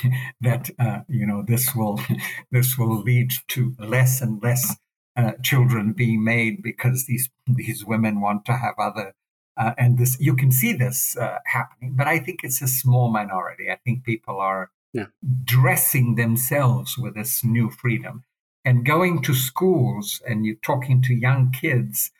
that 0.40 0.70
uh, 0.78 1.00
you 1.08 1.26
know 1.26 1.42
this 1.46 1.74
will 1.74 2.00
this 2.50 2.78
will 2.78 3.00
lead 3.02 3.32
to 3.48 3.74
less 3.78 4.20
and 4.20 4.42
less 4.42 4.76
uh, 5.16 5.32
children 5.42 5.92
being 5.92 6.24
made 6.24 6.62
because 6.62 7.06
these 7.06 7.28
these 7.46 7.84
women 7.84 8.20
want 8.20 8.44
to 8.46 8.52
have 8.52 8.74
other 8.78 9.14
uh, 9.56 9.72
and 9.76 9.98
this 9.98 10.18
you 10.20 10.34
can 10.34 10.50
see 10.50 10.72
this 10.72 11.16
uh, 11.16 11.38
happening 11.46 11.94
but 11.94 12.06
i 12.06 12.18
think 12.18 12.40
it's 12.42 12.62
a 12.62 12.68
small 12.68 13.10
minority 13.10 13.70
i 13.70 13.76
think 13.84 14.04
people 14.04 14.40
are 14.40 14.70
yeah. 14.92 15.06
dressing 15.44 16.14
themselves 16.14 16.96
with 16.98 17.14
this 17.14 17.44
new 17.44 17.70
freedom 17.70 18.24
and 18.64 18.86
going 18.86 19.20
to 19.22 19.34
schools 19.34 20.22
and 20.26 20.46
you're 20.46 20.56
talking 20.62 21.02
to 21.02 21.14
young 21.14 21.50
kids 21.50 22.10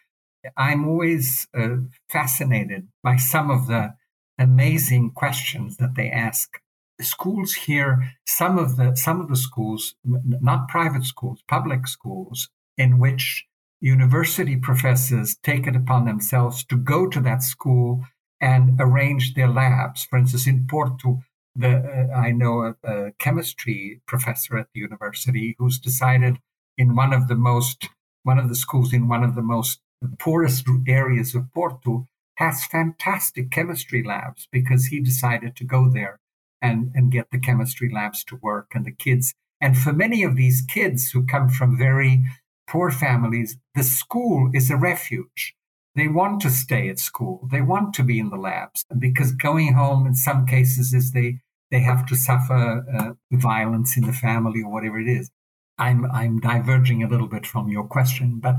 i'm 0.56 0.86
always 0.86 1.46
uh, 1.54 1.76
fascinated 2.10 2.88
by 3.02 3.16
some 3.16 3.50
of 3.50 3.68
the 3.68 3.94
amazing 4.38 5.10
questions 5.10 5.76
that 5.76 5.94
they 5.94 6.10
ask 6.10 6.60
schools 7.00 7.54
here, 7.54 8.12
some 8.26 8.58
of 8.58 8.76
the 8.76 8.94
some 8.96 9.20
of 9.20 9.28
the 9.28 9.36
schools, 9.36 9.94
not 10.04 10.68
private 10.68 11.04
schools, 11.04 11.42
public 11.48 11.86
schools, 11.86 12.48
in 12.76 12.98
which 12.98 13.46
university 13.80 14.56
professors 14.56 15.36
take 15.42 15.66
it 15.66 15.74
upon 15.74 16.04
themselves 16.04 16.64
to 16.64 16.76
go 16.76 17.08
to 17.08 17.20
that 17.20 17.42
school 17.42 18.04
and 18.40 18.80
arrange 18.80 19.34
their 19.34 19.48
labs. 19.48 20.04
For 20.04 20.18
instance, 20.18 20.46
in 20.46 20.66
Porto, 20.68 21.22
the, 21.54 22.08
uh, 22.12 22.16
I 22.16 22.30
know 22.30 22.62
a, 22.62 22.74
a, 22.84 23.12
chemistry 23.18 24.00
professor 24.06 24.56
at 24.56 24.68
the 24.72 24.80
university 24.80 25.54
who's 25.58 25.78
decided 25.78 26.38
in 26.78 26.96
one 26.96 27.12
of 27.12 27.28
the 27.28 27.34
most 27.34 27.88
one 28.22 28.38
of 28.38 28.48
the 28.48 28.54
schools 28.54 28.92
in 28.92 29.08
one 29.08 29.24
of 29.24 29.34
the 29.34 29.42
most 29.42 29.80
poorest 30.18 30.66
areas 30.86 31.34
of 31.34 31.52
Porto 31.52 32.06
has 32.36 32.64
fantastic 32.64 33.50
chemistry 33.50 34.02
labs 34.02 34.48
because 34.50 34.86
he 34.86 35.00
decided 35.00 35.54
to 35.56 35.64
go 35.64 35.88
there 35.88 36.18
and, 36.62 36.92
and 36.94 37.12
get 37.12 37.30
the 37.30 37.38
chemistry 37.38 37.90
labs 37.92 38.24
to 38.24 38.36
work 38.36 38.70
and 38.74 38.86
the 38.86 38.92
kids. 38.92 39.34
And 39.60 39.76
for 39.76 39.92
many 39.92 40.22
of 40.22 40.36
these 40.36 40.62
kids 40.62 41.10
who 41.10 41.26
come 41.26 41.48
from 41.48 41.76
very 41.76 42.24
poor 42.68 42.90
families, 42.90 43.58
the 43.74 43.82
school 43.82 44.50
is 44.54 44.70
a 44.70 44.76
refuge. 44.76 45.54
They 45.94 46.08
want 46.08 46.40
to 46.42 46.50
stay 46.50 46.88
at 46.88 46.98
school. 46.98 47.46
They 47.50 47.60
want 47.60 47.92
to 47.94 48.02
be 48.02 48.18
in 48.18 48.30
the 48.30 48.36
labs 48.36 48.84
because 48.98 49.32
going 49.32 49.74
home 49.74 50.06
in 50.06 50.14
some 50.14 50.46
cases 50.46 50.94
is 50.94 51.12
they, 51.12 51.40
they 51.70 51.80
have 51.80 52.06
to 52.06 52.16
suffer 52.16 52.84
uh, 52.98 53.36
violence 53.36 53.96
in 53.96 54.06
the 54.06 54.12
family 54.12 54.62
or 54.62 54.72
whatever 54.72 54.98
it 54.98 55.08
is. 55.08 55.30
I'm, 55.78 56.10
I'm 56.10 56.40
diverging 56.40 57.02
a 57.02 57.08
little 57.08 57.28
bit 57.28 57.46
from 57.46 57.68
your 57.68 57.84
question, 57.84 58.38
but 58.40 58.56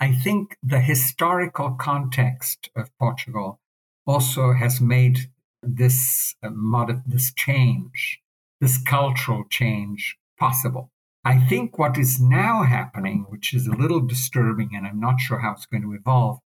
I 0.00 0.12
think 0.12 0.56
the 0.62 0.80
historical 0.80 1.72
context 1.72 2.70
of 2.76 2.96
Portugal 2.98 3.60
also 4.06 4.52
has 4.52 4.80
made 4.80 5.30
this 5.62 6.34
uh, 6.42 6.50
mod- 6.50 7.02
this 7.06 7.32
change, 7.34 8.20
this 8.60 8.78
cultural 8.82 9.44
change 9.50 10.16
possible. 10.38 10.90
I 11.24 11.38
think 11.38 11.78
what 11.78 11.98
is 11.98 12.20
now 12.20 12.62
happening, 12.62 13.26
which 13.28 13.52
is 13.52 13.66
a 13.66 13.76
little 13.76 14.00
disturbing, 14.00 14.70
and 14.74 14.86
I'm 14.86 15.00
not 15.00 15.20
sure 15.20 15.40
how 15.40 15.52
it's 15.52 15.66
going 15.66 15.82
to 15.82 15.92
evolve, 15.92 16.38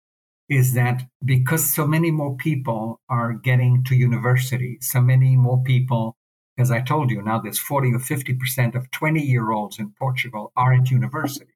is 0.49 0.73
that 0.73 1.03
because 1.23 1.73
so 1.73 1.85
many 1.85 2.09
more 2.11 2.35
people 2.35 2.99
are 3.09 3.33
getting 3.33 3.83
to 3.85 3.95
university, 3.95 4.77
so 4.81 5.01
many 5.01 5.35
more 5.35 5.61
people, 5.61 6.17
as 6.57 6.71
I 6.71 6.81
told 6.81 7.11
you, 7.11 7.21
now 7.21 7.39
there's 7.39 7.59
40 7.59 7.93
or 7.93 7.99
50% 7.99 8.75
of 8.75 8.91
20 8.91 9.21
year 9.21 9.51
olds 9.51 9.77
in 9.77 9.93
Portugal 9.97 10.51
are 10.55 10.73
at 10.73 10.89
university. 10.89 11.53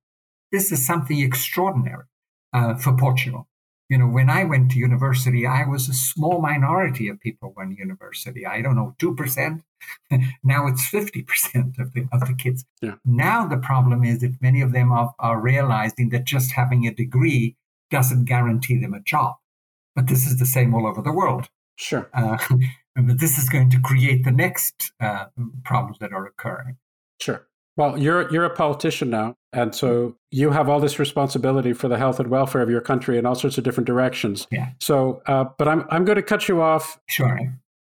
This 0.52 0.72
is 0.72 0.86
something 0.86 1.20
extraordinary 1.20 2.06
uh, 2.54 2.76
for 2.76 2.96
Portugal. 2.96 3.48
You 3.90 4.00
know, 4.00 4.08
when 4.08 4.30
I 4.30 4.44
went 4.44 4.72
to 4.72 4.80
university, 4.80 5.46
I 5.46 5.66
was 5.66 5.88
a 5.88 5.94
small 5.94 6.42
minority 6.42 7.08
of 7.08 7.20
people 7.20 7.54
went 7.56 7.72
to 7.72 7.78
university. 7.78 8.46
I 8.46 8.62
don't 8.62 8.76
know, 8.76 8.96
2%. 9.00 9.62
now 10.44 10.68
it's 10.68 10.90
50% 10.90 11.80
of 11.80 11.94
the, 11.94 12.08
of 12.12 12.22
the 12.22 12.34
kids. 12.34 12.66
Yeah. 12.82 12.96
Now 13.06 13.48
the 13.48 13.58
problem 13.58 14.04
is 14.04 14.22
that 14.22 14.42
many 14.42 14.62
of 14.62 14.72
them 14.72 14.92
are, 14.92 15.14
are 15.20 15.40
realizing 15.40 16.10
that 16.10 16.26
just 16.26 16.54
having 16.54 16.88
a 16.88 16.94
degree 16.94 17.56
doesn't 17.92 18.26
guarantee 18.26 18.80
them 18.80 18.94
a 18.94 19.02
job. 19.02 19.36
But 19.96 20.08
this 20.08 20.26
is 20.26 20.38
the 20.38 20.46
same 20.46 20.74
all 20.74 20.88
over 20.88 21.02
the 21.02 21.14
world. 21.14 21.50
Sure. 21.76 22.10
Uh, 22.14 22.38
but 22.96 23.20
this 23.20 23.38
is 23.38 23.50
going 23.50 23.70
to 23.70 23.80
create 23.80 24.24
the 24.24 24.32
next 24.32 24.94
uh, 25.00 25.26
problems 25.64 26.00
that 26.00 26.12
are 26.12 26.26
occurring. 26.26 26.78
Sure. 27.20 27.48
Well, 27.78 27.98
you're 27.98 28.32
you're 28.32 28.46
a 28.46 28.50
politician 28.56 29.10
now, 29.10 29.36
and 29.52 29.76
so 29.76 30.16
you 30.32 30.52
have 30.52 30.70
all 30.70 30.80
this 30.80 30.98
responsibility 30.98 31.74
for 31.74 31.88
the 31.90 31.98
health 31.98 32.20
and 32.20 32.30
welfare 32.30 32.62
of 32.62 32.70
your 32.70 32.82
country 32.82 33.18
in 33.18 33.26
all 33.26 33.36
sorts 33.36 33.58
of 33.58 33.64
different 33.66 33.88
directions. 33.88 34.48
Yeah. 34.52 34.70
So, 34.82 35.22
uh, 35.26 35.46
but 35.58 35.68
I'm 35.68 35.86
I'm 35.90 36.06
going 36.06 36.16
to 36.16 36.24
cut 36.24 36.48
you 36.48 36.62
off 36.62 36.98
Sure. 37.08 37.38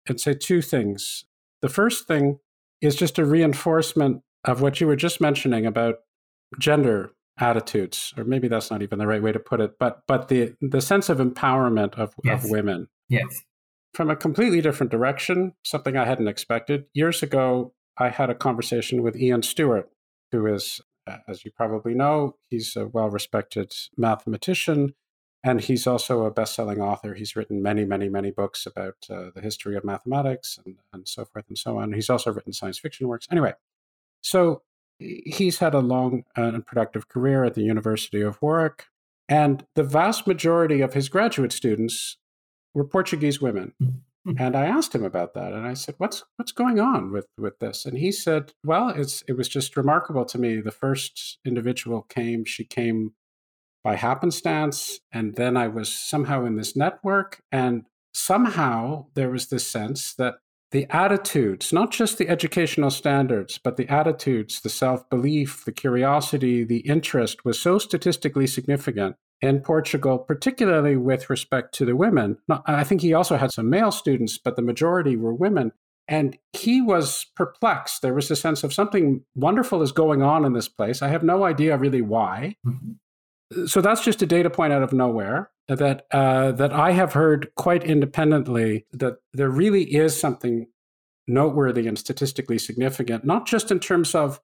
and 0.08 0.20
say 0.20 0.34
two 0.34 0.62
things. 0.62 1.24
The 1.62 1.70
first 1.70 2.08
thing 2.08 2.40
is 2.82 2.96
just 2.98 3.18
a 3.18 3.26
reinforcement 3.26 4.22
of 4.44 4.62
what 4.62 4.82
you 4.82 4.88
were 4.88 4.98
just 4.98 5.22
mentioning 5.22 5.66
about 5.66 5.96
gender 6.60 7.12
attitudes, 7.40 8.14
or 8.18 8.24
maybe 8.26 8.48
that's 8.48 8.70
not 8.70 8.82
even 8.82 9.00
the 9.00 9.08
right 9.08 9.22
way 9.24 9.32
to 9.32 9.40
put 9.40 9.62
it, 9.62 9.80
but 9.80 10.02
but 10.08 10.28
the 10.28 10.56
the 10.62 10.82
sense 10.82 11.08
of 11.08 11.20
empowerment 11.20 11.94
of, 11.96 12.14
Yes. 12.24 12.44
of 12.44 12.52
women 12.52 12.90
Yes. 13.08 13.44
from 13.94 14.10
a 14.10 14.16
completely 14.16 14.60
different 14.62 14.92
direction, 14.92 15.54
something 15.64 15.96
I 15.96 16.04
hadn't 16.06 16.28
expected. 16.28 16.86
Years 16.94 17.24
ago, 17.24 17.74
I 17.98 18.10
had 18.10 18.30
a 18.30 18.36
conversation 18.36 19.02
with 19.02 19.16
Ian 19.16 19.42
Stewart, 19.42 19.90
who 20.32 20.46
is, 20.48 20.82
as 21.28 21.46
you 21.46 21.52
probably 21.52 21.94
know, 21.94 22.36
he's 22.50 22.76
a 22.76 22.88
well 22.88 23.10
respected 23.10 23.74
mathematician. 23.98 24.94
And 25.44 25.62
he's 25.62 25.86
also 25.86 26.24
a 26.24 26.32
best 26.32 26.56
selling 26.56 26.82
author. 26.82 27.14
He's 27.14 27.36
written 27.36 27.62
many, 27.62 27.86
many, 27.86 28.10
many 28.10 28.32
books 28.32 28.66
about 28.66 28.96
uh, 29.12 29.30
the 29.36 29.42
history 29.42 29.76
of 29.76 29.84
mathematics 29.84 30.60
and, 30.66 30.78
and 30.92 31.08
so 31.08 31.24
forth 31.24 31.46
and 31.48 31.58
so 31.58 31.78
on. 31.78 31.94
He's 31.94 32.10
also 32.10 32.34
written 32.34 32.52
science 32.52 32.80
fiction 32.80 33.08
works. 33.08 33.28
Anyway, 33.30 33.54
so 34.22 34.64
he's 34.98 35.60
had 35.60 35.76
a 35.76 35.80
long 35.80 36.24
and 36.36 36.66
productive 36.66 37.08
career 37.08 37.44
at 37.44 37.54
the 37.54 37.62
University 37.62 38.22
of 38.22 38.42
Warwick. 38.42 38.88
And 39.30 39.66
the 39.76 39.84
vast 39.84 40.26
majority 40.26 40.82
of 40.82 40.96
his 40.96 41.10
graduate 41.10 41.52
students 41.52 42.18
were 42.74 42.84
Portuguese 42.84 43.40
women. 43.40 43.74
And 44.40 44.56
I 44.56 44.66
asked 44.66 44.96
him 44.96 45.04
about 45.04 45.36
that, 45.36 45.54
and 45.54 45.68
I 45.68 45.76
said, 45.76 45.96
"What's 46.00 46.24
what's 46.38 46.52
going 46.52 46.80
on 46.80 47.12
with 47.12 47.28
with 47.38 47.60
this?" 47.60 47.86
And 47.86 47.98
he 47.98 48.12
said, 48.12 48.54
"Well, 48.64 48.90
it's 48.90 49.24
it 49.28 49.34
was 49.34 49.48
just 49.48 49.78
remarkable 49.78 50.26
to 50.26 50.40
me. 50.40 50.62
The 50.62 50.72
first 50.72 51.38
individual 51.46 52.02
came; 52.10 52.44
she 52.46 52.66
came 52.66 53.14
by 53.84 53.96
happenstance, 53.96 55.00
and 55.12 55.36
then 55.36 55.56
I 55.56 55.68
was 55.68 55.94
somehow 55.94 56.44
in 56.46 56.56
this 56.56 56.76
network, 56.76 57.40
and 57.52 57.84
somehow 58.16 59.06
there 59.14 59.30
was 59.30 59.48
this 59.48 59.68
sense 59.68 60.16
that 60.16 60.36
the 60.72 60.88
attitudes, 60.90 61.72
not 61.72 61.92
just 61.92 62.18
the 62.18 62.28
educational 62.28 62.90
standards, 62.90 63.60
but 63.64 63.78
the 63.78 63.88
attitudes, 63.88 64.62
the 64.62 64.70
self 64.70 65.08
belief, 65.10 65.64
the 65.66 65.72
curiosity, 65.72 66.64
the 66.64 66.80
interest 66.80 67.46
was 67.46 67.60
so 67.60 67.78
statistically 67.78 68.48
significant 68.48 69.18
in 69.42 69.60
Portugal, 69.62 70.18
particularly 70.18 70.96
with 70.96 71.30
respect 71.30 71.74
to 71.76 71.86
the 71.86 71.96
women. 71.96 72.38
Now, 72.48 72.64
I 72.66 72.84
think 72.84 73.02
he 73.02 73.14
also 73.14 73.38
had 73.38 73.52
some 73.52 73.70
male 73.70 73.92
students, 73.92 74.38
but 74.38 74.56
the 74.56 74.62
majority 74.62 75.16
were 75.16 75.34
women. 75.34 75.72
And 76.08 76.38
he 76.54 76.82
was 76.82 77.26
perplexed. 77.36 78.02
There 78.02 78.14
was 78.14 78.30
a 78.30 78.36
sense 78.36 78.64
of 78.64 78.74
something 78.74 79.24
wonderful 79.36 79.82
is 79.82 79.92
going 79.92 80.22
on 80.22 80.46
in 80.46 80.54
this 80.54 80.68
place. 80.68 81.02
I 81.02 81.08
have 81.08 81.24
no 81.24 81.44
idea 81.44 81.78
really 81.78 82.02
why. 82.02 82.56
Mhm. 82.66 82.98
So 83.68 83.82
that's 83.82 84.04
just 84.04 84.22
a 84.22 84.26
data 84.26 84.50
point 84.50 84.74
out 84.74 84.84
of 84.84 84.94
nowhere 84.94 85.52
that 85.68 86.06
uh, 86.12 86.52
that 86.54 86.72
I 86.74 86.92
have 86.92 87.14
heard 87.14 87.50
quite 87.56 87.84
independently 87.84 88.86
that 88.92 89.18
there 89.34 89.50
really 89.50 89.84
is 89.96 90.20
something 90.20 90.68
noteworthy 91.28 91.88
and 91.88 91.98
statistically 91.98 92.60
significant, 92.60 93.26
not 93.26 93.48
just 93.48 93.72
in 93.72 93.80
terms 93.80 94.14
of 94.14 94.40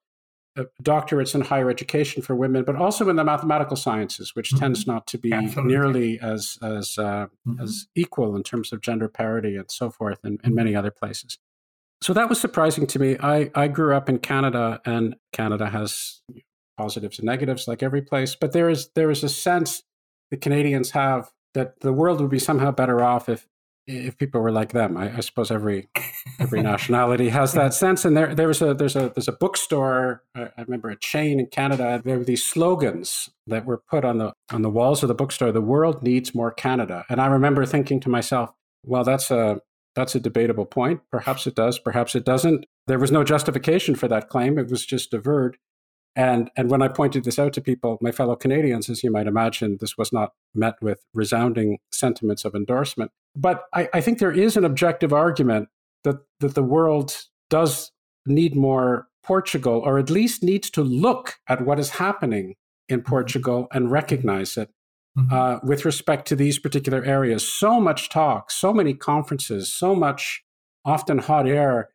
doctorates 0.82 1.34
in 1.34 1.40
higher 1.40 1.70
education 1.70 2.22
for 2.22 2.34
women, 2.34 2.64
but 2.64 2.76
also 2.76 3.08
in 3.08 3.16
the 3.16 3.24
mathematical 3.24 3.76
sciences, 3.76 4.34
which 4.34 4.52
Mhm. 4.52 4.58
tends 4.58 4.86
not 4.86 5.06
to 5.08 5.18
be 5.18 5.32
Absolutely. 5.32 5.72
nearly 5.72 6.20
as 6.20 6.58
as 6.62 6.98
uh, 6.98 7.26
Mhm. 7.46 7.60
as 7.62 7.86
equal 7.94 8.36
in 8.36 8.42
terms 8.42 8.72
of 8.72 8.80
gender 8.80 9.08
parity 9.08 9.56
and 9.56 9.70
so 9.70 9.90
forth, 9.90 10.18
in, 10.24 10.38
in 10.44 10.54
many 10.54 10.74
other 10.76 10.90
places. 10.90 11.38
So 12.02 12.12
that 12.12 12.28
was 12.28 12.40
surprising 12.40 12.86
to 12.88 12.98
me. 12.98 13.16
I, 13.20 13.50
I 13.54 13.68
grew 13.68 13.94
up 13.94 14.08
in 14.08 14.18
Canada, 14.18 14.80
and 14.84 15.14
Canada 15.32 15.68
has 15.70 16.22
positives 16.76 17.18
and 17.18 17.26
negatives 17.26 17.68
like 17.68 17.82
every 17.82 18.02
place, 18.02 18.34
but 18.34 18.52
there 18.52 18.68
is 18.68 18.88
there 18.94 19.10
is 19.10 19.22
a 19.22 19.28
sense 19.28 19.82
the 20.30 20.36
Canadians 20.36 20.90
have 20.90 21.30
that 21.54 21.80
the 21.80 21.92
world 21.92 22.20
would 22.20 22.30
be 22.30 22.38
somehow 22.38 22.70
better 22.72 23.02
off 23.02 23.28
if 23.28 23.46
if 23.86 24.16
people 24.16 24.40
were 24.40 24.52
like 24.52 24.72
them. 24.72 24.96
I, 24.96 25.16
I 25.16 25.20
suppose 25.20 25.50
every 25.50 25.88
every 26.38 26.62
nationality 26.72 27.28
has 27.30 27.52
that 27.52 27.74
sense. 27.74 28.04
And 28.04 28.16
there 28.16 28.34
there 28.34 28.48
was 28.48 28.62
a 28.62 28.74
there's 28.74 28.96
a 28.96 29.10
there's 29.14 29.28
a 29.28 29.32
bookstore. 29.32 30.22
I, 30.34 30.42
I 30.56 30.62
remember 30.62 30.90
a 30.90 30.96
chain 30.98 31.40
in 31.40 31.46
Canada. 31.46 32.00
There 32.04 32.18
were 32.18 32.24
these 32.24 32.44
slogans 32.44 33.30
that 33.46 33.64
were 33.64 33.78
put 33.78 34.04
on 34.04 34.18
the 34.18 34.34
on 34.50 34.62
the 34.62 34.70
walls 34.70 35.02
of 35.02 35.08
the 35.08 35.14
bookstore. 35.14 35.52
The 35.52 35.60
world 35.60 36.02
needs 36.02 36.34
more 36.34 36.50
Canada. 36.50 37.04
And 37.08 37.20
I 37.20 37.26
remember 37.26 37.66
thinking 37.66 38.00
to 38.00 38.08
myself, 38.08 38.50
well, 38.84 39.04
that's 39.04 39.30
a 39.30 39.60
that's 39.94 40.14
a 40.14 40.20
debatable 40.20 40.66
point. 40.66 41.00
Perhaps 41.10 41.46
it 41.46 41.54
does. 41.54 41.78
Perhaps 41.78 42.14
it 42.14 42.24
doesn't. 42.24 42.66
There 42.86 42.98
was 42.98 43.12
no 43.12 43.24
justification 43.24 43.94
for 43.94 44.08
that 44.08 44.28
claim. 44.28 44.58
It 44.58 44.70
was 44.70 44.86
just 44.86 45.12
averred. 45.12 45.58
And 46.14 46.50
and 46.56 46.70
when 46.70 46.82
I 46.82 46.88
pointed 46.88 47.24
this 47.24 47.38
out 47.38 47.52
to 47.54 47.60
people, 47.60 47.98
my 48.00 48.12
fellow 48.12 48.36
Canadians, 48.36 48.90
as 48.90 49.02
you 49.02 49.10
might 49.10 49.26
imagine, 49.26 49.78
this 49.80 49.96
was 49.96 50.12
not 50.12 50.32
met 50.54 50.74
with 50.82 51.04
resounding 51.14 51.78
sentiments 51.90 52.44
of 52.44 52.54
endorsement. 52.54 53.10
But 53.34 53.64
I, 53.72 53.88
I 53.94 54.00
think 54.02 54.18
there 54.18 54.32
is 54.32 54.56
an 54.56 54.64
objective 54.64 55.12
argument 55.12 55.68
that 56.04 56.16
that 56.40 56.54
the 56.54 56.62
world 56.62 57.16
does 57.48 57.92
need 58.26 58.54
more 58.54 59.08
Portugal, 59.22 59.80
or 59.84 59.98
at 59.98 60.10
least 60.10 60.42
needs 60.42 60.68
to 60.70 60.82
look 60.82 61.36
at 61.48 61.64
what 61.64 61.78
is 61.78 61.90
happening 61.90 62.56
in 62.88 63.02
Portugal 63.02 63.68
and 63.72 63.90
recognize 63.90 64.56
it 64.56 64.70
Mhm. 65.18 65.30
uh, 65.30 65.60
with 65.62 65.84
respect 65.84 66.26
to 66.28 66.34
these 66.36 66.58
particular 66.58 67.04
areas. 67.04 67.46
So 67.46 67.78
much 67.78 68.08
talk, 68.08 68.50
so 68.50 68.72
many 68.72 68.94
conferences, 68.94 69.70
so 69.70 69.94
much 69.94 70.42
often 70.86 71.18
hot 71.18 71.46
air 71.46 71.90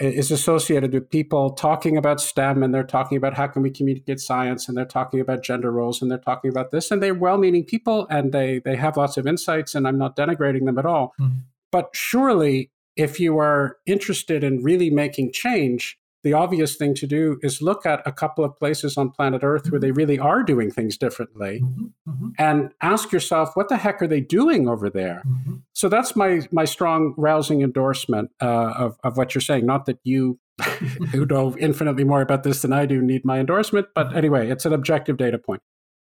is 0.00 0.30
associated 0.30 0.92
with 0.92 1.10
people 1.10 1.50
talking 1.50 1.96
about 1.96 2.20
STEM 2.20 2.62
and 2.62 2.74
they're 2.74 2.82
talking 2.82 3.18
about 3.18 3.34
how 3.34 3.46
can 3.46 3.62
we 3.62 3.70
communicate 3.70 4.18
science 4.18 4.66
and 4.66 4.76
they're 4.76 4.84
talking 4.86 5.20
about 5.20 5.42
gender 5.42 5.70
roles 5.70 6.00
and 6.00 6.10
they're 6.10 6.18
talking 6.18 6.50
about 6.50 6.70
this 6.70 6.90
and 6.90 7.02
they're 7.02 7.14
well-meaning 7.14 7.64
people 7.64 8.06
and 8.08 8.32
they 8.32 8.60
they 8.64 8.76
have 8.76 8.96
lots 8.96 9.16
of 9.18 9.26
insights 9.26 9.74
and 9.74 9.86
I'm 9.86 9.98
not 9.98 10.16
denigrating 10.16 10.64
them 10.64 10.78
at 10.78 10.86
all. 10.86 11.12
Mhm. 11.20 11.42
But 11.70 11.90
surely 11.92 12.70
if 12.96 13.20
you 13.20 13.38
are 13.38 13.76
interested 13.86 14.42
in 14.42 14.62
really 14.62 14.90
making 14.90 15.32
change, 15.32 15.98
the 16.22 16.32
obvious 16.34 16.76
thing 16.76 16.94
to 16.94 17.06
do 17.06 17.38
is 17.42 17.62
look 17.62 17.86
at 17.86 18.02
a 18.06 18.12
couple 18.12 18.44
of 18.44 18.56
places 18.58 18.96
on 18.98 19.10
planet 19.10 19.42
Earth 19.42 19.70
where 19.70 19.80
they 19.80 19.90
really 19.90 20.18
are 20.18 20.42
doing 20.42 20.70
things 20.70 20.96
differently 20.98 21.60
Mhm. 21.62 21.92
Mhm. 22.08 22.32
and 22.38 22.70
ask 22.82 23.10
yourself, 23.12 23.56
what 23.56 23.68
the 23.68 23.76
heck 23.78 24.02
are 24.02 24.06
they 24.06 24.20
doing 24.20 24.68
over 24.68 24.90
there? 24.90 25.22
Mhm. 25.26 25.62
So 25.72 25.88
that's 25.88 26.14
my 26.14 26.42
my 26.52 26.64
strong, 26.66 27.14
rousing 27.16 27.62
endorsement 27.62 28.30
uh, 28.40 28.74
of 28.76 28.98
of 29.02 29.16
what 29.16 29.34
you're 29.34 29.40
saying. 29.42 29.64
Not 29.66 29.86
that 29.86 29.98
you, 30.04 30.38
who 31.12 31.24
know 31.24 31.56
infinitely 31.58 32.04
more 32.04 32.20
about 32.20 32.42
this 32.42 32.62
than 32.62 32.72
I 32.72 32.84
do, 32.86 33.00
need 33.00 33.24
my 33.24 33.38
endorsement, 33.38 33.88
but 33.94 34.14
anyway, 34.14 34.50
it's 34.50 34.66
an 34.66 34.72
objective 34.74 35.16
data 35.16 35.38
point. 35.38 35.62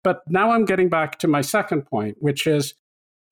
But 0.02 0.22
now 0.28 0.50
I'm 0.50 0.64
getting 0.64 0.88
back 0.88 1.18
to 1.20 1.28
my 1.28 1.40
second 1.42 1.82
point, 1.82 2.16
which 2.20 2.46
is, 2.46 2.74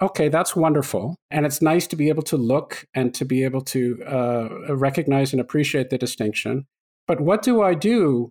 okay, 0.00 0.28
that's 0.28 0.54
wonderful, 0.54 1.16
and 1.30 1.44
it's 1.46 1.60
nice 1.60 1.86
to 1.88 1.96
be 1.96 2.08
able 2.08 2.22
to 2.24 2.36
look 2.36 2.84
and 2.94 3.12
to 3.14 3.24
be 3.24 3.44
able 3.44 3.60
to 3.62 4.02
uh, 4.04 4.74
recognize 4.74 5.32
and 5.32 5.40
appreciate 5.40 5.90
the 5.90 5.98
distinction. 5.98 6.66
But 7.06 7.20
what 7.20 7.42
do 7.42 7.62
I 7.62 7.74
do 7.74 8.30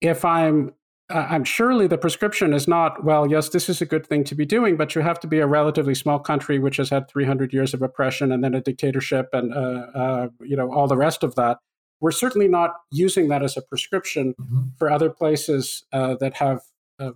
if 0.00 0.24
I'm 0.24 0.72
uh, 1.08 1.24
I'm 1.30 1.44
surely 1.44 1.86
the 1.86 1.98
prescription 1.98 2.52
is 2.52 2.66
not, 2.66 3.04
well, 3.04 3.30
yes, 3.30 3.50
this 3.50 3.68
is 3.68 3.80
a 3.80 3.86
good 3.86 4.04
thing 4.04 4.24
to 4.24 4.34
be 4.34 4.44
doing, 4.44 4.76
but 4.76 4.96
you 4.96 5.02
have 5.02 5.20
to 5.20 5.28
be 5.28 5.38
a 5.38 5.46
relatively 5.46 5.94
small 5.94 6.18
country 6.18 6.58
which 6.58 6.78
has 6.78 6.90
had 6.90 7.08
300 7.08 7.52
years 7.52 7.72
of 7.72 7.80
oppression 7.80 8.32
and 8.32 8.42
then 8.42 8.54
a 8.54 8.60
dictatorship 8.60 9.28
and, 9.32 9.54
uh, 9.54 9.86
uh, 9.94 10.28
you 10.40 10.56
know, 10.56 10.72
all 10.74 10.88
the 10.88 10.96
rest 10.96 11.22
of 11.22 11.36
that. 11.36 11.58
We're 12.00 12.10
certainly 12.10 12.48
not 12.48 12.72
using 12.90 13.28
that 13.28 13.44
as 13.44 13.56
a 13.56 13.62
prescription 13.62 14.34
Mhm. 14.40 14.76
for 14.78 14.90
other 14.90 15.08
places 15.08 15.84
uh, 15.92 16.16
that 16.16 16.34
have 16.34 16.62
uh, 16.98 17.12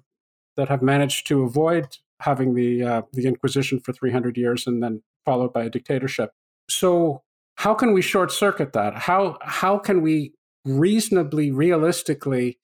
that 0.56 0.68
have 0.68 0.82
managed 0.82 1.26
to 1.26 1.42
avoid 1.42 1.96
having 2.20 2.54
the 2.54 2.82
uh, 2.82 3.02
the 3.12 3.26
Inquisition 3.26 3.80
for 3.80 3.92
300 3.92 4.36
years 4.36 4.66
and 4.66 4.82
then 4.82 5.02
followed 5.24 5.52
by 5.52 5.64
a 5.64 5.70
dictatorship. 5.70 6.30
So 6.68 7.22
how 7.56 7.74
can 7.74 7.92
we 7.92 8.02
short 8.02 8.32
circuit 8.32 8.72
that? 8.72 8.94
How 8.94 9.38
how 9.42 9.78
can 9.78 10.02
we 10.02 10.34
reasonably, 10.64 11.50
realistically 11.50 12.58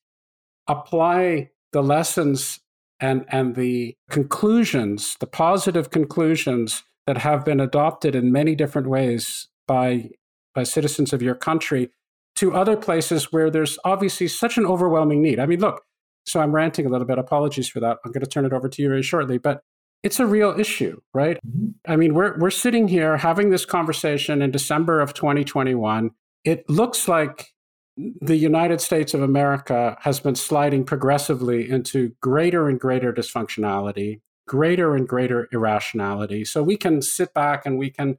apply 0.68 1.50
the 1.72 1.82
lessons 1.82 2.61
and 3.00 3.24
and 3.28 3.54
the 3.54 3.94
conclusions, 4.11 5.16
the 5.20 5.26
positive 5.26 5.90
conclusions 5.90 6.82
that 7.07 7.18
have 7.18 7.44
been 7.44 7.61
adopted 7.61 8.14
in 8.14 8.32
many 8.32 8.54
different 8.54 8.88
ways 8.88 9.48
by 9.66 10.11
by 10.54 10.62
citizens 10.62 11.12
of 11.12 11.22
your 11.22 11.34
country 11.34 11.90
to 12.36 12.54
other 12.54 12.76
places 12.76 13.32
where 13.32 13.50
there's 13.50 13.78
obviously 13.84 14.28
such 14.28 14.59
an 14.59 14.66
overwhelming 14.66 15.22
need. 15.22 15.38
I 15.40 15.46
mean, 15.46 15.61
look, 15.61 15.82
so 16.27 16.41
I'm 16.41 16.53
ranting 16.53 16.87
a 16.87 16.89
little 16.89 17.07
bit. 17.07 17.18
Apologies 17.18 17.68
for 17.68 17.81
that. 17.81 17.99
I'm 18.05 18.12
going 18.12 18.24
to 18.24 18.31
turn 18.31 18.45
it 18.45 18.53
over 18.53 18.68
to 18.68 18.83
you 18.83 18.89
very 18.89 19.03
shortly. 19.03 19.39
But 19.39 19.62
it's 20.03 20.20
a 20.20 20.27
real 20.27 20.59
issue, 20.59 21.01
right? 21.14 21.39
Mm-hmm. 21.47 21.68
I 21.91 21.97
mean, 21.97 22.14
we're 22.14 22.39
we're 22.39 22.51
sitting 22.51 22.89
here 22.89 23.16
having 23.16 23.51
this 23.51 23.64
conversation 23.64 24.43
in 24.43 24.51
December 24.51 25.01
of 25.01 25.14
2021. 25.14 26.11
It 26.45 26.68
looks 26.68 27.09
like 27.09 27.49
the 27.97 28.37
United 28.37 28.81
States 28.81 29.14
of 29.14 29.22
America 29.22 29.97
has 30.03 30.20
been 30.20 30.35
sliding 30.35 30.85
progressively 30.85 31.68
into 31.68 32.12
greater 32.20 32.68
and 32.68 32.79
greater 32.79 33.12
dysfunctionality, 33.12 34.20
greater 34.47 34.95
and 34.95 35.09
greater 35.09 35.49
irrationality. 35.51 36.45
So 36.45 36.62
we 36.62 36.77
can 36.77 37.01
sit 37.01 37.33
back 37.33 37.64
and 37.64 37.79
we 37.79 37.91
can 37.91 38.18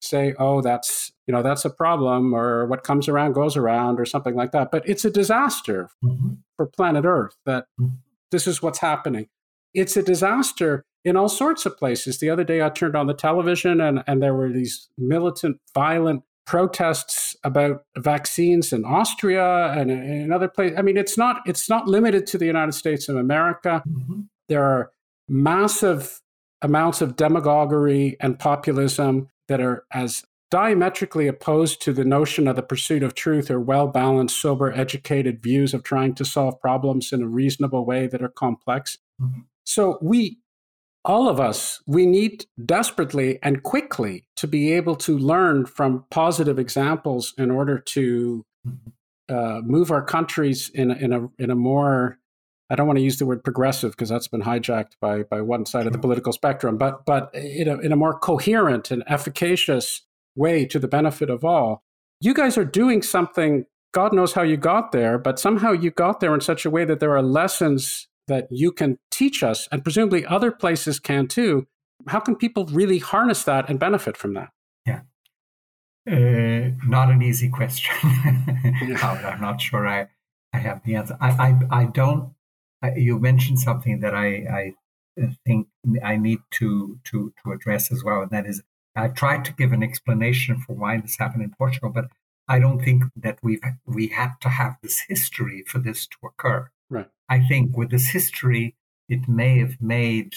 say, 0.00 0.34
"Oh, 0.38 0.60
that's 0.60 1.12
you 1.26 1.32
know 1.32 1.42
that's 1.42 1.64
a 1.64 1.70
problem," 1.70 2.34
or 2.34 2.66
"What 2.66 2.84
comes 2.84 3.08
around 3.08 3.32
goes 3.32 3.56
around," 3.56 4.00
or 4.00 4.04
something 4.04 4.34
like 4.34 4.52
that. 4.52 4.70
But 4.70 4.88
it's 4.88 5.04
a 5.04 5.10
disaster 5.10 5.90
mm-hmm. 6.04 6.34
for 6.56 6.66
planet 6.66 7.04
Earth 7.04 7.36
that 7.46 7.66
mm-hmm. 7.80 7.96
this 8.30 8.46
is 8.46 8.62
what's 8.62 8.78
happening. 8.78 9.28
It's 9.74 9.96
a 9.96 10.02
disaster 10.02 10.84
in 11.04 11.16
all 11.16 11.28
sorts 11.28 11.66
of 11.66 11.76
places. 11.76 12.18
The 12.18 12.30
other 12.30 12.44
day, 12.44 12.62
I 12.62 12.68
turned 12.68 12.96
on 12.96 13.06
the 13.06 13.14
television, 13.14 13.80
and 13.80 14.02
and 14.06 14.22
there 14.22 14.34
were 14.34 14.52
these 14.52 14.88
militant, 14.98 15.60
violent 15.74 16.22
protests 16.46 17.36
about 17.42 17.82
vaccines 17.98 18.72
in 18.72 18.84
Austria 18.84 19.72
and 19.72 19.90
in 19.90 20.32
other 20.32 20.48
places. 20.48 20.78
I 20.78 20.82
mean, 20.82 20.96
it's 20.96 21.18
not 21.18 21.40
it's 21.46 21.68
not 21.68 21.88
limited 21.88 22.26
to 22.28 22.38
the 22.38 22.46
United 22.46 22.72
States 22.72 23.08
of 23.08 23.16
America. 23.16 23.82
Mm-hmm. 23.86 24.20
There 24.48 24.62
are 24.62 24.90
massive 25.28 26.20
amounts 26.62 27.00
of 27.00 27.16
demagoguery 27.16 28.16
and 28.20 28.38
populism 28.38 29.28
that 29.48 29.60
are 29.60 29.84
as 29.92 30.24
diametrically 30.50 31.26
opposed 31.26 31.82
to 31.82 31.92
the 31.92 32.04
notion 32.04 32.46
of 32.46 32.56
the 32.56 32.62
pursuit 32.62 33.02
of 33.02 33.14
truth 33.14 33.50
or 33.50 33.60
well 33.60 33.88
balanced, 33.88 34.40
sober, 34.40 34.72
educated 34.72 35.42
views 35.42 35.74
of 35.74 35.82
trying 35.82 36.14
to 36.14 36.24
solve 36.24 36.60
problems 36.60 37.12
in 37.12 37.22
a 37.22 37.28
reasonable 37.28 37.84
way 37.84 38.06
that 38.06 38.22
are 38.22 38.28
complex. 38.28 38.98
Mm-hmm. 39.20 39.40
So 39.64 39.98
we 40.00 40.38
all 41.04 41.28
of 41.28 41.38
us, 41.38 41.80
we 41.86 42.04
need 42.04 42.46
desperately 42.64 43.38
and 43.40 43.62
quickly 43.62 44.26
to 44.36 44.48
be 44.48 44.72
able 44.72 44.96
to 44.96 45.16
learn 45.16 45.64
from 45.64 46.04
positive 46.10 46.58
examples 46.58 47.32
in 47.38 47.48
order 47.50 47.78
to 47.78 48.44
uh, 49.28 49.60
move 49.64 49.92
our 49.92 50.04
countries 50.04 50.68
in 50.74 50.90
a, 50.90 50.94
in 50.94 51.12
a 51.12 51.28
in 51.38 51.50
a 51.50 51.54
more 51.54 52.18
I 52.68 52.74
don't 52.74 52.86
want 52.86 52.98
to 52.98 53.04
use 53.04 53.18
the 53.18 53.26
word 53.26 53.44
progressive 53.44 53.92
because 53.92 54.08
that's 54.08 54.28
been 54.28 54.42
hijacked 54.42 54.92
by 55.00 55.22
by 55.22 55.40
one 55.40 55.66
side 55.66 55.86
of 55.86 55.92
the 55.92 55.98
political 55.98 56.32
spectrum, 56.32 56.76
but 56.76 57.04
but 57.06 57.34
in 57.34 57.68
a, 57.68 57.78
in 57.78 57.92
a 57.92 57.96
more 57.96 58.18
coherent 58.18 58.90
and 58.90 59.04
efficacious 59.06 60.02
way 60.34 60.66
to 60.66 60.78
the 60.78 60.88
benefit 60.88 61.30
of 61.30 61.44
all. 61.44 61.82
You 62.20 62.34
guys 62.34 62.58
are 62.58 62.64
doing 62.64 63.02
something. 63.02 63.66
God 63.92 64.12
knows 64.12 64.32
how 64.32 64.42
you 64.42 64.56
got 64.56 64.92
there, 64.92 65.18
but 65.18 65.38
somehow 65.38 65.72
you 65.72 65.90
got 65.90 66.20
there 66.20 66.34
in 66.34 66.40
such 66.40 66.66
a 66.66 66.70
way 66.70 66.84
that 66.84 67.00
there 67.00 67.16
are 67.16 67.22
lessons 67.22 68.08
that 68.28 68.48
you 68.50 68.72
can 68.72 68.98
teach 69.10 69.42
us, 69.42 69.68
and 69.70 69.82
presumably 69.82 70.26
other 70.26 70.50
places 70.50 70.98
can 70.98 71.28
too. 71.28 71.66
How 72.08 72.20
can 72.20 72.36
people 72.36 72.66
really 72.66 72.98
harness 72.98 73.44
that 73.44 73.68
and 73.70 73.78
benefit 73.78 74.16
from 74.16 74.34
that? 74.34 74.48
Yeah. 74.84 75.00
Uh, 76.08 76.72
not 76.86 77.10
an 77.10 77.22
easy 77.22 77.48
question. 77.48 77.94
I'm 78.02 79.40
not 79.40 79.60
sure 79.60 79.86
I, 79.86 80.08
I 80.52 80.58
have 80.58 80.82
the 80.84 80.96
answer. 80.96 81.16
I, 81.20 81.30
I, 81.30 81.82
I 81.82 81.84
don't. 81.86 82.32
I, 82.86 82.94
you 82.96 83.18
mentioned 83.18 83.58
something 83.60 84.00
that 84.00 84.14
I, 84.14 84.26
I 84.28 84.74
uh, 85.22 85.26
think 85.46 85.68
I 86.02 86.16
need 86.16 86.38
to, 86.52 86.98
to, 87.04 87.32
to 87.42 87.52
address 87.52 87.92
as 87.92 88.02
well, 88.04 88.22
and 88.22 88.30
that 88.30 88.46
is 88.46 88.62
I've 88.96 89.14
tried 89.14 89.44
to 89.44 89.52
give 89.52 89.72
an 89.72 89.82
explanation 89.82 90.58
for 90.58 90.74
why 90.74 90.98
this 90.98 91.18
happened 91.18 91.42
in 91.42 91.54
Portugal, 91.56 91.90
but 91.90 92.06
I 92.48 92.58
don't 92.58 92.82
think 92.82 93.04
that 93.16 93.38
we've 93.42 93.60
we 93.84 94.08
had 94.08 94.32
to 94.40 94.48
have 94.48 94.76
this 94.82 95.02
history 95.08 95.64
for 95.66 95.78
this 95.78 96.06
to 96.06 96.16
occur. 96.24 96.70
Right. 96.88 97.08
I 97.28 97.40
think 97.40 97.76
with 97.76 97.90
this 97.90 98.08
history, 98.08 98.74
it 99.08 99.28
may 99.28 99.58
have 99.58 99.80
made 99.80 100.32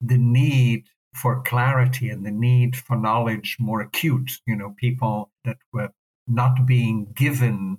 the 0.00 0.18
need 0.18 0.86
for 1.14 1.42
clarity 1.42 2.08
and 2.08 2.24
the 2.26 2.30
need 2.30 2.74
for 2.74 2.96
knowledge 2.96 3.56
more 3.60 3.80
acute. 3.80 4.32
You 4.46 4.56
know, 4.56 4.74
people 4.78 5.30
that 5.44 5.58
were 5.72 5.90
not 6.26 6.66
being 6.66 7.12
given 7.14 7.78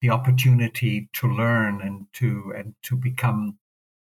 the 0.00 0.10
opportunity 0.10 1.08
to 1.12 1.28
learn 1.28 1.80
and 1.80 2.06
to 2.14 2.52
and 2.56 2.74
to 2.82 2.96
become 2.96 3.58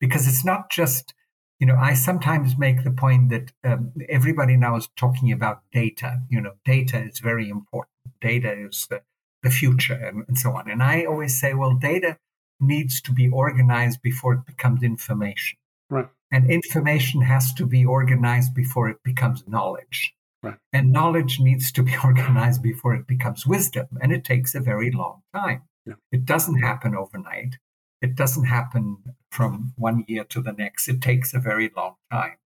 because 0.00 0.26
it's 0.26 0.44
not 0.44 0.70
just 0.70 1.14
you 1.58 1.66
know 1.66 1.76
i 1.76 1.94
sometimes 1.94 2.58
make 2.58 2.82
the 2.82 2.90
point 2.90 3.28
that 3.28 3.52
um, 3.64 3.92
everybody 4.08 4.56
now 4.56 4.76
is 4.76 4.88
talking 4.96 5.30
about 5.30 5.60
data 5.72 6.20
you 6.28 6.40
know 6.40 6.52
data 6.64 6.98
is 7.02 7.18
very 7.18 7.48
important 7.48 7.90
data 8.20 8.52
is 8.52 8.86
the, 8.90 9.02
the 9.42 9.50
future 9.50 9.94
and, 9.94 10.24
and 10.28 10.38
so 10.38 10.52
on 10.52 10.70
and 10.70 10.82
i 10.82 11.04
always 11.04 11.38
say 11.38 11.54
well 11.54 11.74
data 11.74 12.16
needs 12.62 13.00
to 13.02 13.12
be 13.12 13.28
organized 13.28 14.00
before 14.02 14.34
it 14.34 14.46
becomes 14.46 14.82
information. 14.82 15.58
Right. 15.90 16.08
And 16.30 16.50
information 16.50 17.20
has 17.22 17.52
to 17.54 17.66
be 17.66 17.84
organized 17.84 18.54
before 18.54 18.88
it 18.88 19.02
becomes 19.04 19.46
knowledge. 19.46 20.14
Right. 20.42 20.56
And 20.72 20.92
knowledge 20.92 21.40
needs 21.40 21.70
to 21.72 21.82
be 21.82 21.94
organized 22.04 22.62
before 22.62 22.94
it 22.94 23.06
becomes 23.06 23.46
wisdom. 23.46 23.86
And 24.00 24.12
it 24.12 24.24
takes 24.24 24.54
a 24.54 24.60
very 24.60 24.90
long 24.90 25.22
time. 25.34 25.62
Yeah. 25.86 25.94
It 26.10 26.24
doesn't 26.24 26.60
happen 26.60 26.94
overnight. 26.94 27.56
It 28.00 28.14
doesn't 28.16 28.44
happen 28.44 28.98
from 29.30 29.72
one 29.76 30.04
year 30.08 30.24
to 30.24 30.40
the 30.40 30.52
next. 30.52 30.88
It 30.88 31.00
takes 31.00 31.34
a 31.34 31.38
very 31.38 31.70
long 31.76 31.94
time. 32.10 32.36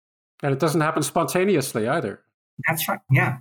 And 0.42 0.52
it 0.52 0.58
doesn't 0.58 0.80
happen 0.80 1.02
spontaneously 1.02 1.88
either. 1.88 2.22
That's 2.66 2.88
right. 2.88 3.00
Yeah. 3.10 3.38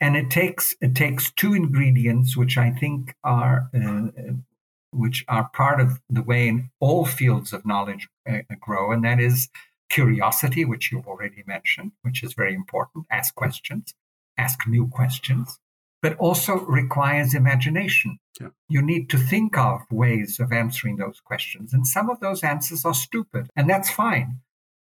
And 0.00 0.16
it 0.16 0.30
takes 0.30 0.74
it 0.80 0.96
takes 0.96 1.30
two 1.30 1.54
ingredients, 1.54 2.36
which 2.36 2.58
I 2.58 2.70
think 2.70 3.14
are 3.22 3.70
uh, 3.74 4.08
which 4.90 5.24
are 5.28 5.48
part 5.54 5.80
of 5.80 6.00
the 6.10 6.22
way 6.22 6.48
in 6.48 6.70
all 6.80 7.06
fields 7.06 7.52
of 7.52 7.64
knowledge 7.64 8.08
uh, 8.28 8.38
grow, 8.60 8.90
and 8.90 9.04
that 9.04 9.20
is 9.20 9.48
curiosity, 9.88 10.64
which 10.64 10.90
you've 10.90 11.06
already 11.06 11.44
mentioned, 11.46 11.92
which 12.02 12.22
is 12.22 12.34
very 12.34 12.54
important. 12.54 13.06
Ask 13.10 13.34
questions, 13.34 13.94
ask 14.36 14.66
new 14.66 14.88
questions, 14.88 15.58
but 16.02 16.16
also 16.18 16.58
requires 16.66 17.32
imagination. 17.32 18.18
Yeah. 18.40 18.48
You 18.68 18.82
need 18.82 19.08
to 19.10 19.18
think 19.18 19.56
of 19.56 19.82
ways 19.90 20.40
of 20.40 20.52
answering 20.52 20.96
those 20.96 21.20
questions. 21.20 21.72
And 21.72 21.86
some 21.86 22.10
of 22.10 22.18
those 22.20 22.42
answers 22.42 22.84
are 22.84 22.94
stupid, 22.94 23.48
and 23.56 23.70
that's 23.70 23.90
fine. 23.90 24.40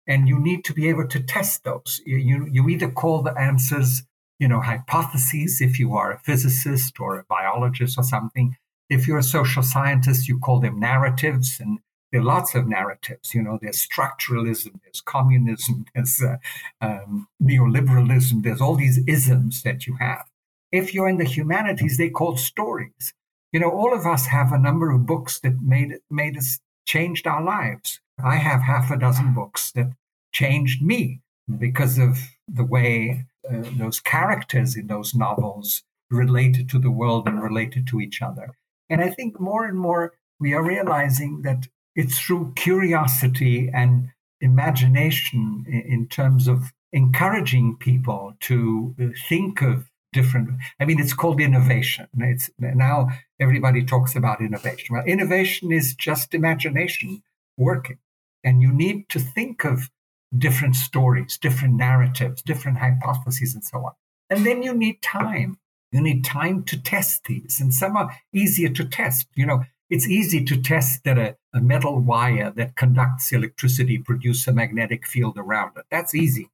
And 0.07 0.27
you 0.27 0.39
need 0.39 0.63
to 0.65 0.73
be 0.73 0.87
able 0.89 1.07
to 1.09 1.21
test 1.21 1.63
those. 1.65 2.01
You, 2.05 2.17
you, 2.17 2.47
you 2.51 2.69
either 2.69 2.89
call 2.89 3.21
the 3.21 3.37
answers, 3.37 4.03
you 4.39 4.47
know, 4.47 4.61
hypotheses 4.61 5.61
if 5.61 5.77
you 5.77 5.93
are 5.95 6.13
a 6.13 6.19
physicist 6.19 6.99
or 6.99 7.19
a 7.19 7.25
biologist 7.25 7.97
or 7.97 8.03
something, 8.03 8.55
if 8.89 9.07
you're 9.07 9.19
a 9.19 9.23
social 9.23 9.61
scientist, 9.61 10.27
you 10.27 10.39
call 10.39 10.59
them 10.59 10.79
narratives, 10.79 11.59
and 11.59 11.79
there 12.11 12.21
are 12.21 12.23
lots 12.23 12.55
of 12.55 12.67
narratives. 12.67 13.35
You 13.35 13.43
know, 13.43 13.59
there's 13.61 13.85
structuralism, 13.85 14.79
there's 14.83 15.01
communism, 15.01 15.85
there's 15.95 16.21
uh, 16.21 16.37
um, 16.81 17.27
neoliberalism, 17.41 18.43
there's 18.43 18.61
all 18.61 18.75
these 18.75 18.99
isms 19.05 19.63
that 19.63 19.85
you 19.85 19.97
have. 19.99 20.28
If 20.71 20.93
you're 20.93 21.09
in 21.09 21.17
the 21.17 21.25
humanities, 21.25 21.97
they 21.97 22.09
call 22.09 22.37
stories. 22.37 23.13
You 23.51 23.59
know, 23.59 23.71
all 23.71 23.93
of 23.93 24.05
us 24.05 24.27
have 24.27 24.51
a 24.51 24.59
number 24.59 24.91
of 24.91 25.05
books 25.05 25.39
that 25.39 25.61
made 25.61 25.99
made 26.09 26.37
us 26.37 26.59
changed 26.85 27.27
our 27.27 27.43
lives. 27.43 27.99
I 28.23 28.35
have 28.35 28.61
half 28.61 28.91
a 28.91 28.97
dozen 28.97 29.33
books 29.33 29.71
that 29.71 29.93
changed 30.31 30.81
me 30.81 31.21
because 31.57 31.97
of 31.97 32.19
the 32.47 32.63
way 32.63 33.25
uh, 33.49 33.63
those 33.77 33.99
characters 33.99 34.75
in 34.75 34.87
those 34.87 35.15
novels 35.15 35.83
related 36.11 36.69
to 36.69 36.79
the 36.79 36.91
world 36.91 37.27
and 37.27 37.41
related 37.41 37.87
to 37.87 37.99
each 37.99 38.21
other. 38.21 38.55
And 38.89 39.01
I 39.01 39.09
think 39.09 39.39
more 39.39 39.65
and 39.65 39.77
more 39.77 40.13
we 40.39 40.53
are 40.53 40.63
realizing 40.63 41.41
that 41.43 41.67
it's 41.95 42.19
through 42.19 42.53
curiosity 42.55 43.69
and 43.73 44.09
imagination 44.41 45.65
in 45.67 46.07
terms 46.07 46.47
of 46.47 46.71
encouraging 46.91 47.77
people 47.77 48.33
to 48.41 48.95
uh, 49.01 49.07
think 49.27 49.61
of 49.61 49.88
different 50.11 50.49
i 50.79 50.85
mean 50.85 50.99
it's 50.99 51.13
called 51.13 51.39
innovation 51.39 52.07
it's 52.17 52.49
now 52.57 53.07
everybody 53.39 53.83
talks 53.83 54.15
about 54.15 54.41
innovation 54.41 54.95
well 54.95 55.05
innovation 55.05 55.71
is 55.71 55.95
just 55.95 56.33
imagination 56.33 57.21
working 57.57 57.97
and 58.43 58.61
you 58.61 58.71
need 58.71 59.07
to 59.09 59.19
think 59.19 59.63
of 59.63 59.89
different 60.37 60.75
stories 60.75 61.37
different 61.37 61.75
narratives 61.75 62.41
different 62.41 62.77
hypotheses 62.77 63.53
and 63.53 63.63
so 63.63 63.77
on 63.79 63.91
and 64.29 64.45
then 64.45 64.63
you 64.63 64.73
need 64.73 65.01
time 65.01 65.57
you 65.91 66.01
need 66.01 66.23
time 66.23 66.63
to 66.65 66.81
test 66.81 67.25
these, 67.25 67.59
and 67.59 67.73
some 67.73 67.97
are 67.97 68.15
easier 68.33 68.69
to 68.69 68.85
test. 68.85 69.27
You 69.35 69.45
know, 69.45 69.63
it's 69.89 70.07
easy 70.07 70.43
to 70.45 70.61
test 70.61 71.03
that 71.03 71.17
a, 71.17 71.35
a 71.53 71.61
metal 71.61 71.99
wire 71.99 72.51
that 72.51 72.75
conducts 72.75 73.31
electricity 73.31 73.97
produces 73.97 74.47
a 74.47 74.53
magnetic 74.53 75.07
field 75.07 75.37
around 75.37 75.77
it. 75.77 75.85
That's 75.89 76.13
easy 76.13 76.49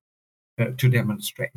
uh, 0.57 0.67
to 0.77 0.89
demonstrate. 0.89 1.51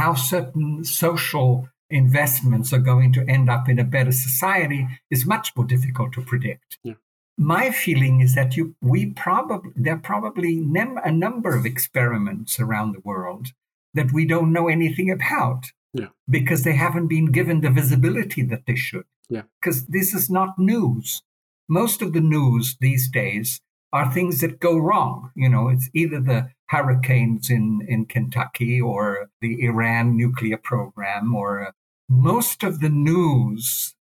How 0.00 0.14
certain 0.14 0.84
social 0.84 1.68
investments 1.90 2.72
are 2.72 2.78
going 2.92 3.12
to 3.14 3.24
end 3.28 3.48
up 3.48 3.68
in 3.68 3.78
a 3.78 3.84
better 3.84 4.12
society 4.12 4.88
is 5.10 5.26
much 5.26 5.52
more 5.56 5.66
difficult 5.66 6.12
to 6.14 6.22
predict. 6.22 6.78
Yeah. 6.82 6.94
My 7.36 7.70
feeling 7.70 8.20
is 8.20 8.34
that 8.34 8.56
you, 8.56 8.74
we 8.80 9.06
probably 9.06 9.72
there 9.76 9.94
are 9.94 10.08
probably 10.12 10.60
nem- 10.60 11.00
a 11.04 11.12
number 11.12 11.56
of 11.56 11.66
experiments 11.66 12.60
around 12.60 12.92
the 12.92 13.06
world 13.10 13.48
that 13.92 14.12
we 14.12 14.26
don't 14.26 14.52
know 14.52 14.68
anything 14.68 15.10
about 15.10 15.66
yeah. 15.94 16.08
Because 16.28 16.64
they 16.64 16.74
haven't 16.74 17.06
been 17.06 17.26
given 17.26 17.60
the 17.60 17.70
visibility 17.70 18.42
that 18.42 18.66
they 18.66 18.74
should. 18.74 19.04
Yeah. 19.30 19.42
Because 19.60 19.86
this 19.86 20.12
is 20.12 20.28
not 20.28 20.58
news. 20.58 21.22
Most 21.68 22.02
of 22.02 22.12
the 22.12 22.20
news 22.20 22.76
these 22.80 23.08
days 23.08 23.60
are 23.94 24.12
things 24.12 24.40
that 24.40 24.58
go 24.58 24.76
wrong. 24.76 25.30
You 25.36 25.48
know, 25.48 25.68
it's 25.68 25.88
either 25.94 26.20
the 26.20 26.50
hurricanes 26.66 27.48
in, 27.48 27.86
in 27.88 28.06
Kentucky 28.06 28.80
or 28.80 29.30
the 29.40 29.64
Iran 29.64 30.16
nuclear 30.16 30.58
program 30.58 31.32
or 31.32 31.68
uh, 31.68 31.70
most 32.08 32.64
of 32.64 32.80
the 32.80 32.88
news. 32.88 33.94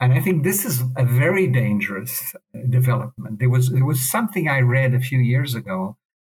And 0.00 0.12
I 0.12 0.20
think 0.20 0.42
this 0.42 0.64
is 0.64 0.82
a 0.96 1.04
very 1.04 1.46
dangerous 1.46 2.34
uh, 2.34 2.58
development. 2.68 3.38
There 3.38 3.48
was, 3.48 3.70
there 3.70 3.84
was 3.84 4.00
something 4.00 4.48
I 4.48 4.60
read 4.62 4.94
a 4.94 5.00
few 5.00 5.20
years 5.20 5.54
ago 5.54 5.96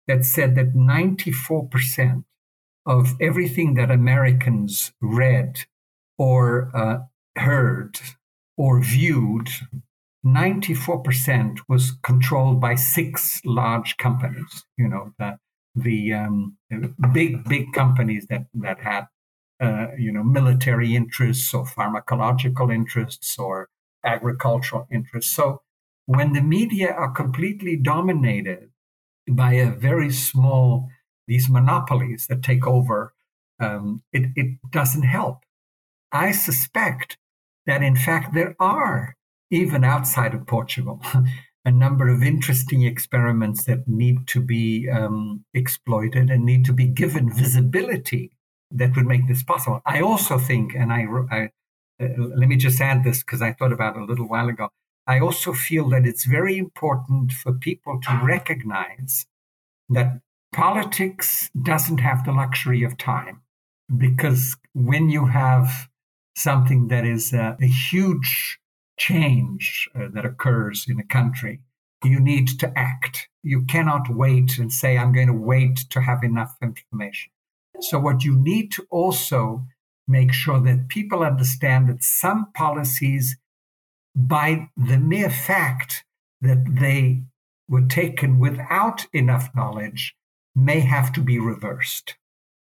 that 0.09 0.25
said 0.25 0.57
that 0.57 0.75
94% 0.75 2.25
of 2.87 3.15
everything 3.21 3.75
that 3.75 3.93
Americans 3.93 4.93
read 5.01 5.61
or 6.19 6.73
uh, 6.75 6.99
heard 7.37 8.01
or 8.57 8.83
viewed 8.83 9.49
94% 10.25 11.61
was 11.69 11.93
controlled 12.03 12.61
by 12.61 12.75
six 12.75 13.41
large 13.45 13.97
companies, 13.97 14.65
you 14.77 14.89
know, 14.89 15.13
the, 15.19 15.39
the 15.75 16.13
um, 16.13 16.57
big, 17.13 17.49
big 17.49 17.73
companies 17.73 18.27
that, 18.29 18.47
that 18.55 18.81
had, 18.81 19.07
uh, 19.61 19.89
you 19.99 20.13
know, 20.13 20.23
military 20.23 20.95
interests 20.95 21.55
or 21.55 21.65
pharmacological 21.65 22.73
interests 22.73 23.39
or 23.39 23.69
agricultural 24.05 24.87
interests. 24.93 25.35
So 25.35 25.63
when 26.07 26.33
the 26.33 26.43
media 26.43 26.91
are 26.91 27.11
completely 27.11 27.77
dominated 27.77 28.71
by 29.29 29.55
a 29.55 29.71
very 29.71 30.11
small, 30.11 30.89
these 31.27 31.49
monopolies 31.49 32.27
that 32.29 32.43
take 32.43 32.67
over, 32.67 33.15
um, 33.59 34.03
it, 34.13 34.31
it 34.37 34.59
doesn't 34.71 35.05
help. 35.05 35.41
I 36.13 36.33
suspect 36.33 37.17
that 37.67 37.83
in 37.83 37.97
fact 37.97 38.35
there 38.35 38.57
are 38.59 39.17
even 39.51 39.85
outside 39.85 40.35
of 40.35 40.47
Portugal, 40.47 41.01
a 41.65 41.71
number 41.71 42.09
of 42.09 42.23
interesting 42.23 42.83
experiments 42.83 43.65
that 43.65 43.87
need 43.87 44.27
to 44.29 44.41
be 44.41 44.89
um, 44.89 45.45
exploited 45.53 46.31
and 46.31 46.45
need 46.45 46.65
to 46.65 46.73
be 46.73 46.87
given 46.87 47.33
visibility 47.33 48.33
that 48.71 48.95
would 48.97 49.07
make 49.07 49.27
this 49.27 49.43
possible. 49.43 49.83
I 49.85 50.01
also 50.01 50.39
think, 50.39 50.75
and 50.75 50.93
I, 50.93 51.07
I 51.31 51.51
uh, 52.01 52.09
let 52.17 52.49
me 52.49 52.57
just 52.57 52.81
add 52.81 53.05
this 53.05 53.23
because 53.23 53.43
I 53.43 53.53
thought 53.53 53.73
about 53.73 53.97
it 53.97 54.03
a 54.03 54.05
little 54.05 54.29
while 54.29 54.49
ago. 54.49 54.69
I 55.07 55.19
also 55.19 55.53
feel 55.53 55.89
that 55.91 56.07
it's 56.07 56.25
very 56.25 56.57
important 56.57 57.33
for 57.33 57.53
people 57.53 58.01
to 58.03 58.21
recognize 58.23 59.27
that 59.89 60.21
politics 60.53 61.51
doesn't 61.61 61.99
have 61.99 62.25
the 62.25 62.33
luxury 62.33 62.83
of 62.85 62.97
time 62.97 63.43
because 63.97 64.57
when 64.73 65.11
you 65.11 65.27
have 65.27 65.89
something 66.37 66.89
that 66.89 67.05
is 67.05 67.33
a, 67.33 67.57
a 67.61 67.67
huge 67.67 68.60
change 69.01 69.89
uh, 69.95 70.09
that 70.13 70.27
occurs 70.27 70.85
in 70.87 71.01
a 71.01 71.05
country, 71.05 71.61
you 72.05 72.21
need 72.21 72.47
to 72.61 72.79
act. 72.79 73.29
You 73.43 73.65
cannot 73.65 74.15
wait 74.15 74.59
and 74.59 74.71
say, 74.71 74.97
I'm 74.97 75.13
going 75.13 75.27
to 75.27 75.33
wait 75.33 75.77
to 75.91 76.03
have 76.03 76.23
enough 76.23 76.55
information. 76.63 77.33
So, 77.81 77.99
what 77.99 78.25
you 78.25 78.37
need 78.37 78.71
to 78.73 78.87
also 78.91 79.65
make 80.07 80.33
sure 80.33 80.61
that 80.61 80.89
people 80.89 81.23
understand 81.23 81.89
that 81.89 82.03
some 82.03 82.53
policies, 82.55 83.39
by 84.15 84.69
the 84.77 84.99
mere 84.99 85.31
fact 85.31 86.05
that 86.43 86.63
they 86.79 87.23
were 87.69 87.87
taken 87.87 88.39
without 88.39 89.07
enough 89.13 89.49
knowledge, 89.55 90.15
may 90.55 90.81
have 90.81 91.13
to 91.15 91.21
be 91.21 91.39
reversed. 91.39 92.17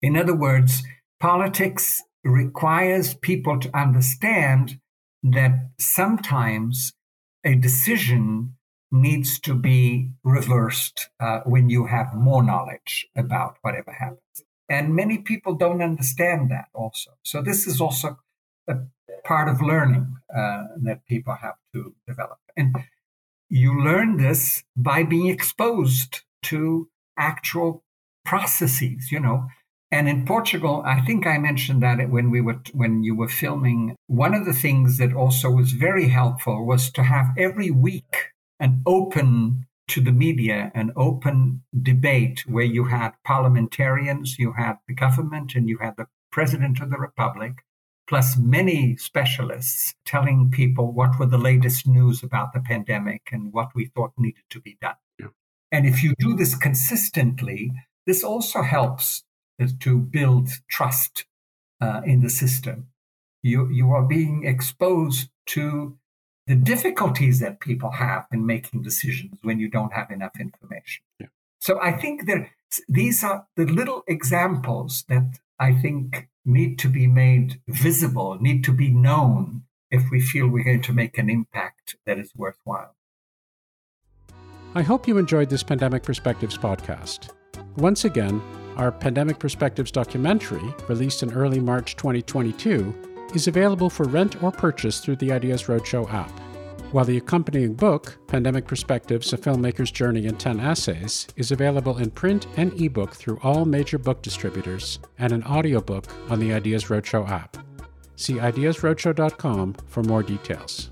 In 0.01 0.17
other 0.17 0.35
words, 0.35 0.81
politics 1.19 2.01
requires 2.23 3.13
people 3.13 3.59
to 3.59 3.77
understand 3.77 4.79
that 5.33 5.69
sometimes 5.79 6.93
a 7.43 7.55
decision 7.55 8.55
needs 8.91 9.39
to 9.39 9.55
be 9.55 10.09
reversed 10.23 11.09
uh, 11.19 11.39
when 11.45 11.69
you 11.69 11.87
have 11.87 12.13
more 12.13 12.43
knowledge 12.43 13.07
about 13.15 13.57
whatever 13.61 13.91
happens. 13.91 14.19
And 14.69 14.95
many 14.95 15.17
people 15.17 15.55
don't 15.55 15.81
understand 15.81 16.49
that 16.51 16.65
also. 16.73 17.11
So, 17.23 17.41
this 17.41 17.67
is 17.67 17.81
also 17.81 18.17
a 18.67 18.75
part 19.23 19.49
of 19.49 19.61
learning 19.61 20.17
uh, 20.35 20.63
that 20.83 21.05
people 21.07 21.35
have 21.35 21.55
to 21.73 21.93
develop. 22.07 22.39
And 22.55 22.75
you 23.49 23.79
learn 23.79 24.17
this 24.17 24.63
by 24.75 25.03
being 25.03 25.27
exposed 25.27 26.21
to 26.43 26.89
actual 27.17 27.83
processes, 28.23 29.11
you 29.11 29.19
know. 29.19 29.47
And 29.95 30.09
in 30.09 30.25
Portugal, 30.25 30.83
I 30.85 30.99
think 30.99 31.25
I 31.25 31.37
mentioned 31.37 31.81
that 31.81 32.09
when 32.09 32.29
we 32.29 32.41
were 32.41 32.59
when 32.73 33.03
you 33.05 33.15
were 33.15 33.29
filming. 33.29 33.95
One 34.07 34.33
of 34.33 34.43
the 34.43 34.51
things 34.51 34.97
that 34.97 35.13
also 35.13 35.49
was 35.49 35.71
very 35.71 36.09
helpful 36.09 36.65
was 36.65 36.91
to 36.91 37.03
have 37.03 37.27
every 37.37 37.71
week 37.71 38.33
an 38.59 38.81
open 38.85 39.67
to 39.87 40.01
the 40.01 40.11
media, 40.11 40.69
an 40.75 40.91
open 40.97 41.63
debate 41.81 42.43
where 42.45 42.65
you 42.65 42.83
had 42.83 43.13
parliamentarians, 43.23 44.37
you 44.37 44.51
had 44.51 44.75
the 44.85 44.93
government, 44.93 45.55
and 45.55 45.69
you 45.69 45.77
had 45.77 45.95
the 45.95 46.07
president 46.29 46.81
of 46.81 46.89
the 46.89 46.97
republic, 46.97 47.63
plus 48.05 48.35
many 48.35 48.97
specialists 48.97 49.93
telling 50.05 50.51
people 50.51 50.91
what 50.91 51.17
were 51.17 51.25
the 51.25 51.37
latest 51.37 51.87
news 51.87 52.21
about 52.21 52.51
the 52.51 52.59
pandemic 52.59 53.21
and 53.31 53.53
what 53.53 53.69
we 53.73 53.85
thought 53.85 54.11
needed 54.17 54.43
to 54.49 54.59
be 54.59 54.77
done. 54.81 54.99
Yeah. 55.17 55.27
And 55.71 55.87
if 55.87 56.03
you 56.03 56.15
do 56.19 56.35
this 56.35 56.53
consistently, 56.53 57.71
this 58.05 58.25
also 58.25 58.61
helps 58.61 59.23
to 59.79 59.99
build 59.99 60.49
trust 60.69 61.25
uh, 61.81 62.01
in 62.05 62.21
the 62.21 62.29
system. 62.29 62.87
You, 63.43 63.69
you 63.69 63.91
are 63.91 64.03
being 64.03 64.45
exposed 64.45 65.29
to 65.47 65.97
the 66.47 66.55
difficulties 66.55 67.39
that 67.39 67.59
people 67.59 67.91
have 67.91 68.25
in 68.31 68.45
making 68.45 68.83
decisions 68.83 69.33
when 69.41 69.59
you 69.59 69.69
don't 69.69 69.93
have 69.93 70.11
enough 70.11 70.39
information. 70.39 71.03
Yeah. 71.19 71.27
So 71.59 71.79
I 71.81 71.91
think 71.91 72.27
that 72.27 72.49
these 72.87 73.23
are 73.23 73.47
the 73.55 73.65
little 73.65 74.03
examples 74.07 75.03
that 75.09 75.39
I 75.59 75.73
think 75.73 76.27
need 76.43 76.77
to 76.79 76.89
be 76.89 77.07
made 77.07 77.61
visible, 77.67 78.37
need 78.39 78.63
to 78.65 78.71
be 78.71 78.89
known 78.89 79.63
if 79.89 80.03
we 80.11 80.21
feel 80.21 80.47
we're 80.47 80.63
going 80.63 80.81
to 80.83 80.93
make 80.93 81.17
an 81.17 81.29
impact 81.29 81.95
that 82.05 82.19
is 82.19 82.31
worthwhile. 82.35 82.95
I 84.75 84.81
hope 84.81 85.07
you 85.07 85.17
enjoyed 85.17 85.49
this 85.49 85.63
Pandemic 85.63 86.03
Perspectives 86.03 86.57
podcast. 86.57 87.29
Once 87.77 88.03
again, 88.05 88.41
our 88.77 88.91
Pandemic 88.91 89.39
Perspectives 89.39 89.91
documentary, 89.91 90.73
released 90.87 91.23
in 91.23 91.33
early 91.33 91.59
March 91.59 91.95
2022, 91.95 92.93
is 93.33 93.47
available 93.47 93.89
for 93.89 94.05
rent 94.05 94.41
or 94.43 94.51
purchase 94.51 94.99
through 94.99 95.17
the 95.17 95.31
Ideas 95.31 95.63
Roadshow 95.63 96.11
app. 96.11 96.31
While 96.91 97.05
the 97.05 97.17
accompanying 97.17 97.73
book, 97.73 98.17
Pandemic 98.27 98.65
Perspectives 98.67 99.33
A 99.33 99.37
Filmmaker's 99.37 99.91
Journey 99.91 100.27
in 100.27 100.37
10 100.37 100.59
Essays, 100.59 101.27
is 101.35 101.51
available 101.51 101.97
in 101.97 102.11
print 102.11 102.47
and 102.55 102.79
ebook 102.79 103.13
through 103.13 103.39
all 103.43 103.65
major 103.65 103.97
book 103.97 104.21
distributors, 104.21 104.99
and 105.17 105.33
an 105.33 105.43
audiobook 105.43 106.05
on 106.29 106.39
the 106.39 106.53
Ideas 106.53 106.85
Roadshow 106.85 107.27
app. 107.29 107.57
See 108.15 108.35
ideasroadshow.com 108.35 109.75
for 109.87 110.03
more 110.03 110.23
details. 110.23 110.91